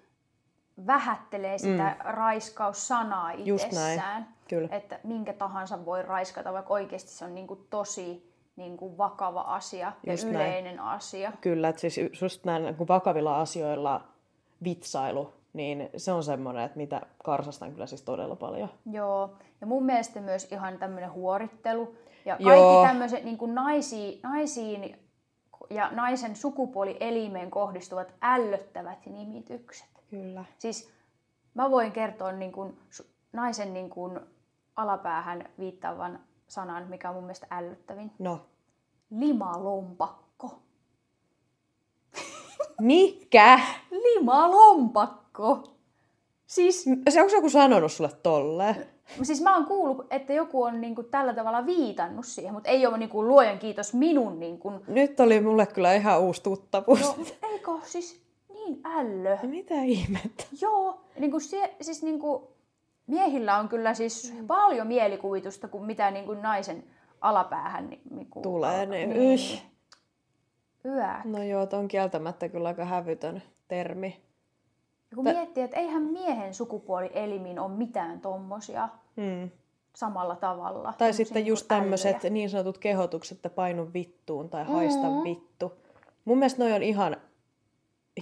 vähättelee 0.86 1.58
sitä 1.58 1.96
mm. 1.98 2.10
raiskaussanaa 2.10 3.30
itsessään. 3.30 4.28
Kyllä. 4.48 4.68
Että 4.70 4.98
minkä 5.04 5.32
tahansa 5.32 5.84
voi 5.84 6.02
raiskata, 6.02 6.52
vaikka 6.52 6.74
oikeasti 6.74 7.10
se 7.10 7.24
on 7.24 7.34
niin 7.34 7.46
kuin 7.46 7.66
tosi 7.70 8.32
niin 8.56 8.76
kuin 8.76 8.98
vakava 8.98 9.40
asia 9.40 9.92
just 10.06 10.24
ja 10.24 10.30
yleinen 10.30 10.76
näin. 10.76 10.88
asia. 10.88 11.32
Kyllä, 11.40 11.68
että 11.68 11.80
siis 11.80 12.00
just 12.22 12.44
näin 12.44 12.62
niin 12.62 12.88
vakavilla 12.88 13.40
asioilla 13.40 14.00
vitsailu, 14.64 15.32
niin 15.52 15.90
se 15.96 16.12
on 16.12 16.24
semmoinen, 16.24 16.64
että 16.64 16.76
mitä 16.76 17.00
karsastan 17.24 17.72
kyllä 17.72 17.86
siis 17.86 18.02
todella 18.02 18.36
paljon. 18.36 18.68
Joo, 18.90 19.36
ja 19.60 19.66
mun 19.66 19.84
mielestä 19.84 20.20
myös 20.20 20.52
ihan 20.52 20.78
tämmöinen 20.78 21.12
huorittelu. 21.12 21.94
Ja 22.24 22.32
kaikki 22.36 22.48
Joo. 22.48 22.86
tämmöiset 22.86 23.24
niin 23.24 23.38
kuin 23.38 23.54
naisiin, 23.54 24.20
naisiin 24.22 24.96
ja 25.70 25.90
naisen 25.90 26.36
sukupuolielimeen 26.36 27.50
kohdistuvat 27.50 28.14
ällöttävät 28.22 29.06
nimitykset. 29.06 29.91
Kyllä. 30.12 30.44
Siis 30.58 30.90
mä 31.54 31.70
voin 31.70 31.92
kertoa 31.92 32.32
niin 32.32 32.52
kuin, 32.52 32.78
naisen 33.32 33.74
niin 33.74 33.90
kuin, 33.90 34.20
alapäähän 34.76 35.48
viittaavan 35.58 36.20
sanan, 36.48 36.88
mikä 36.88 37.08
on 37.08 37.14
mun 37.14 37.24
mielestä 37.24 37.46
ällöttävin. 37.50 38.12
No. 38.18 38.40
Limalompakko. 39.10 40.62
Mikä? 42.80 43.60
Limalompakko. 44.04 45.76
Siis... 46.46 46.84
Se 47.08 47.22
onko 47.22 47.34
joku 47.34 47.50
sanonut 47.50 47.92
sulle 47.92 48.10
tolle? 48.22 48.76
Siis 49.22 49.42
mä 49.42 49.56
oon 49.56 49.66
kuullut, 49.66 50.06
että 50.10 50.32
joku 50.32 50.62
on 50.62 50.80
niinku 50.80 51.02
tällä 51.02 51.34
tavalla 51.34 51.66
viitannut 51.66 52.26
siihen, 52.26 52.54
mutta 52.54 52.70
ei 52.70 52.86
ole 52.86 52.98
niinku 52.98 53.24
luojan 53.24 53.58
kiitos 53.58 53.94
minun 53.94 54.40
niinku... 54.40 54.72
Nyt 54.86 55.20
oli 55.20 55.40
mulle 55.40 55.66
kyllä 55.66 55.94
ihan 55.94 56.20
uusi 56.20 56.42
tuttavuus. 56.42 57.00
No, 57.00 57.16
eikö 57.42 57.70
siis 57.84 58.21
niin 58.64 58.80
ällö? 58.84 59.38
No, 59.42 59.48
mitä 59.48 59.74
ihmettä? 59.74 60.44
Joo, 60.60 61.00
niinku 61.18 61.40
sie, 61.40 61.74
siis 61.80 62.02
niinku, 62.02 62.50
miehillä 63.06 63.58
on 63.58 63.68
kyllä 63.68 63.94
siis 63.94 64.34
mm. 64.34 64.46
paljon 64.46 64.86
mielikuvitusta 64.86 65.68
kuin 65.68 65.84
mitä 65.84 66.10
niinku 66.10 66.34
naisen 66.34 66.84
alapäähän 67.20 67.90
niinku, 68.10 68.40
tulee. 68.40 68.86
Niin, 68.86 69.10
niin. 69.10 69.58
Yä. 70.84 71.22
No 71.24 71.42
joo, 71.42 71.68
on 71.72 71.88
kieltämättä 71.88 72.48
kyllä 72.48 72.68
aika 72.68 72.84
hävytön 72.84 73.42
termi. 73.68 74.20
Ja 75.10 75.16
kun 75.16 75.24
Tä... 75.24 75.32
miettii, 75.32 75.62
että 75.62 75.76
eihän 75.76 76.02
miehen 76.02 76.54
sukupuolielimiin 76.54 77.58
ole 77.58 77.72
mitään 77.72 78.20
tommosia 78.20 78.88
hmm. 79.16 79.50
samalla 79.94 80.36
tavalla. 80.36 80.94
Tai 80.98 81.12
sitten 81.12 81.34
niinku 81.34 81.48
just 81.48 81.68
tämmöiset 81.68 82.22
niin 82.30 82.50
sanotut 82.50 82.78
kehotukset, 82.78 83.38
että 83.38 83.50
painu 83.50 83.88
vittuun 83.94 84.48
tai 84.48 84.64
haista 84.64 85.06
mm-hmm. 85.06 85.24
vittu. 85.24 85.72
Mun 86.24 86.38
mielestä 86.38 86.62
noi 86.62 86.72
on 86.72 86.82
ihan 86.82 87.16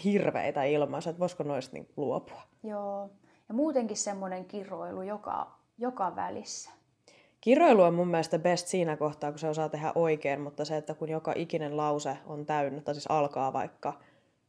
hirveitä 0.05 0.65
ilmaisuja, 0.65 1.11
että 1.11 1.21
voisiko 1.21 1.43
noista 1.43 1.77
niin 1.77 1.89
luopua. 1.97 2.43
Joo. 2.63 3.11
Ja 3.49 3.55
muutenkin 3.55 3.97
semmoinen 3.97 4.45
kiroilu 4.45 5.03
joka, 5.03 5.51
joka 5.79 6.17
välissä. 6.17 6.71
Kiroilu 7.41 7.83
on 7.83 7.95
mun 7.95 8.09
mielestä 8.09 8.39
best 8.39 8.67
siinä 8.67 8.97
kohtaa, 8.97 9.31
kun 9.31 9.39
se 9.39 9.49
osaa 9.49 9.69
tehdä 9.69 9.93
oikein, 9.95 10.41
mutta 10.41 10.65
se, 10.65 10.77
että 10.77 10.95
kun 10.95 11.09
joka 11.09 11.33
ikinen 11.37 11.77
lause 11.77 12.17
on 12.27 12.47
täynnä, 12.47 12.81
tai 12.81 12.95
siis 12.95 13.07
alkaa 13.11 13.53
vaikka 13.53 13.93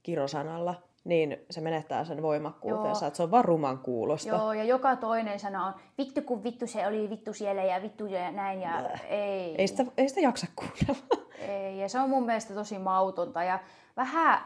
kirosanalla, 0.03 0.75
niin 1.03 1.37
se 1.49 1.61
menettää 1.61 2.05
sen 2.05 2.21
voimakkuutensa, 2.21 3.05
Joo. 3.05 3.07
että 3.07 3.17
se 3.17 3.23
on 3.23 3.31
vaan 3.31 3.45
ruman 3.45 3.77
kuulosta. 3.77 4.29
Joo, 4.29 4.53
ja 4.53 4.63
joka 4.63 4.95
toinen 4.95 5.39
sana 5.39 5.67
on 5.67 5.73
vittu 5.97 6.21
kun 6.21 6.43
vittu 6.43 6.67
se 6.67 6.87
oli 6.87 7.09
vittu 7.09 7.33
siellä 7.33 7.63
ja 7.63 7.81
vittu 7.81 8.05
ja 8.05 8.31
näin 8.31 8.61
ja 8.61 8.83
Bäh. 8.91 9.05
ei. 9.09 9.55
Ei 9.57 9.67
sitä, 9.67 9.85
ei 9.97 10.09
sitä 10.09 10.21
jaksa 10.21 10.47
kuunnella. 10.55 11.25
Ei, 11.39 11.79
ja 11.79 11.89
se 11.89 11.99
on 11.99 12.09
mun 12.09 12.25
mielestä 12.25 12.53
tosi 12.53 12.79
mautonta 12.79 13.43
ja 13.43 13.59
vähän, 13.97 14.39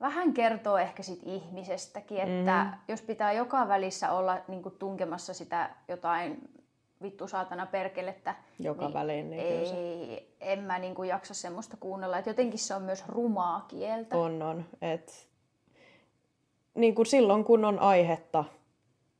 vähän 0.00 0.32
kertoo 0.32 0.78
ehkä 0.78 1.02
sit 1.02 1.20
ihmisestäkin, 1.22 2.18
että 2.18 2.64
mm. 2.64 2.78
jos 2.88 3.02
pitää 3.02 3.32
joka 3.32 3.68
välissä 3.68 4.12
olla 4.12 4.38
niin 4.48 4.62
tunkemassa 4.78 5.34
sitä 5.34 5.70
jotain 5.88 6.50
vittu 7.02 7.28
saatana 7.28 7.66
perkelettä. 7.66 8.34
Joka 8.58 8.84
niin 8.84 8.94
väliin. 8.94 9.30
Niin 9.30 9.42
ei, 9.42 9.66
se... 9.66 10.26
en 10.40 10.58
mä 10.58 10.78
niin 10.78 10.94
jaksa 11.08 11.34
semmoista 11.34 11.76
kuunnella. 11.80 12.18
Et 12.18 12.26
jotenkin 12.26 12.58
se 12.58 12.74
on 12.74 12.82
myös 12.82 13.08
rumaa 13.08 13.64
kieltä. 13.68 14.16
On, 14.16 14.42
on. 14.42 14.64
Et 14.82 15.28
niin 16.74 16.94
kuin 16.94 17.06
silloin, 17.06 17.44
kun 17.44 17.64
on 17.64 17.78
aihetta, 17.78 18.44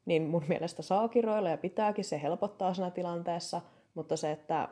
niin 0.05 0.23
mun 0.23 0.45
mielestä 0.49 0.83
saa 0.83 1.09
kiroilla 1.09 1.51
ja 1.51 1.59
pitääkin, 1.59 2.05
se 2.05 2.23
helpottaa 2.23 2.75
siinä 2.75 2.91
tilanteessa, 2.91 3.61
mutta 3.95 4.17
se, 4.17 4.31
että 4.31 4.69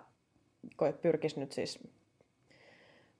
pyrkisi 1.03 1.41
nyt 1.41 1.53
siis 1.53 1.89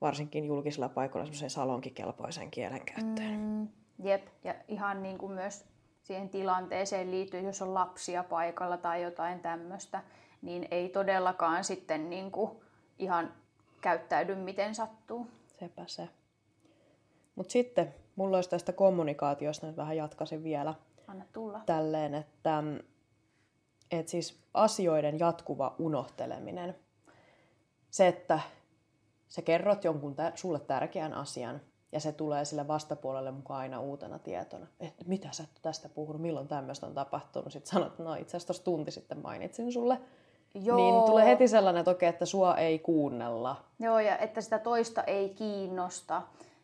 varsinkin 0.01 0.45
julkisilla 0.45 0.89
paikoilla 0.89 1.25
semmoiseen 1.25 1.49
salonkikelpoisen 1.49 2.51
kielen 2.51 2.85
käyttöön. 2.85 3.39
Mm, 3.39 3.67
jep, 4.03 4.27
ja 4.43 4.55
ihan 4.67 5.03
niin 5.03 5.17
kuin 5.17 5.31
myös 5.31 5.65
siihen 6.03 6.29
tilanteeseen 6.29 7.11
liittyy, 7.11 7.41
jos 7.41 7.61
on 7.61 7.73
lapsia 7.73 8.23
paikalla 8.23 8.77
tai 8.77 9.01
jotain 9.01 9.39
tämmöistä, 9.39 10.03
niin 10.41 10.67
ei 10.71 10.89
todellakaan 10.89 11.63
sitten 11.63 12.09
niin 12.09 12.31
kuin 12.31 12.51
ihan 12.99 13.33
käyttäydy 13.81 14.35
miten 14.35 14.75
sattuu. 14.75 15.27
Sepä 15.59 15.83
se. 15.87 16.09
Mutta 17.35 17.51
sitten 17.51 17.95
mulla 18.15 18.37
olisi 18.37 18.49
tästä 18.49 18.73
kommunikaatiosta 18.73 19.67
nyt 19.67 19.77
vähän 19.77 19.97
jatkasin 19.97 20.43
vielä. 20.43 20.73
Anna 21.07 21.25
tulla. 21.33 21.61
tälleen, 21.65 22.15
että, 22.15 22.63
että 23.91 24.11
siis 24.11 24.39
asioiden 24.53 25.19
jatkuva 25.19 25.75
unohteleminen. 25.79 26.75
Se, 27.91 28.07
että 28.07 28.39
sä 29.29 29.41
kerrot 29.41 29.83
jonkun 29.83 30.15
tä- 30.15 30.31
sulle 30.35 30.59
tärkeän 30.59 31.13
asian 31.13 31.61
ja 31.91 31.99
se 31.99 32.11
tulee 32.11 32.45
sille 32.45 32.67
vastapuolelle 32.67 33.31
mukaan 33.31 33.59
aina 33.59 33.79
uutena 33.79 34.19
tietona. 34.19 34.67
Että 34.79 35.05
mitä 35.07 35.27
sä 35.31 35.43
et 35.43 35.61
tästä 35.61 35.89
puhunut, 35.89 36.21
milloin 36.21 36.47
tämmöistä 36.47 36.85
on 36.85 36.93
tapahtunut. 36.93 37.53
Sitten 37.53 37.71
sanot, 37.71 37.87
että 37.87 38.03
no 38.03 38.13
itse 38.13 38.29
asiassa 38.37 38.47
tuossa 38.47 38.63
tunti 38.63 38.91
sitten 38.91 39.21
mainitsin 39.21 39.71
sulle. 39.71 39.99
Joo. 40.53 40.77
Niin 40.77 41.03
tulee 41.05 41.25
heti 41.25 41.47
sellainen, 41.47 41.79
että 41.79 41.91
okei, 41.91 42.09
että 42.09 42.25
sua 42.25 42.57
ei 42.57 42.79
kuunnella. 42.79 43.55
Joo, 43.79 43.99
ja 43.99 44.17
että 44.17 44.41
sitä 44.41 44.59
toista 44.59 45.03
ei 45.03 45.29
kiinnosta. 45.29 46.21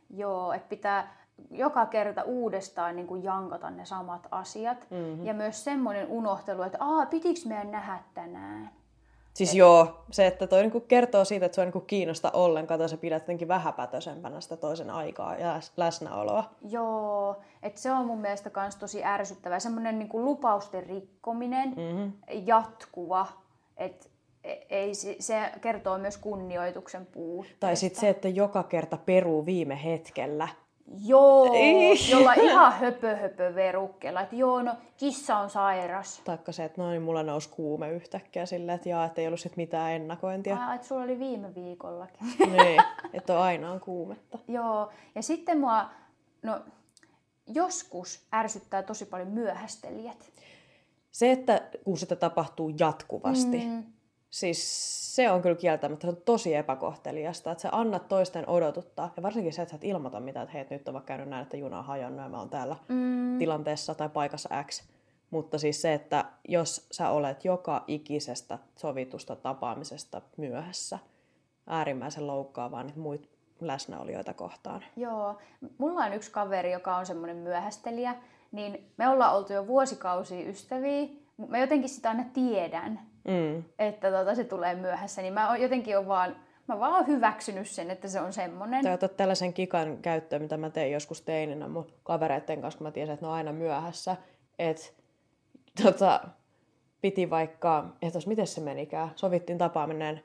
Joo, 0.09 0.53
että 0.53 0.70
pitää 0.70 1.26
joka 1.51 1.86
kerta 1.86 2.24
uudestaan 2.24 2.95
niin 2.95 3.07
kuin 3.07 3.24
jankata 3.24 3.70
ne 3.70 3.86
samat 3.86 4.28
asiat. 4.32 4.88
Mm-hmm. 4.89 5.26
Ja 5.26 5.34
myös 5.34 5.63
semmoinen 5.63 6.07
unohtelu, 6.07 6.61
että 6.61 6.78
Aa, 6.82 7.05
pitikö 7.05 7.39
meidän 7.45 7.72
nähdä 7.72 7.99
tänään? 8.13 8.72
Siis 9.36 9.50
Et... 9.50 9.56
joo, 9.56 10.04
se, 10.12 10.28
että 10.28 10.48
toi 10.48 10.62
niinku 10.62 10.80
kertoo 10.80 11.26
siitä, 11.26 11.46
että 11.46 11.56
sua 11.56 11.64
niinku 11.64 11.80
kiinnosta 11.80 12.32
ollenkaan, 12.32 12.80
tai 12.80 12.90
sä 12.90 12.98
pidät 12.98 13.24
jotenkin 13.24 13.48
vähäpätösempänä 13.48 14.42
sitä 14.42 14.58
toisen 14.58 14.90
aikaa 14.90 15.36
ja 15.36 15.60
läsnäoloa. 15.78 16.44
Joo, 16.70 17.42
että 17.64 17.82
se 17.82 17.92
on 17.92 18.06
mun 18.06 18.20
mielestä 18.20 18.52
myös 18.56 18.76
tosi 18.76 19.04
ärsyttävää. 19.04 19.60
Semmoinen 19.60 20.00
niinku 20.00 20.26
lupausten 20.26 20.84
rikkominen, 20.84 21.70
Mm-hmm. 21.70 22.12
jatkuva, 22.46 23.28
että 23.78 24.10
ei, 24.70 24.92
se 25.20 25.52
kertoo 25.62 25.98
myös 25.98 26.18
kunnioituksen 26.18 27.06
puutteesta. 27.06 27.60
Tai 27.60 27.76
sitten 27.76 28.02
se, 28.02 28.10
että 28.10 28.28
joka 28.28 28.64
kerta 28.64 28.98
peruu 28.98 29.46
viime 29.46 29.84
hetkellä. 29.84 30.48
Joo, 31.06 31.54
Ei. 31.54 32.12
jolla 32.12 32.34
ihan 32.34 32.74
höpö 32.74 33.16
höpö 33.16 33.56
verukkeella, 33.56 34.22
että 34.22 34.36
joo, 34.36 34.62
no 34.62 34.76
kissa 34.98 35.38
on 35.38 35.50
sairas. 35.50 36.22
Taikka 36.26 36.52
se, 36.52 36.64
että 36.64 36.82
no 36.82 36.90
niin, 36.90 37.02
mulla 37.02 37.24
nousi 37.24 37.50
kuume 37.50 37.92
yhtäkkiä 37.92 38.46
silleen, 38.46 38.76
että 38.76 38.90
jaa, 38.90 39.06
että 39.06 39.22
ei 39.22 39.28
ollut 39.28 39.40
sit 39.40 39.58
mitään 39.58 39.92
ennakointia. 39.92 40.58
Ai, 40.58 40.76
että 40.76 40.88
sulla 40.88 41.04
oli 41.04 41.20
viime 41.20 41.56
viikollakin. 41.56 42.28
niin, 42.58 42.82
että 43.14 43.38
on 43.38 43.42
aina 43.44 43.72
on 43.72 43.80
kuumetta. 43.80 44.40
joo, 44.48 44.92
ja 45.16 45.24
sitten 45.24 45.60
mua, 45.60 45.90
no 46.44 46.60
joskus 47.48 48.28
ärsyttää 48.34 48.84
tosi 48.84 49.06
paljon 49.06 49.30
myöhästelijät. 49.30 50.32
Se, 51.12 51.32
että 51.32 51.62
kun 51.84 51.98
sitä 51.98 52.16
tapahtuu 52.16 52.72
jatkuvasti, 52.80 53.66
mm. 53.66 53.84
Siis 54.36 55.16
se 55.16 55.32
on 55.32 55.42
kyllä 55.42 55.56
kieltämättä 55.56 56.08
se 56.08 56.12
on 56.12 56.22
tosi 56.26 56.56
epäkohteliasta, 56.56 57.52
että 57.52 57.62
sä 57.62 57.70
annat 57.72 58.08
toisten 58.08 58.50
odotuttaa, 58.50 59.14
ja 59.18 59.24
varsinkin 59.24 59.54
se, 59.54 59.62
että 59.62 59.72
sä 59.72 59.76
et 59.76 59.84
ilmoita 59.84 60.20
mitään, 60.20 60.44
että 60.44 60.54
hei, 60.54 60.62
että 60.62 60.76
nyt 60.76 60.88
on 60.88 60.94
vaikka 60.94 61.08
käynyt 61.08 61.30
näin, 61.30 61.44
että 61.44 61.58
juna 61.58 61.80
on 61.80 61.86
hajonnut 61.86 62.22
ja 62.22 62.30
mä 62.30 62.40
oon 62.40 62.50
täällä 62.50 62.76
mm. 62.88 63.38
tilanteessa 63.38 63.96
tai 63.96 64.10
paikassa 64.10 64.50
X. 64.64 64.84
Mutta 65.30 65.58
siis 65.58 65.82
se, 65.82 65.94
että 65.94 66.26
jos 66.48 66.88
sä 66.92 67.10
olet 67.10 67.46
joka 67.46 67.84
ikisestä 67.88 68.60
sovitusta 68.76 69.36
tapaamisesta 69.36 70.22
myöhässä, 70.38 71.00
äärimmäisen 71.68 72.28
loukkaavaa 72.28 72.84
niitä 72.84 73.00
muita 73.00 73.28
läsnäolijoita 73.62 74.34
kohtaan. 74.34 74.84
Joo, 74.96 75.38
mulla 75.78 76.06
on 76.06 76.14
yksi 76.14 76.32
kaveri, 76.32 76.72
joka 76.72 76.98
on 76.98 77.06
semmoinen 77.06 77.38
myöhästelijä, 77.38 78.16
niin 78.52 78.92
me 78.98 79.10
ollaan 79.10 79.36
oltu 79.36 79.54
jo 79.54 79.68
vuosikausia 79.68 80.50
ystäviä, 80.50 81.08
mutta 81.38 81.52
mä 81.52 81.58
jotenkin 81.58 81.90
sitä 81.90 82.10
aina 82.10 82.26
tiedän, 82.34 83.14
Mm. 83.28 83.64
että 83.80 84.12
tota, 84.12 84.36
se 84.36 84.44
tulee 84.44 84.76
myöhässä, 84.76 85.22
niin 85.22 85.34
mä 85.34 85.50
oon 85.50 85.62
jotenkin 85.62 85.98
on 85.98 86.08
vaan, 86.08 86.36
mä 86.68 86.80
vaan 86.80 86.94
oon 86.94 87.08
hyväksynyt 87.08 87.68
sen, 87.68 87.92
että 87.92 88.08
se 88.08 88.22
on 88.22 88.34
semmoinen. 88.34 88.84
Tai 88.84 88.94
otat 88.94 89.18
tällaisen 89.18 89.54
kikan 89.54 89.98
käyttöön, 89.98 90.42
mitä 90.42 90.58
mä 90.58 90.70
tein 90.70 90.92
joskus 90.92 91.22
teininä 91.22 91.68
mun 91.68 91.88
kavereiden 92.04 92.62
kanssa, 92.62 92.78
kun 92.78 92.88
mä 92.88 92.92
tiesin, 92.92 93.14
että 93.14 93.26
ne 93.26 93.30
on 93.30 93.36
aina 93.36 93.52
myöhässä. 93.52 94.16
Että 94.60 94.84
tota, 95.84 96.22
piti 97.02 97.30
vaikka, 97.30 97.86
että 98.02 98.20
miten 98.26 98.48
se 98.48 98.62
menikään, 98.62 99.12
sovittiin 99.16 99.58
tapaaminen 99.58 100.24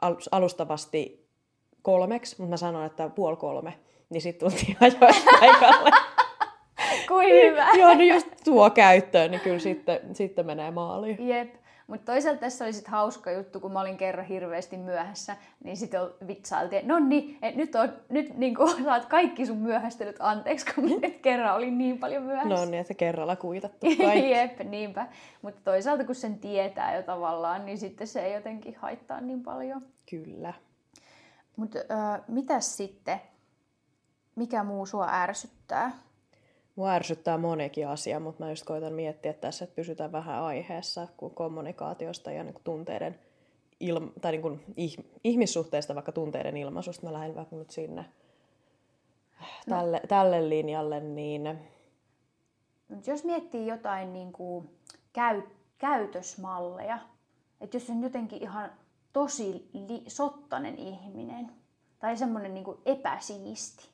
al- 0.00 0.16
alustavasti 0.32 1.28
kolmeksi, 1.82 2.36
mutta 2.38 2.50
mä 2.50 2.56
sanoin, 2.56 2.86
että 2.86 3.08
puoli 3.08 3.36
kolme. 3.36 3.78
Niin 4.10 4.22
sitten 4.22 4.50
tultiin 4.50 4.76
ajoissa 4.80 5.30
paikalle. 5.40 5.90
Kuin 7.08 7.28
hyvä. 7.28 7.66
Joo, 7.72 7.94
niin 7.94 8.14
just 8.14 8.26
tuo 8.44 8.70
käyttöön, 8.70 9.30
niin 9.30 9.40
kyllä 9.40 9.58
sitten, 9.58 10.00
sitten 10.14 10.46
menee 10.46 10.70
maaliin. 10.70 11.28
Jep. 11.28 11.54
Mutta 11.86 12.12
toisaalta 12.12 12.40
tässä 12.40 12.64
oli 12.64 12.72
sit 12.72 12.88
hauska 12.88 13.30
juttu, 13.30 13.60
kun 13.60 13.72
mä 13.72 13.80
olin 13.80 13.96
kerran 13.96 14.26
hirveästi 14.26 14.76
myöhässä, 14.76 15.36
niin 15.64 15.76
sitten 15.76 16.00
vitsailtiin, 16.26 16.80
että 16.80 16.92
no 16.92 16.98
niin, 16.98 17.38
et 17.42 17.56
nyt, 17.56 17.74
on, 17.74 17.92
nyt 18.08 18.36
niin 18.36 18.56
saat 18.84 19.04
kaikki 19.04 19.46
sun 19.46 19.58
myöhästelyt 19.58 20.16
anteeksi, 20.18 20.74
kun 20.74 20.84
mä 20.90 20.96
nyt 21.02 21.20
kerran 21.22 21.56
olin 21.56 21.78
niin 21.78 21.98
paljon 21.98 22.22
myöhässä. 22.22 22.48
No 22.48 22.64
niin, 22.64 22.80
että 22.80 22.94
kerralla 22.94 23.36
kuitattu 23.36 23.86
kaikki. 24.04 24.30
Jep, 24.30 24.60
niinpä. 24.60 25.06
Mutta 25.42 25.60
toisaalta 25.64 26.04
kun 26.04 26.14
sen 26.14 26.38
tietää 26.38 26.96
jo 26.96 27.02
tavallaan, 27.02 27.66
niin 27.66 27.78
sitten 27.78 28.06
se 28.06 28.26
ei 28.26 28.34
jotenkin 28.34 28.76
haittaa 28.76 29.20
niin 29.20 29.42
paljon. 29.42 29.82
Kyllä. 30.10 30.54
Mutta 31.56 31.78
äh, 31.78 32.20
mitäs 32.28 32.76
sitten, 32.76 33.20
mikä 34.36 34.64
muu 34.64 34.86
sua 34.86 35.08
ärsyttää? 35.12 35.90
Mua 36.76 36.90
ärsyttää 36.90 37.38
monikin 37.38 37.88
asia, 37.88 38.20
mutta 38.20 38.44
mä 38.44 38.50
just 38.50 38.64
koitan 38.64 38.92
miettiä 38.92 39.32
tässä, 39.32 39.64
että 39.64 39.76
pysytään 39.76 40.12
vähän 40.12 40.42
aiheessa, 40.42 41.08
kun 41.16 41.34
kommunikaatiosta 41.34 42.30
ja 42.30 42.44
niin 42.44 42.54
kuin 42.54 42.64
tunteiden 42.64 43.18
ilma, 43.80 44.12
tai 44.20 44.32
niin 44.32 44.42
kuin 44.42 44.60
ih, 44.76 44.96
ihmissuhteista 45.24 45.94
vaikka 45.94 46.12
tunteiden 46.12 46.56
ilmaisusta. 46.56 47.06
Mä 47.06 47.12
lähden 47.12 47.34
vaikka 47.34 47.56
nyt 47.56 47.70
sinne 47.70 48.04
tälle, 49.68 49.96
no. 49.96 50.06
tälle 50.08 50.48
linjalle, 50.48 51.00
niin 51.00 51.58
Mut 52.88 53.06
jos 53.06 53.24
miettii 53.24 53.66
jotain 53.66 54.12
niin 54.12 54.32
kuin 54.32 54.70
käy, 55.12 55.42
käytösmalleja, 55.78 56.98
että 57.60 57.76
jos 57.76 57.90
on 57.90 58.02
jotenkin 58.02 58.42
ihan 58.42 58.72
tosi 59.12 59.68
li, 59.72 60.04
sottainen 60.08 60.78
ihminen 60.78 61.52
tai 61.98 62.16
semmoinen 62.16 62.54
niin 62.54 62.64
epäsiisti, 62.86 63.88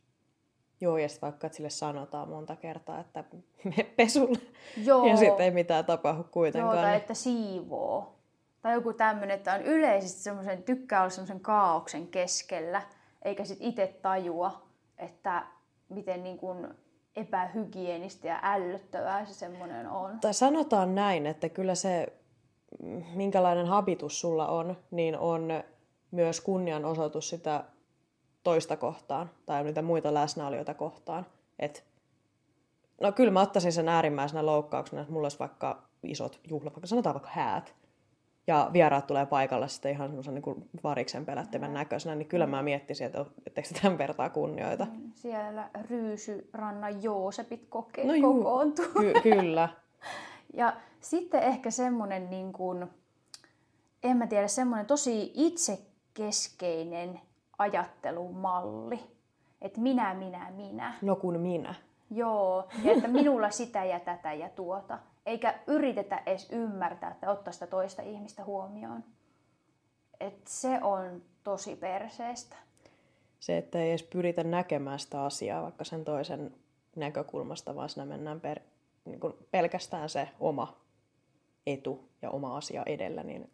joo, 0.80 0.96
ja 0.96 1.08
sitten 1.08 1.26
vaikka 1.26 1.46
että 1.46 1.56
sille 1.56 1.70
sanotaan 1.70 2.28
monta 2.28 2.56
kertaa, 2.56 3.00
että 3.00 3.24
me 3.76 3.84
pesulle, 3.96 4.38
Joo. 4.84 5.06
ja 5.06 5.16
sitten 5.16 5.44
ei 5.44 5.50
mitään 5.50 5.84
tapahdu 5.84 6.20
Joo, 6.20 6.28
kuitenkaan. 6.30 6.76
tai 6.76 6.84
niin- 6.86 6.96
että 6.96 7.14
siivoo. 7.14 8.14
Tai 8.62 8.74
joku 8.74 8.92
tämmöinen, 8.92 9.36
että 9.36 9.54
on 9.54 9.62
yleisesti 9.62 10.20
semmoisen, 10.22 10.62
tykkää 10.62 11.00
olla 11.00 11.10
semmoisen 11.10 11.40
kaauksen 11.40 12.06
keskellä, 12.06 12.82
eikä 13.22 13.44
sit 13.44 13.58
itse 13.60 13.98
tajua, 14.02 14.62
että 14.98 15.46
miten 15.88 16.24
niin 16.24 16.38
kuin 16.38 16.68
epähygienistä 17.16 18.28
ja 18.28 18.38
ällöttävää 18.42 19.24
se 19.26 19.34
semmoinen 19.34 19.88
on. 19.88 20.20
Tai 20.20 20.34
sanotaan 20.34 20.94
näin, 20.94 21.26
että 21.26 21.48
kyllä 21.48 21.74
se, 21.74 22.12
minkälainen 23.14 23.66
habitus 23.66 24.20
sulla 24.20 24.48
on, 24.48 24.76
niin 24.90 25.18
on 25.18 25.48
myös 26.10 26.40
kunnianosoitus 26.40 27.28
sitä 27.28 27.64
toista 28.42 28.76
kohtaan 28.76 29.30
tai 29.46 29.64
niitä 29.64 29.82
muita 29.82 30.14
läsnäolijoita 30.14 30.74
kohtaan. 30.74 31.26
Et, 31.58 31.84
no 33.00 33.12
kyllä 33.12 33.30
mä 33.30 33.40
ottaisin 33.40 33.72
sen 33.72 33.88
äärimmäisenä 33.88 34.46
loukkauksena, 34.46 35.02
että 35.02 35.12
mulla 35.12 35.24
olisi 35.24 35.38
vaikka 35.38 35.82
isot 36.02 36.40
juhlat, 36.48 36.72
vaikka 36.74 36.86
sanotaan 36.86 37.14
vaikka 37.14 37.30
häät, 37.32 37.74
ja 38.46 38.70
vieraat 38.72 39.06
tulee 39.06 39.26
paikalle 39.26 39.68
sitten 39.68 39.92
ihan 39.92 40.08
semmoisen 40.08 40.34
niin 40.34 40.68
variksen 40.82 41.26
pelättävän 41.26 41.74
näköisenä, 41.74 42.14
niin 42.14 42.28
kyllä 42.28 42.46
mä 42.46 42.62
miettisin, 42.62 43.06
että 43.06 43.24
etteikö 43.46 43.68
tämän 43.82 43.98
vertaa 43.98 44.30
kunnioita. 44.30 44.86
Siellä 45.14 45.70
Ryysyrannan 45.90 47.02
Joosepit 47.02 47.66
koke- 47.68 48.04
No 48.06 48.14
juu, 48.14 48.34
kokoontuu. 48.34 48.84
ky- 48.98 49.12
kyllä. 49.22 49.68
Ja 50.54 50.72
sitten 51.00 51.42
ehkä 51.42 51.70
semmoinen, 51.70 52.30
niin 52.30 52.52
kuin, 52.52 52.86
en 54.02 54.16
mä 54.16 54.26
tiedä, 54.26 54.48
semmoinen 54.48 54.86
tosi 54.86 55.32
itsekeskeinen 55.34 57.20
ajattelumalli. 57.60 59.00
Että 59.62 59.80
minä, 59.80 60.14
minä, 60.14 60.50
minä. 60.50 60.94
No 61.02 61.16
kun 61.16 61.40
minä. 61.40 61.74
Joo, 62.10 62.68
ja 62.84 62.92
että 62.92 63.08
minulla 63.08 63.50
sitä 63.50 63.84
ja 63.84 64.00
tätä 64.00 64.32
ja 64.32 64.48
tuota. 64.48 64.98
Eikä 65.26 65.58
yritetä 65.66 66.22
edes 66.26 66.52
ymmärtää 66.52 67.10
että 67.10 67.30
ottaa 67.30 67.52
sitä 67.52 67.66
toista 67.66 68.02
ihmistä 68.02 68.44
huomioon. 68.44 69.04
Et 70.20 70.46
se 70.46 70.82
on 70.82 71.22
tosi 71.44 71.76
perseestä. 71.76 72.56
se, 73.40 73.58
että 73.58 73.78
ei 73.78 73.88
edes 73.88 74.02
pyritä 74.02 74.44
näkemään 74.44 74.98
sitä 74.98 75.24
asiaa 75.24 75.62
vaikka 75.62 75.84
sen 75.84 76.04
toisen 76.04 76.54
näkökulmasta, 76.96 77.74
vaan 77.74 77.88
siinä 77.88 78.06
mennään 78.06 78.40
per, 78.40 78.60
niin 79.04 79.20
kuin 79.20 79.34
pelkästään 79.50 80.08
se 80.08 80.28
oma 80.40 80.76
etu 81.66 82.08
ja 82.22 82.30
oma 82.30 82.56
asia 82.56 82.82
edellä, 82.86 83.22
niin 83.22 83.50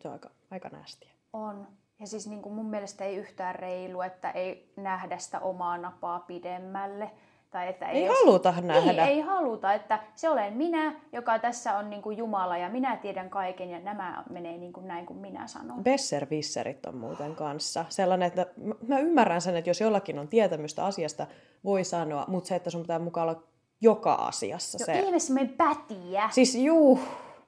se 0.00 0.08
on 0.08 0.12
aika, 0.12 0.30
aika 0.50 0.68
nästiä. 0.68 1.10
On. 1.32 1.66
Ja 2.00 2.06
siis 2.06 2.26
niin 2.28 2.42
kuin 2.42 2.54
mun 2.54 2.66
mielestä 2.70 3.04
ei 3.04 3.16
yhtään 3.16 3.54
reilu, 3.54 4.00
että 4.00 4.30
ei 4.30 4.72
nähdä 4.76 5.18
sitä 5.18 5.40
omaa 5.40 5.78
napaa 5.78 6.20
pidemmälle. 6.20 7.10
Tai 7.50 7.68
että 7.68 7.88
Ei 7.88 8.04
edes- 8.04 8.18
haluta 8.20 8.54
nähdä. 8.62 9.04
Ei, 9.06 9.12
ei 9.14 9.20
haluta, 9.20 9.72
että 9.72 9.98
se 10.14 10.28
olen 10.30 10.52
minä, 10.56 10.94
joka 11.12 11.38
tässä 11.38 11.76
on 11.78 11.90
niin 11.90 12.02
kuin 12.02 12.18
Jumala 12.18 12.56
ja 12.58 12.68
minä 12.68 12.96
tiedän 12.96 13.30
kaiken 13.30 13.70
ja 13.70 13.78
nämä 13.80 14.24
menee 14.30 14.58
niin 14.58 14.72
kuin 14.72 14.88
näin 14.88 15.06
kuin 15.06 15.18
minä 15.18 15.46
sanon. 15.46 15.84
Besservisserit 15.84 16.86
on 16.86 16.96
muuten 16.96 17.34
kanssa. 17.36 17.84
Sellainen, 17.88 18.26
että 18.26 18.46
mä- 18.64 18.74
mä 18.88 18.98
ymmärrän 18.98 19.40
sen, 19.40 19.56
että 19.56 19.70
jos 19.70 19.80
jollakin 19.80 20.18
on 20.18 20.28
tietämystä 20.28 20.84
asiasta, 20.84 21.26
voi 21.64 21.84
sanoa, 21.84 22.24
mutta 22.28 22.48
se, 22.48 22.54
että 22.56 22.70
sun 22.70 22.80
pitää 22.82 22.98
mukaan 22.98 23.28
olla 23.28 23.42
joka 23.80 24.14
asiassa 24.14 24.78
Jo 24.80 24.86
se. 24.86 25.00
ihme 25.00 25.18
semmoinen 25.18 25.54
pätiä, 25.56 26.28
Siis 26.32 26.54
juu, 26.54 26.98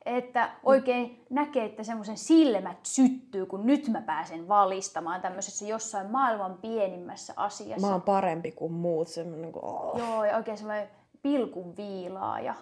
että 0.06 0.50
oikein 0.62 1.24
näkee, 1.30 1.64
että 1.64 1.84
semmoisen 1.84 2.18
silmät 2.18 2.78
syttyy, 2.82 3.46
kun 3.46 3.66
nyt 3.66 3.88
mä 3.88 4.02
pääsen 4.02 4.48
valistamaan 4.48 5.20
tämmöisessä 5.20 5.66
jossain 5.66 6.10
maailman 6.10 6.58
pienimmässä 6.58 7.32
asiassa. 7.36 7.86
mä 7.86 7.92
oon 7.92 8.02
parempi 8.02 8.52
kuin 8.52 8.72
muut. 8.72 9.08
Semmoinen, 9.08 9.52
kuin, 9.52 9.64
oh. 9.64 9.98
Joo, 9.98 10.24
ja 10.24 10.36
oikein 10.36 10.58
semmoinen 10.58 10.88
pilkun 11.22 11.76
viilaaja. 11.76 12.54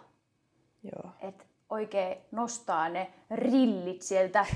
Joo. 0.83 1.13
että 1.21 1.45
oikein 1.71 2.19
nostaa 2.31 2.89
ne 2.89 3.11
rillit 3.31 4.03
sieltä 4.03 4.47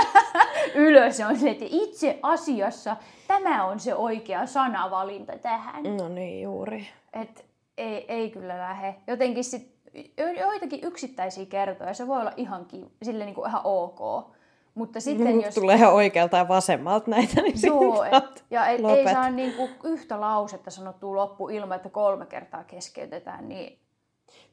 ylös. 0.74 1.20
On 1.20 1.36
se, 1.36 1.50
että 1.50 1.64
itse 1.68 2.18
asiassa 2.22 2.96
tämä 3.28 3.64
on 3.64 3.80
se 3.80 3.94
oikea 3.94 4.46
sanavalinta 4.46 5.38
tähän. 5.38 5.96
No 5.96 6.08
niin, 6.08 6.42
juuri. 6.42 6.88
Et 7.12 7.44
ei, 7.78 8.04
ei 8.12 8.30
kyllä 8.30 8.58
lähde. 8.58 8.94
Jotenkin 9.06 9.44
sit, 9.44 9.71
joitakin 10.40 10.80
yksittäisiä 10.82 11.46
kertoja, 11.46 11.94
se 11.94 12.06
voi 12.06 12.20
olla 12.20 12.32
ihan, 12.36 12.66
ki- 12.66 12.86
sille 13.02 13.24
niinku 13.24 13.44
ihan 13.44 13.60
ok. 13.64 14.26
Mutta 14.74 15.00
sitten 15.00 15.34
Mut 15.34 15.44
jos... 15.44 15.54
tulee 15.54 15.76
ihan 15.76 15.92
oikealta 15.92 16.36
ja 16.36 16.48
vasemmalta 16.48 17.10
näitä, 17.10 17.42
niin 17.42 17.54
Joo, 17.62 18.04
et, 18.12 18.44
ja 18.50 18.66
et, 18.66 18.80
ei 18.96 19.12
saa 19.12 19.30
niinku 19.30 19.68
yhtä 19.84 20.20
lausetta 20.20 20.70
sanottua 20.70 21.16
loppu 21.16 21.48
ilman, 21.48 21.76
että 21.76 21.88
kolme 21.88 22.26
kertaa 22.26 22.64
keskeytetään, 22.64 23.48
niin 23.48 23.78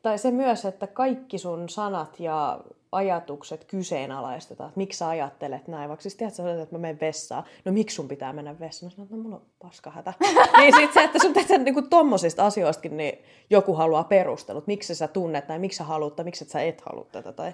Tai 0.01 0.17
se 0.17 0.31
myös, 0.31 0.65
että 0.65 0.87
kaikki 0.87 1.37
sun 1.37 1.69
sanat 1.69 2.19
ja 2.19 2.59
ajatukset 2.91 3.63
kyseenalaistetaan. 3.63 4.67
Että 4.67 4.77
miksi 4.77 4.97
sä 4.97 5.07
ajattelet 5.07 5.67
näin? 5.67 5.89
Vaikka 5.89 6.01
siis 6.01 6.15
tiedät, 6.15 6.33
sä 6.33 6.61
että 6.61 6.75
mä 6.75 6.79
menen 6.79 6.99
vessaan. 6.99 7.43
No 7.65 7.71
miksi 7.71 7.95
sun 7.95 8.07
pitää 8.07 8.33
mennä 8.33 8.59
vessaan? 8.59 8.91
Mä 8.91 8.95
sanoin, 8.95 9.05
että 9.05 9.15
no 9.15 9.23
mulla 9.23 9.35
on 9.35 9.41
paskahätä. 9.61 10.13
niin 10.57 10.75
sit 10.75 10.93
se, 10.93 11.03
että 11.03 11.19
sun 11.21 11.33
teet 11.33 11.47
sen 11.47 11.63
niinku 11.63 11.81
tommosista 11.81 12.45
asioistakin, 12.45 12.97
niin 12.97 13.23
joku 13.49 13.73
haluaa 13.73 14.03
perustelut. 14.03 14.67
Miksi 14.67 14.95
sä 14.95 15.07
tunnet 15.07 15.47
näin? 15.47 15.61
Miksi 15.61 15.77
sä 15.77 15.83
haluat 15.83 16.15
tai 16.15 16.25
miksi 16.25 16.43
et 16.43 16.49
sä 16.49 16.61
et 16.61 16.81
halua 16.81 17.05
tätä? 17.11 17.33
Tai... 17.33 17.53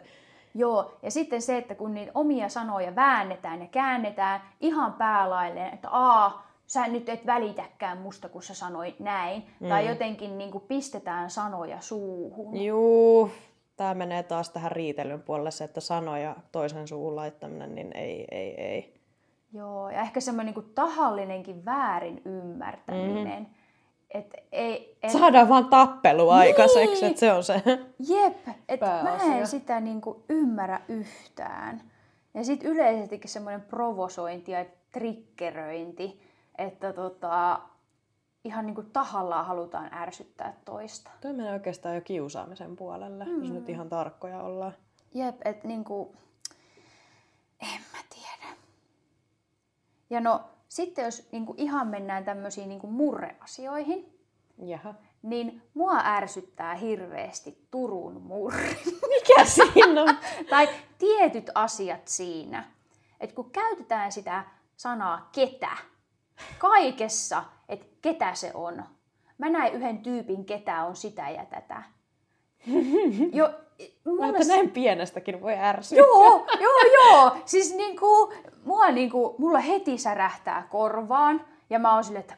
Joo, 0.55 0.97
ja 1.03 1.11
sitten 1.11 1.41
se, 1.41 1.57
että 1.57 1.75
kun 1.75 1.93
niitä 1.93 2.11
omia 2.15 2.49
sanoja 2.49 2.95
väännetään 2.95 3.61
ja 3.61 3.67
käännetään 3.67 4.41
ihan 4.61 4.93
päälailleen, 4.93 5.73
että 5.73 5.89
aa, 5.89 6.47
sä 6.67 6.87
nyt 6.87 7.09
et 7.09 7.25
välitäkään 7.25 7.97
musta, 7.97 8.29
kun 8.29 8.43
sä 8.43 8.53
sanoit 8.53 8.99
näin. 8.99 9.43
Mm. 9.59 9.69
Tai 9.69 9.87
jotenkin 9.87 10.37
niin 10.37 10.51
kuin 10.51 10.63
pistetään 10.67 11.29
sanoja 11.29 11.81
suuhun. 11.81 12.57
Juu, 12.57 13.31
tää 13.77 13.93
menee 13.93 14.23
taas 14.23 14.49
tähän 14.49 14.71
riitelyn 14.71 15.21
puolelle 15.21 15.51
se, 15.51 15.63
että 15.63 15.81
sanoja 15.81 16.35
toisen 16.51 16.87
suun 16.87 17.15
laittaminen, 17.15 17.75
niin 17.75 17.97
ei, 17.97 18.27
ei, 18.31 18.61
ei. 18.61 18.95
Joo, 19.53 19.89
ja 19.89 20.01
ehkä 20.01 20.19
semmoinen 20.19 20.53
niin 20.53 20.71
tahallinenkin 20.75 21.65
väärin 21.65 22.21
ymmärtäminen. 22.25 23.39
Mm. 23.43 23.45
Et 24.11 24.33
ei, 24.51 24.97
et, 25.03 25.11
Saadaan 25.11 25.49
vaan 25.49 25.65
tappelu 25.65 26.29
aikaiseksi, 26.29 26.95
Niin. 27.01 27.05
että 27.05 27.19
se 27.19 27.33
on 27.33 27.43
se. 27.43 27.61
Jep, 28.09 28.47
että 28.69 28.99
mä 29.03 29.35
en 29.37 29.47
sitä 29.47 29.79
niinku 29.79 30.23
ymmärrä 30.29 30.81
yhtään. 30.87 31.81
Ja 32.33 32.43
sitten 32.43 32.71
yleisestikin 32.71 33.29
semmoinen 33.29 33.61
provosointi 33.61 34.51
ja 34.51 34.65
triggeröinti, 34.91 36.21
että 36.57 36.93
tota, 36.93 37.59
ihan 38.45 38.65
niinku 38.65 38.83
tahallaan 38.83 39.45
halutaan 39.45 39.93
ärsyttää 39.93 40.53
toista. 40.65 41.11
Toi 41.21 41.33
menee 41.33 41.53
oikeastaan 41.53 41.95
jo 41.95 42.01
kiusaamisen 42.01 42.75
puolelle, 42.75 43.25
mm. 43.25 43.39
jos 43.39 43.51
nyt 43.51 43.69
ihan 43.69 43.89
tarkkoja 43.89 44.43
ollaan. 44.43 44.73
Jep, 45.13 45.35
että 45.45 45.67
niinku, 45.67 46.15
en 47.61 47.81
mä 47.93 47.99
tiedä. 48.09 48.57
Ja 50.09 50.19
no, 50.19 50.43
sitten 50.67 51.05
jos 51.05 51.27
niinku 51.31 51.53
ihan 51.57 51.87
mennään 51.87 52.25
tämmöisiin 52.25 52.69
niinku 52.69 52.87
murreasioihin, 52.87 54.19
Jaha. 54.57 54.93
niin 55.21 55.61
mua 55.73 55.99
ärsyttää 56.03 56.75
hirveästi 56.75 57.67
Turun 57.71 58.21
murre. 58.21 58.75
Mikä 59.15 59.45
siinä 59.45 60.03
on? 60.03 60.17
tai 60.49 60.69
tietyt 60.97 61.51
asiat 61.55 62.07
siinä. 62.07 62.63
Että 63.19 63.35
kun 63.35 63.51
käytetään 63.51 64.11
sitä 64.11 64.43
sanaa 64.77 65.29
ketä 65.31 65.77
kaikessa, 66.57 67.43
ketä 68.05 68.33
se 68.33 68.51
on. 68.53 68.83
Mä 69.37 69.49
näin 69.49 69.73
yhden 69.73 69.97
tyypin, 69.97 70.45
ketä 70.45 70.83
on 70.83 70.95
sitä 70.95 71.29
ja 71.29 71.45
tätä. 71.45 71.83
Jo, 73.33 73.49
mulle 74.05 74.27
Mutta 74.27 74.47
näin 74.47 74.71
pienestäkin 74.71 75.41
voi 75.41 75.57
ärsyä. 75.57 75.97
Joo, 75.97 76.45
joo, 76.61 76.79
joo. 76.93 77.37
Siis 77.45 77.75
niinku, 77.75 78.33
mua 78.65 78.91
niinku, 78.91 79.35
mulla 79.37 79.59
heti 79.59 79.97
särähtää 79.97 80.67
korvaan. 80.71 81.41
Ja 81.69 81.79
mä 81.79 81.93
oon 81.93 82.03
silleen, 82.03 82.25
että 82.29 82.37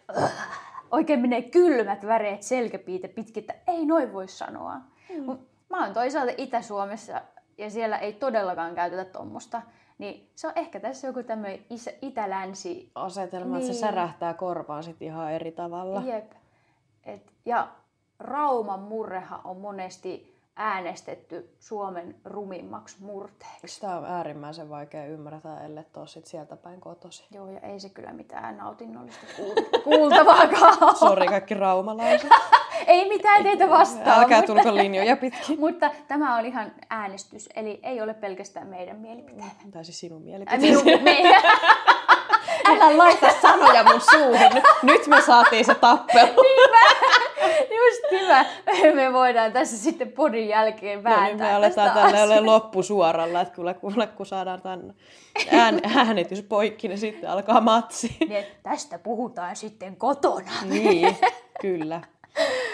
oikein 0.92 1.20
menee 1.20 1.42
kylmät 1.42 2.06
väreet 2.06 2.44
selkäpiitä 2.44 3.08
pitkin, 3.08 3.42
että 3.42 3.56
ei 3.68 3.86
noin 3.86 4.14
voi 4.14 4.28
sanoa. 4.28 4.76
Mm. 5.10 5.38
Mä 5.70 5.84
oon 5.84 5.94
toisaalta 5.94 6.34
Itä-Suomessa 6.38 7.22
ja 7.58 7.70
siellä 7.70 7.98
ei 7.98 8.14
todellakaan 8.14 8.76
käytetä 8.76 9.06
tuommoista. 9.06 9.62
Niin 9.98 10.30
se 10.36 10.48
on 10.48 10.54
ehkä 10.56 10.80
tässä 10.80 11.08
joku 11.08 11.24
tämmöinen 11.24 11.60
itä-länsi 12.02 12.92
Asetelma, 12.96 13.56
että 13.56 13.66
se 13.68 13.72
Niin. 13.72 13.80
särähtää 13.80 14.34
korvaan 14.34 14.84
sit 14.84 15.02
ihan 15.02 15.32
eri 15.32 15.52
tavalla. 15.52 16.02
Jep. 16.02 16.32
Et, 17.06 17.32
ja 17.46 17.68
Rauman 18.20 18.80
murrehan 18.80 19.42
on 19.44 19.58
monesti 19.58 20.37
äänestetty 20.58 21.56
Suomen 21.60 22.16
rumimmaksi 22.26 22.96
murteeksi. 23.00 23.68
Sitä 23.68 23.98
on 23.98 24.06
äärimmäisen 24.06 24.70
vaikea 24.70 25.06
ymmärtää, 25.06 25.66
ellei 25.66 25.84
ole 25.98 26.08
sit 26.08 26.26
sieltä 26.26 26.56
päin 26.58 26.82
kotosi. 26.82 27.26
Joo, 27.32 27.52
ja 27.52 27.60
ei 27.60 27.80
se 27.80 27.90
kyllä 27.90 28.14
mitään 28.14 28.58
nautinnollista 28.58 29.26
kuul- 29.38 29.82
kuultavaakaan. 29.84 30.96
Sori 30.96 31.28
kaikki 31.28 31.54
raumalaiset. 31.54 32.30
Ei 32.88 33.10
mitään 33.10 33.44
teitä 33.44 33.70
vastaan. 33.70 34.20
Älkää 34.20 34.38
mutta, 34.42 34.54
tulko 34.54 34.76
linjoja 34.78 35.18
pitkin. 35.18 35.60
mutta 35.66 35.92
tämä 36.08 36.38
on 36.38 36.46
ihan 36.46 36.72
äänestys, 36.90 37.50
eli 37.56 37.80
ei 37.84 38.02
ole 38.02 38.14
pelkästään 38.14 38.68
meidän 38.68 38.98
mielipiteemme. 38.98 39.52
Tai 39.72 39.86
siis 39.86 40.00
sinun 40.00 40.22
mielipiteesi. 40.22 40.84
minun, 40.84 41.04
meidän. 41.04 41.42
Älä 42.66 42.98
laita 42.98 43.30
sanoja 43.42 43.84
mun 43.84 44.02
suuhun. 44.02 44.50
Nyt- 44.54 44.64
Nyt 44.84 45.08
me 45.08 45.22
saatiin 45.22 45.66
se 45.66 45.76
tappelu. 45.76 46.44
Just 47.78 48.12
hyvä. 48.12 48.46
Me 48.96 49.14
voidaan 49.14 49.54
tässä 49.54 49.78
sitten 49.78 50.12
podin 50.12 50.48
jälkeen 50.48 50.98
No 50.98 51.04
vääntää 51.04 51.28
niin, 51.28 51.38
me 51.38 51.54
aletaan 51.54 51.92
tälle 51.92 52.24
ole 52.24 52.40
loppusuoralla, 52.40 53.42
että 53.42 53.56
kuule, 53.56 53.74
kuule, 53.74 54.08
kun 54.08 54.26
saadaan 54.26 54.62
tämän 54.62 54.94
ään, 55.52 55.82
äänitys 55.98 56.44
poikki, 56.44 56.88
niin 56.88 56.98
sitten 56.98 57.30
alkaa 57.30 57.62
matsi. 57.62 58.18
Niin, 58.30 58.46
tästä 58.64 59.00
puhutaan 59.00 59.56
sitten 59.56 59.96
kotona. 59.96 60.52
Niin, 60.70 61.18
kyllä. 61.62 62.02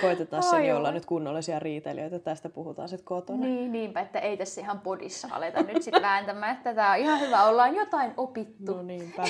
Koitetaan 0.03 0.43
sen 0.43 0.75
olla 0.75 0.91
nyt 0.91 1.05
kunnollisia 1.05 1.59
riitelijöitä, 1.59 2.19
tästä 2.19 2.49
puhutaan 2.49 2.89
sitten 2.89 3.05
kotona. 3.05 3.39
Niin, 3.39 3.71
niinpä, 3.71 4.01
että 4.01 4.19
ei 4.19 4.37
tässä 4.37 4.61
ihan 4.61 4.79
podissa 4.79 5.27
aleta 5.31 5.63
nyt 5.63 5.83
sitten 5.83 6.01
vääntämään. 6.01 6.55
Että 6.55 6.73
Tämä 6.73 6.91
on 6.91 6.97
ihan 6.97 7.19
hyvä, 7.19 7.43
ollaan 7.43 7.75
jotain 7.75 8.13
opittu. 8.17 8.73
No 8.75 8.81
niinpä. 8.81 9.23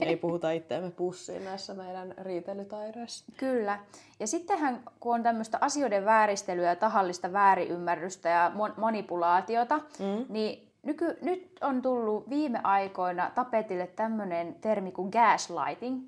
Ei 0.00 0.16
puhuta 0.16 0.50
itseämme 0.50 0.90
pussiin 0.90 1.44
näissä 1.44 1.74
meidän 1.74 2.14
riitelytaidoissa. 2.22 3.24
Kyllä. 3.36 3.78
Ja 4.20 4.26
sittenhän, 4.26 4.82
kun 5.00 5.14
on 5.14 5.22
tämmöistä 5.22 5.58
asioiden 5.60 6.04
vääristelyä 6.04 6.68
ja 6.68 6.76
tahallista 6.76 7.32
väärinymmärrystä 7.32 8.28
ja 8.28 8.52
manipulaatiota, 8.76 9.78
mm. 9.78 10.26
niin 10.28 10.68
nyky- 10.82 11.18
nyt 11.22 11.58
on 11.60 11.82
tullut 11.82 12.30
viime 12.30 12.60
aikoina 12.64 13.30
tapetille 13.34 13.86
tämmöinen 13.86 14.54
termi 14.54 14.92
kuin 14.92 15.10
gaslighting. 15.10 16.02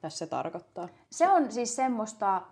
Tässä 0.00 0.18
se 0.18 0.26
tarkoittaa. 0.26 0.88
Se 1.10 1.28
on 1.28 1.52
siis 1.52 1.76
semmoista, 1.76 2.42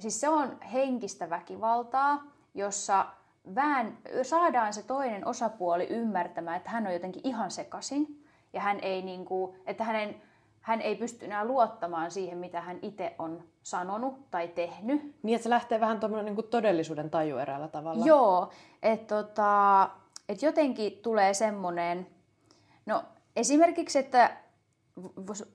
siis 0.00 0.20
se 0.20 0.28
on 0.28 0.60
henkistä 0.72 1.30
väkivaltaa, 1.30 2.24
jossa 2.54 3.06
vään, 3.54 3.98
saadaan 4.22 4.72
se 4.72 4.82
toinen 4.82 5.26
osapuoli 5.26 5.86
ymmärtämään, 5.86 6.56
että 6.56 6.70
hän 6.70 6.86
on 6.86 6.92
jotenkin 6.92 7.22
ihan 7.24 7.50
sekasin 7.50 8.24
ja 8.52 8.60
hän 8.60 8.78
ei, 8.82 9.02
niinku, 9.02 9.56
että 9.66 9.84
hänen, 9.84 10.22
hän 10.60 10.80
ei 10.80 10.96
pysty 10.96 11.24
enää 11.24 11.44
luottamaan 11.44 12.10
siihen, 12.10 12.38
mitä 12.38 12.60
hän 12.60 12.78
itse 12.82 13.14
on 13.18 13.42
sanonut 13.62 14.30
tai 14.30 14.48
tehnyt. 14.48 15.16
Niin, 15.22 15.34
että 15.34 15.42
se 15.42 15.50
lähtee 15.50 15.80
vähän 15.80 16.00
tuommoinen 16.00 16.34
niin 16.34 16.48
todellisuuden 16.50 17.10
taju 17.10 17.36
eräällä 17.36 17.68
tavalla. 17.68 18.06
Joo, 18.06 18.50
että 18.82 19.14
tota, 19.14 19.90
et 20.28 20.42
jotenkin 20.42 20.92
tulee 21.02 21.34
semmoinen, 21.34 22.06
no 22.86 23.04
esimerkiksi, 23.36 23.98
että 23.98 24.36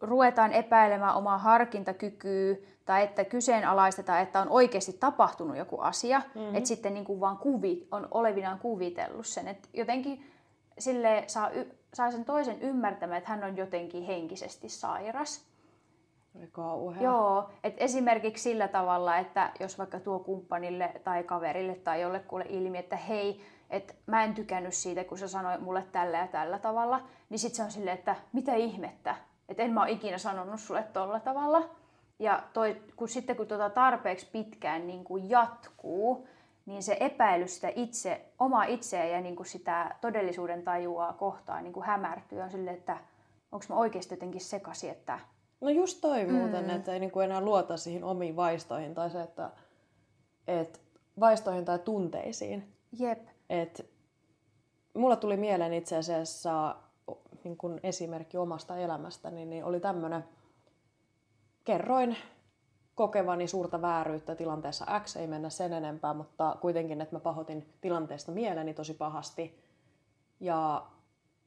ruvetaan 0.01 0.53
epäilemään 0.53 1.15
omaa 1.15 1.37
harkintakykyä 1.37 2.55
tai 2.91 3.03
että 3.03 3.25
kyseenalaistetaan, 3.25 4.21
että 4.21 4.39
on 4.39 4.49
oikeasti 4.49 4.93
tapahtunut 4.93 5.57
joku 5.57 5.79
asia, 5.79 6.19
mm-hmm. 6.35 6.55
että 6.55 6.67
sitten 6.67 6.93
niin 6.93 7.05
kuin 7.05 7.19
vaan 7.19 7.37
kuvi, 7.37 7.87
on 7.91 8.07
olevinaan 8.11 8.59
kuvitellut 8.59 9.27
sen, 9.27 9.47
että 9.47 9.69
jotenkin 9.73 10.31
sille 10.79 11.23
saa, 11.27 11.49
y- 11.49 11.71
saa 11.93 12.11
sen 12.11 12.25
toisen 12.25 12.61
ymmärtämään, 12.61 13.17
että 13.17 13.29
hän 13.29 13.43
on 13.43 13.57
jotenkin 13.57 14.03
henkisesti 14.03 14.69
sairas. 14.69 15.45
Oli 16.35 16.47
kauhea. 16.51 17.03
Joo, 17.03 17.49
et 17.63 17.73
esimerkiksi 17.77 18.43
sillä 18.43 18.67
tavalla, 18.67 19.17
että 19.17 19.51
jos 19.59 19.77
vaikka 19.77 19.99
tuo 19.99 20.19
kumppanille 20.19 21.01
tai 21.03 21.23
kaverille 21.23 21.75
tai 21.75 22.01
jollekulle 22.01 22.45
ilmi, 22.49 22.77
että 22.77 22.95
hei, 22.95 23.41
että 23.69 23.93
mä 24.05 24.23
en 24.23 24.33
tykännyt 24.33 24.73
siitä, 24.73 25.03
kun 25.03 25.17
sä 25.17 25.27
sanoit 25.27 25.61
mulle 25.61 25.85
tällä 25.91 26.17
ja 26.17 26.27
tällä 26.27 26.59
tavalla, 26.59 27.01
niin 27.29 27.39
sit 27.39 27.53
se 27.53 27.63
on 27.63 27.71
silleen, 27.71 27.97
että 27.97 28.15
mitä 28.33 28.55
ihmettä, 28.55 29.15
että 29.49 29.63
en 29.63 29.73
mä 29.73 29.81
ole 29.81 29.91
ikinä 29.91 30.17
sanonut 30.17 30.59
sulle 30.59 30.83
tolla 30.83 31.19
tavalla. 31.19 31.80
Ja 32.21 32.43
toi, 32.53 32.81
kun 32.95 33.09
sitten 33.09 33.35
kun 33.35 33.47
tuota 33.47 33.69
tarpeeksi 33.69 34.27
pitkään 34.31 34.87
niin 34.87 35.03
kuin 35.03 35.29
jatkuu, 35.29 36.27
niin 36.65 36.83
se 36.83 36.97
epäily 36.99 37.47
sitä 37.47 37.71
itse, 37.75 38.25
omaa 38.39 38.63
itseä 38.63 39.05
ja 39.05 39.21
niin 39.21 39.35
kuin 39.35 39.47
sitä 39.47 39.95
todellisuuden 40.01 40.63
tajua 40.63 41.13
kohtaan 41.13 41.63
niin 41.63 41.73
kuin 41.73 41.85
hämärtyy. 41.85 42.41
On 42.41 42.51
silleen, 42.51 42.77
että 42.77 42.97
onko 43.51 43.65
mä 43.69 43.75
oikeasti 43.75 44.13
jotenkin 44.13 44.41
sekaisin, 44.41 44.89
että 44.89 45.19
No 45.61 45.69
just 45.69 46.01
toi 46.01 46.25
muuten, 46.25 46.63
mm. 46.63 46.69
että 46.69 46.93
ei 46.93 46.99
niinku 46.99 47.19
enää 47.19 47.41
luota 47.41 47.77
siihen 47.77 48.03
omiin 48.03 48.35
vaistoihin 48.35 48.93
tai 48.93 49.09
se, 49.09 49.21
että 49.21 49.49
et 50.47 50.81
vaistoihin 51.19 51.65
tai 51.65 51.79
tunteisiin. 51.79 52.73
jep, 52.99 53.27
Et 53.49 53.91
mulla 54.93 55.15
tuli 55.15 55.37
mieleen 55.37 55.73
itse 55.73 55.97
asiassa 55.97 56.75
niin 57.43 57.57
kun 57.57 57.79
esimerkki 57.83 58.37
omasta 58.37 58.77
elämästäni, 58.77 59.45
niin 59.45 59.65
oli 59.65 59.79
tämmöinen, 59.79 60.23
kerroin 61.63 62.17
kokevani 62.95 63.47
suurta 63.47 63.81
vääryyttä 63.81 64.35
tilanteessa 64.35 64.99
X, 64.99 65.15
ei 65.15 65.27
mennä 65.27 65.49
sen 65.49 65.73
enempää, 65.73 66.13
mutta 66.13 66.57
kuitenkin, 66.61 67.01
että 67.01 67.15
mä 67.15 67.19
pahoitin 67.19 67.73
tilanteesta 67.81 68.31
mieleni 68.31 68.73
tosi 68.73 68.93
pahasti. 68.93 69.59
Ja 70.39 70.85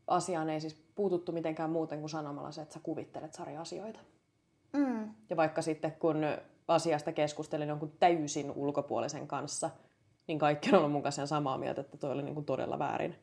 asiaan 0.07 0.51
ei 0.51 0.61
siis 0.61 0.85
puututtu 0.95 1.33
mitenkään 1.33 1.71
muuten 1.71 2.01
kuin 2.01 2.11
sanomalla 2.11 2.53
se, 2.53 2.63
että 2.63 2.75
sä 2.75 2.81
kuvittelet 2.83 3.35
sarja-asioita. 3.35 4.01
mm, 4.73 5.15
Ja 5.31 5.37
vaikka 5.37 5.63
sitten 5.63 5.93
kun 5.93 6.17
asiasta 6.69 7.13
keskustelin 7.13 7.69
jonkun 7.69 7.93
täysin 8.01 8.53
ulkopuolisen 8.57 9.29
kanssa, 9.29 9.71
niin 10.27 10.39
kaikki 10.39 10.69
on 10.69 10.79
ollut 10.79 10.93
mun 10.93 11.03
kanssa 11.03 11.27
samaa 11.27 11.59
mieltä, 11.59 11.81
että 11.81 11.97
toi 11.97 12.13
oli 12.13 12.23
niin 12.23 12.35
kuin 12.35 12.47
todella 12.47 12.79
väärin 12.79 13.17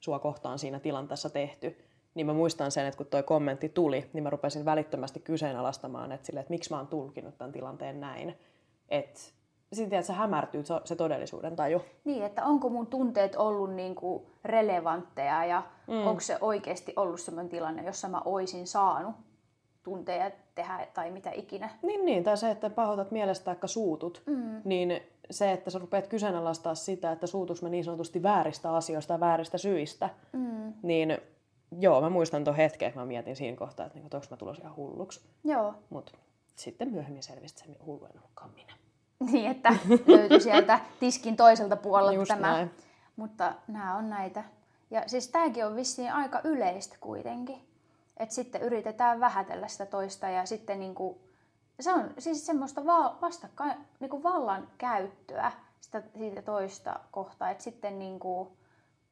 sua 0.00 0.18
kohtaan 0.18 0.58
siinä 0.58 0.80
tilanteessa 0.80 1.30
tehty. 1.30 1.76
Niin 2.16 2.26
mä 2.26 2.32
muistan 2.32 2.70
sen, 2.70 2.86
että 2.86 2.98
kun 2.98 3.06
toi 3.06 3.22
kommentti 3.22 3.68
tuli, 3.68 4.10
niin 4.12 4.22
mä 4.22 4.30
rupesin 4.30 4.64
välittömästi 4.64 5.20
kyseenalaistamaan, 5.20 6.12
että, 6.12 6.26
sille, 6.26 6.40
että 6.40 6.50
miksi 6.50 6.70
mä 6.70 6.76
oon 6.76 6.86
tulkinut 6.86 7.38
tämän 7.38 7.52
tilanteen 7.52 8.00
näin. 8.00 8.34
Että 8.88 9.20
sitten 9.72 9.98
että 9.98 10.06
se 10.06 10.12
hämärtyy 10.12 10.64
se- 10.84 10.96
todellisuuden 10.96 11.56
taju. 11.56 11.82
niin, 12.04 12.22
että 12.22 12.44
onko 12.44 12.68
mun 12.68 12.86
tunteet 12.86 13.36
ollut 13.36 13.74
niin 13.74 13.94
kuin 13.94 14.26
relevantteja 14.44 15.44
ja 15.44 15.62
mm. 15.86 16.06
onko 16.06 16.20
se 16.20 16.38
oikeasti 16.40 16.92
ollut 16.96 17.20
sellainen 17.20 17.50
tilanne, 17.50 17.82
jossa 17.82 18.08
mä 18.08 18.22
oisin 18.24 18.66
saanut 18.66 19.14
tunteja 19.82 20.30
tehdä 20.54 20.86
tai 20.94 21.10
mitä 21.10 21.30
ikinä. 21.30 21.70
Niin, 21.82 22.04
niin, 22.04 22.24
tai 22.24 22.36
se, 22.36 22.50
että 22.50 22.70
pahoitat 22.70 23.10
mielestä 23.10 23.44
tai 23.44 23.68
suutut, 23.68 24.22
mm. 24.26 24.60
niin 24.64 25.02
se, 25.30 25.52
että 25.52 25.70
sä 25.70 25.78
rupeat 25.78 26.06
kyseenalaistaa 26.06 26.74
sitä, 26.74 27.12
että 27.12 27.26
suutus 27.26 27.62
mä 27.62 27.68
niin 27.68 27.84
sanotusti 27.84 28.22
vääristä 28.22 28.74
asioista 28.74 29.12
ja 29.12 29.20
vääristä 29.20 29.58
syistä, 29.58 30.10
mm. 30.32 30.72
niin 30.82 31.18
joo, 31.78 32.00
mä 32.00 32.10
muistan 32.10 32.44
tuon 32.44 32.56
hetken, 32.56 32.88
että 32.88 33.00
mä 33.00 33.06
mietin 33.06 33.36
siinä 33.36 33.56
kohtaa, 33.56 33.86
että, 33.86 33.98
niinku, 33.98 34.16
onko 34.16 34.26
mä 34.30 34.36
tulossa 34.36 34.62
ihan 34.62 34.76
hulluksi. 34.76 35.20
Joo, 35.44 35.74
Mutta 35.90 36.12
sitten 36.54 36.90
myöhemmin 36.90 37.22
selvisi, 37.22 37.54
että 37.54 37.72
se 37.72 37.84
hullu 37.86 38.04
en 38.04 38.18
ollutkaan 38.18 38.50
minä. 38.50 38.72
niin 39.32 39.50
että 39.50 39.72
löytyi 40.06 40.40
sieltä 40.40 40.80
tiskin 41.00 41.36
toiselta 41.36 41.76
puolelta 41.76 42.12
Just 42.12 42.28
tämä. 42.28 42.52
näin. 42.52 42.70
Mutta 43.16 43.54
nämä 43.68 43.96
on 43.96 44.10
näitä. 44.10 44.44
Ja 44.90 45.02
siis 45.06 45.28
tämäkin 45.28 45.66
on 45.66 45.76
vissiin 45.76 46.12
aika 46.12 46.40
yleistä 46.44 46.96
kuitenkin. 47.00 47.62
Että 48.16 48.34
sitten 48.34 48.62
yritetään 48.62 49.20
vähätellä 49.20 49.68
sitä 49.68 49.86
toista 49.86 50.28
ja 50.28 50.46
sitten 50.46 50.78
niinku, 50.80 51.18
se 51.80 51.92
on 51.92 52.10
siis 52.18 52.46
semmoista 52.46 52.86
va- 52.86 53.16
vastakkain 53.22 53.74
niinku 54.00 54.22
vallan 54.22 54.68
käyttöä 54.78 55.52
sitä, 55.80 56.02
siitä 56.18 56.42
toista 56.42 57.00
kohtaa. 57.10 57.50
Että 57.50 57.64
sitten 57.64 57.98
niinku, 57.98 58.56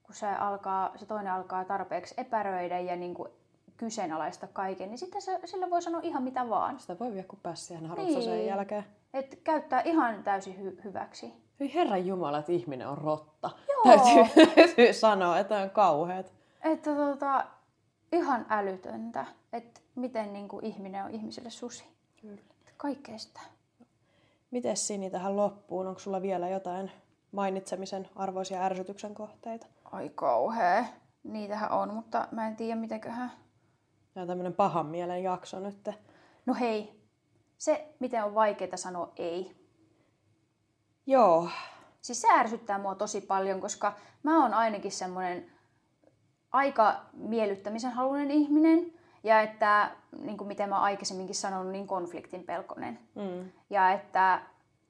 kun 0.07 0.15
se, 0.15 0.27
alkaa, 0.29 0.93
se 0.97 1.07
toinen 1.07 1.33
alkaa 1.33 1.65
tarpeeksi 1.65 2.15
epäröidä 2.17 2.81
ja 2.81 2.97
niinku 2.97 3.29
kyseenalaista 3.77 4.47
kaiken, 4.47 4.89
niin 4.91 4.99
sitten 4.99 5.23
se, 5.23 5.41
sille 5.45 5.71
voi 5.71 5.83
sanoa 5.83 6.01
ihan 6.05 6.23
mitä 6.23 6.49
vaan. 6.49 6.81
Sitä 6.81 6.99
voi 6.99 7.13
vielä 7.13 7.27
pääsi 7.43 7.65
siihen 7.65 7.87
harussa 7.87 8.23
sen 8.23 8.33
Niin. 8.33 8.47
jälkeen. 8.47 8.85
Et 9.15 9.41
käyttää 9.45 9.81
ihan 9.83 10.23
täysin 10.25 10.55
hy- 10.57 10.85
hyväksi. 10.85 11.33
Hyi 11.61 11.75
herran 11.75 12.07
jumala, 12.07 12.39
että 12.39 12.53
ihminen 12.53 12.89
on 12.89 12.99
rotta. 12.99 13.51
Joo. 13.69 13.97
Täytyy, 13.97 14.47
täytyy 14.55 14.93
sanoa, 14.93 15.39
että 15.39 15.59
on 15.59 15.71
kauheat. 15.71 16.33
Että 16.63 16.95
tota, 16.95 17.45
ihan 18.13 18.47
älytöntä, 18.49 19.27
että 19.53 19.81
miten 19.95 20.33
niin 20.33 20.49
kuin 20.49 20.65
ihminen 20.65 21.05
on 21.05 21.11
ihmiselle 21.11 21.51
susi. 21.51 21.85
Kyllä. 22.21 22.43
Kaikkea 22.77 23.19
sitä. 23.19 23.41
Miten 24.51 24.77
Sini 24.77 25.11
tähän 25.11 25.37
loppuun? 25.37 25.87
Onko 25.87 26.01
sulla 26.01 26.23
vielä 26.23 26.49
jotain 26.49 26.91
mainitsemisen 27.33 28.09
arvoisia 28.17 28.63
ärsytyksen 28.65 29.15
kohteita? 29.15 29.67
Ai 29.85 30.11
kauhea. 30.15 30.85
Niitähän 31.23 31.71
on, 31.71 31.95
mutta 31.95 32.29
mä 32.31 32.47
en 32.47 32.57
tiedä 32.57 32.81
mitäköhän. 32.81 33.33
Tämä 34.15 34.23
on 34.23 34.29
tämmöinen 34.29 34.55
pahan 34.55 34.87
mielen 34.87 35.23
jakso 35.23 35.61
nyt. 35.61 35.89
No 36.47 36.55
hei, 36.55 37.05
se 37.59 37.95
miten 38.01 38.25
on 38.25 38.35
vaikeaa 38.35 38.77
sanoa 38.77 39.13
ei. 39.17 39.57
Joo, 41.07 41.49
Siis 42.05 42.21
se 42.21 42.29
ärsyttää 42.33 42.79
mua 42.79 42.95
tosi 42.95 43.21
paljon, 43.21 43.61
koska 43.61 43.93
mä 44.23 44.43
oon 44.43 44.55
ainakin 44.55 44.93
semmoinen 44.93 45.47
aika 46.53 46.95
miellyttämisen 47.13 47.91
halunen 47.93 48.31
ihminen. 48.31 48.93
Ja 49.23 49.41
että, 49.41 49.91
niin 50.19 50.37
kuin 50.37 50.49
miten 50.49 50.69
mä 50.69 50.81
aikaisemminkin 50.81 51.35
sanonut, 51.35 51.73
niin 51.73 51.87
konfliktin 51.87 52.45
pelkonen. 52.45 52.99
mm. 53.15 53.51
Ja 53.71 53.91
että 53.93 54.41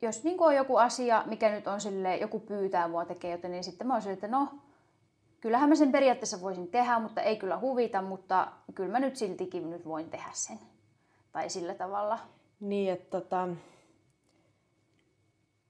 jos 0.03 0.25
niin 0.25 0.41
on 0.41 0.57
joku 0.57 0.77
asia, 0.77 1.23
mikä 1.27 1.51
nyt 1.51 1.67
on 1.67 1.81
sille 1.81 2.17
joku 2.17 2.41
pyytää 2.41 2.89
mua 2.89 3.05
tekee 3.05 3.31
jotain, 3.31 3.51
niin 3.51 3.65
sitten 3.65 3.87
mä 3.87 3.93
oon 3.93 4.03
silleen, 4.03 4.15
että 4.15 4.29
no, 4.29 4.49
kyllähän 5.45 5.69
mä 5.69 5.75
sen 5.75 5.93
periaatteessa 5.93 6.41
voisin 6.41 6.69
tehdä, 6.69 6.99
mutta 6.99 7.23
ei 7.23 7.37
kyllä 7.37 7.59
huvita, 7.59 8.03
mutta 8.03 8.53
kyllä 8.75 8.93
mä 8.93 9.01
nyt 9.01 9.17
siltikin 9.17 9.71
nyt 9.71 9.85
voin 9.85 10.11
tehdä 10.11 10.31
sen. 10.33 10.59
Tai 11.33 11.51
sillä 11.51 11.75
tavalla. 11.75 12.19
niin 12.61 12.93
että 12.93 13.21
tota, 13.21 13.49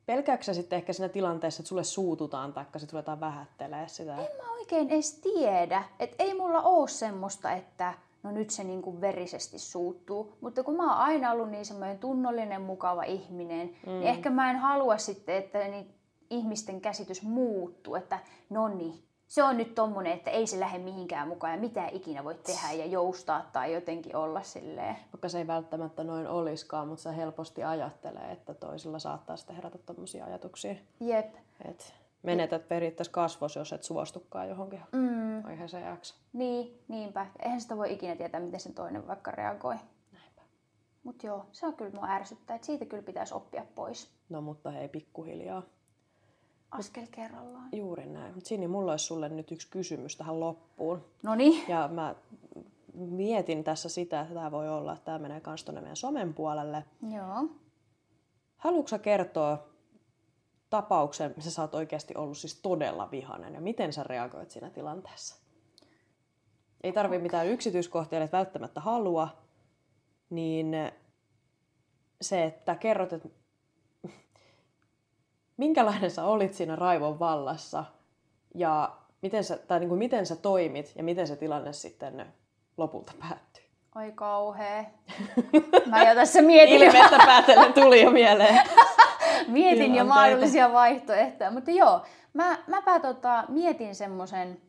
pelkääksä 0.06 0.54
sitten 0.54 0.76
ehkä 0.76 0.92
siinä 0.92 1.08
tilanteessa, 1.08 1.60
että 1.60 1.68
sulle 1.68 1.84
suututaan 1.84 2.52
tai 2.52 2.64
sitten 2.76 2.92
ruvetaan 2.92 3.20
vähättelee 3.20 3.88
sitä? 3.88 4.12
En 4.12 4.36
mä 4.36 4.52
oikein 4.52 4.90
edes 4.90 5.20
tiedä, 5.20 5.84
että 5.98 6.16
ei 6.18 6.34
mulla 6.34 6.62
oo 6.62 6.86
semmoista, 6.86 7.52
että 7.52 7.94
no 8.22 8.30
nyt 8.30 8.50
se 8.50 8.64
niin 8.64 8.82
kuin 8.82 9.00
verisesti 9.00 9.58
suuttuu. 9.58 10.32
Mutta 10.40 10.62
kun 10.62 10.76
mä 10.76 10.82
oon 10.82 11.00
aina 11.00 11.32
ollut 11.32 11.50
niin 11.50 11.66
semmoinen 11.66 11.98
tunnollinen, 11.98 12.62
mukava 12.62 13.02
ihminen, 13.02 13.76
mm. 13.86 13.92
niin 13.92 14.02
ehkä 14.02 14.30
mä 14.30 14.50
en 14.50 14.56
halua 14.56 14.98
sitten, 14.98 15.36
että 15.36 15.68
niin 15.68 15.94
ihmisten 16.30 16.80
käsitys 16.80 17.22
muuttuu, 17.22 17.94
että 17.94 18.18
no 18.50 18.68
niin, 18.68 19.04
se 19.28 19.42
on 19.42 19.56
nyt 19.56 19.74
tommonen, 19.74 20.12
että 20.12 20.30
ei 20.30 20.46
se 20.46 20.60
lähde 20.60 20.78
mihinkään 20.78 21.28
mukaan 21.28 21.52
ja 21.52 21.60
mitä 21.60 21.88
ikinä 21.92 22.24
voi 22.24 22.34
tehdä 22.34 22.72
ja 22.72 22.86
joustaa 22.86 23.50
tai 23.52 23.72
jotenkin 23.74 24.16
olla 24.16 24.42
silleen. 24.42 24.96
Vaikka 25.12 25.28
se 25.28 25.38
ei 25.38 25.46
välttämättä 25.46 26.04
noin 26.04 26.28
olisikaan, 26.28 26.88
mutta 26.88 27.02
se 27.02 27.16
helposti 27.16 27.64
ajattelee, 27.64 28.32
että 28.32 28.54
toisilla 28.54 28.98
saattaa 28.98 29.36
sitten 29.36 29.56
herätä 29.56 29.78
tämmöisiä 29.78 30.24
ajatuksia. 30.24 30.74
Jep. 31.00 31.34
Et 31.68 31.94
menetät 32.22 32.68
periaatteessa 32.68 33.12
kasvos, 33.12 33.56
jos 33.56 33.72
et 33.72 33.82
suostukaan 33.82 34.48
johonkin 34.48 34.80
Mm, 34.92 35.44
aiheeseen 35.44 35.96
X. 35.98 36.14
niin, 36.32 36.82
niinpä. 36.88 37.26
Eihän 37.42 37.60
sitä 37.60 37.76
voi 37.76 37.92
ikinä 37.92 38.16
tietää, 38.16 38.40
miten 38.40 38.60
sen 38.60 38.74
toinen 38.74 39.06
vaikka 39.06 39.30
reagoi. 39.30 39.74
Näinpä. 40.12 40.42
Mut 41.04 41.22
joo, 41.22 41.46
se 41.52 41.66
on 41.66 41.76
kyllä 41.76 41.90
mua 41.94 42.06
ärsyttää, 42.08 42.54
että 42.56 42.66
siitä 42.66 42.84
kyllä 42.84 43.02
pitäisi 43.02 43.34
oppia 43.34 43.64
pois. 43.74 44.10
No 44.28 44.40
mutta 44.40 44.70
hei, 44.70 44.88
pikkuhiljaa. 44.88 45.62
Askel 46.78 47.06
kerrallaan. 47.10 47.68
Juuri 47.72 48.06
näin. 48.06 48.34
Mutta 48.34 48.48
Sini, 48.48 48.68
mulla 48.68 48.90
olisi 48.90 49.04
sulle 49.04 49.28
nyt 49.28 49.52
yksi 49.52 49.68
kysymys 49.70 50.16
tähän 50.16 50.40
loppuun. 50.40 51.04
No 51.22 51.34
niin. 51.34 51.68
Ja 51.68 51.88
mä 51.88 52.14
mietin 52.94 53.64
tässä 53.64 53.88
sitä, 53.88 54.20
että 54.20 54.34
tämä 54.34 54.50
voi 54.50 54.68
olla, 54.68 54.92
että 54.92 55.04
tämä 55.04 55.18
menee 55.18 55.40
kans 55.40 55.64
tuonne 55.64 55.80
meidän 55.80 55.96
somen 55.96 56.34
puolelle. 56.34 56.84
Joo. 57.14 57.48
Haluatko 58.56 58.98
kertoa 58.98 59.68
tapauksen, 60.70 61.32
missä 61.36 61.50
sä 61.50 61.62
oot 61.62 61.74
oikeasti 61.74 62.14
ollut 62.16 62.38
siis 62.38 62.60
todella 62.60 63.10
vihainen 63.10 63.54
ja 63.54 63.60
miten 63.60 63.92
sä 63.92 64.02
reagoit 64.02 64.50
siinä 64.50 64.70
tilanteessa? 64.70 65.36
Ei 66.82 66.92
tarvi 66.92 67.18
mitään 67.18 67.48
yksityiskohtia, 67.48 68.22
et 68.22 68.32
välttämättä 68.32 68.80
halua, 68.80 69.28
niin 70.30 70.74
se, 72.20 72.44
että 72.44 72.74
kerrot, 72.74 73.12
että 73.12 73.28
minkälainen 75.56 76.10
sä 76.10 76.24
olit 76.24 76.54
siinä 76.54 76.76
raivon 76.76 77.18
vallassa 77.18 77.84
ja 78.54 78.96
miten 79.22 79.44
sä, 79.44 79.56
tai 79.56 79.80
niin 79.80 79.88
kuin 79.88 79.98
miten 79.98 80.26
sä 80.26 80.36
toimit 80.36 80.92
ja 80.96 81.04
miten 81.04 81.26
se 81.26 81.36
tilanne 81.36 81.72
sitten 81.72 82.26
lopulta 82.76 83.12
päättyi. 83.20 83.64
Oi 83.94 84.12
kauhea. 84.14 84.84
Mä 85.90 86.08
jo 86.08 86.14
tässä 86.14 86.42
mietin, 86.42 86.80
jo, 86.80 86.86
Ilmeistä 86.86 87.18
päätellen 87.26 87.72
tuli 87.72 88.02
jo 88.02 88.10
mieleen. 88.10 88.54
mietin 89.48 89.80
jo 89.80 89.84
tilanteita. 89.84 90.04
mahdollisia 90.04 90.72
vaihtoehtoja. 90.72 91.50
Mutta 91.50 91.70
joo, 91.70 92.02
mä, 92.32 92.58
mäpä 92.66 93.00
tota, 93.00 93.44
mietin 93.48 93.94
semmoisen 93.94 94.60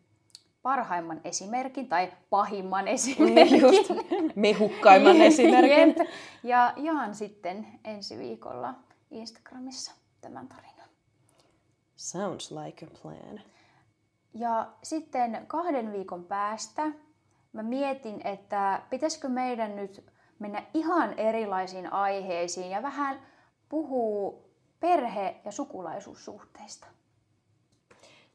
parhaimman 0.62 1.22
esimerkin 1.24 1.90
tai 1.90 2.12
pahimman 2.30 2.88
esimerkin. 2.88 3.62
Just 3.62 3.92
mehukkaimman 4.36 5.22
esimerkin. 5.22 5.88
Jep. 5.98 6.08
Ja 6.44 6.74
jaan 6.78 7.16
sitten 7.16 7.68
ensi 7.84 8.18
viikolla 8.18 8.74
Instagramissa 9.12 9.92
tämän 10.22 10.48
tarinan. 10.48 10.75
Sounds 11.96 12.52
like 12.52 12.86
a 12.86 12.90
plan. 13.02 13.42
Ja 14.34 14.68
sitten 14.84 15.44
kahden 15.48 15.94
viikon 15.94 16.24
päästä 16.24 16.84
mä 17.54 17.64
mietin, 17.64 18.22
että 18.28 18.82
pitäisikö 18.90 19.30
meidän 19.30 19.76
nyt 19.76 20.04
mennä 20.40 20.64
ihan 20.74 21.20
erilaisiin 21.20 21.94
aiheisiin 21.94 22.70
ja 22.72 22.82
vähän 22.84 23.20
puhuu 23.70 24.50
perhe- 24.80 25.36
ja 25.46 25.52
sukulaisuussuhteista. 25.52 26.88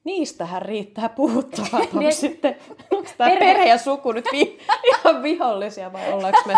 Niistähän 0.04 0.62
riittää 0.62 1.08
puhuttavaa. 1.08 1.80
Onko 1.86 1.98
Niin. 1.98 2.12
sitten 2.14 2.56
onko 2.90 3.10
tämä 3.18 3.30
Perhe- 3.30 3.38
perhe... 3.38 3.68
ja 3.68 3.78
suku 3.78 4.12
nyt 4.12 4.24
vi- 4.32 4.58
ihan 4.88 5.22
vihollisia 5.22 5.92
vai 5.92 6.12
ollaanko 6.12 6.40
me 6.46 6.54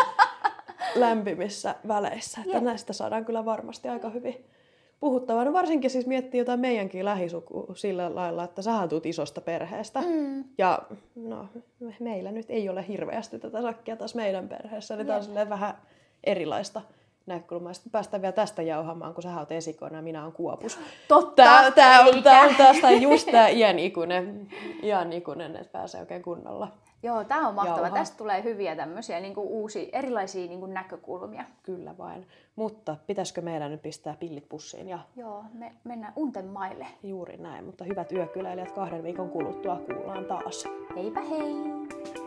lämpimissä 0.95 1.75
väleissä? 1.89 2.41
Että 2.41 2.57
Jep. 2.57 2.65
näistä 2.65 2.93
saadaan 2.93 3.25
kyllä 3.25 3.45
varmasti 3.45 3.89
aika 3.89 4.11
hyvin 4.11 4.45
puhuttavaa. 5.03 5.45
No 5.45 5.53
varsinkin 5.53 5.91
siis 5.91 6.07
miettii 6.07 6.39
jotain 6.39 6.61
meidänkin 6.61 7.05
lähisukua 7.05 7.75
sillä 7.75 8.15
lailla, 8.15 8.45
että 8.45 8.63
sähän 8.63 8.89
tuut 8.89 9.07
isosta 9.07 9.41
perheestä. 9.41 10.01
Mm. 10.01 10.45
Ja 10.59 10.79
no, 11.15 11.47
me- 11.81 11.97
meillä 12.01 12.33
nyt 12.33 12.51
ei 12.51 12.69
ole 12.69 12.89
hirveästi 12.89 13.39
tätä 13.39 13.63
sakkia 13.63 13.97
taas 13.97 14.15
meidän 14.15 14.49
perheessä, 14.49 14.97
niin 14.97 15.07
tämä 15.07 15.19
on 15.43 15.49
vähän 15.49 15.75
erilaista 16.25 16.81
näkökulmaa. 17.27 17.73
Sitten 17.73 17.93
päästään 17.93 18.23
vielä 18.23 18.33
tästä 18.33 18.63
jauhamaan, 18.63 19.15
kun 19.15 19.23
sä 19.23 19.39
oot 19.39 19.53
esikoina 19.53 19.97
ja 19.97 20.03
minä 20.03 20.23
oon 20.23 20.33
kuopus. 20.33 20.79
Totta. 21.09 21.43
Tää, 21.43 21.71
tää, 21.71 22.01
on, 22.01 22.23
tää 22.23 22.41
on 22.41 22.55
taas 22.55 22.77
tää 22.81 22.91
just 22.91 23.29
tää 23.31 23.49
iän 23.49 23.79
ikuinen, 23.79 24.49
iän 24.83 25.13
ikuinen, 25.13 25.57
että 25.57 25.73
pääsee 25.73 26.01
oikein 26.01 26.23
kunnolla. 26.23 26.69
Joo, 27.03 27.25
tämä 27.25 27.49
on 27.49 27.55
mahtavaa. 27.55 27.79
Jauhaa. 27.81 27.99
Tästä 27.99 28.17
tulee 28.17 28.43
hyviä 28.43 28.77
tämmöisiä 28.77 29.21
niin 29.21 29.35
uusia, 29.37 29.89
erilaisia 29.93 30.49
niin 30.49 30.61
kuin 30.61 30.75
näkökulmia. 30.75 31.45
Kyllä 31.63 31.99
vain. 31.99 32.27
Mutta 32.57 32.97
pitäisikö 33.07 33.41
meidän 33.41 33.71
nyt 33.71 33.83
pistää 33.83 34.15
pillit 34.21 34.49
pussiin 34.49 34.89
ja 34.89 34.99
Joo, 35.17 35.45
me 35.53 35.73
mennään 35.85 36.13
unten 36.17 36.47
maille. 36.47 36.87
juuri 37.03 37.37
näin. 37.37 37.65
Mutta 37.65 37.85
hyvät 37.85 38.13
yökyläilijät 38.13 38.73
kahden 38.73 39.03
viikon 39.03 39.31
kuluttua 39.31 39.77
kuullaan 39.77 40.25
taas. 40.25 40.65
Heipä 40.97 41.21
hei! 41.21 42.22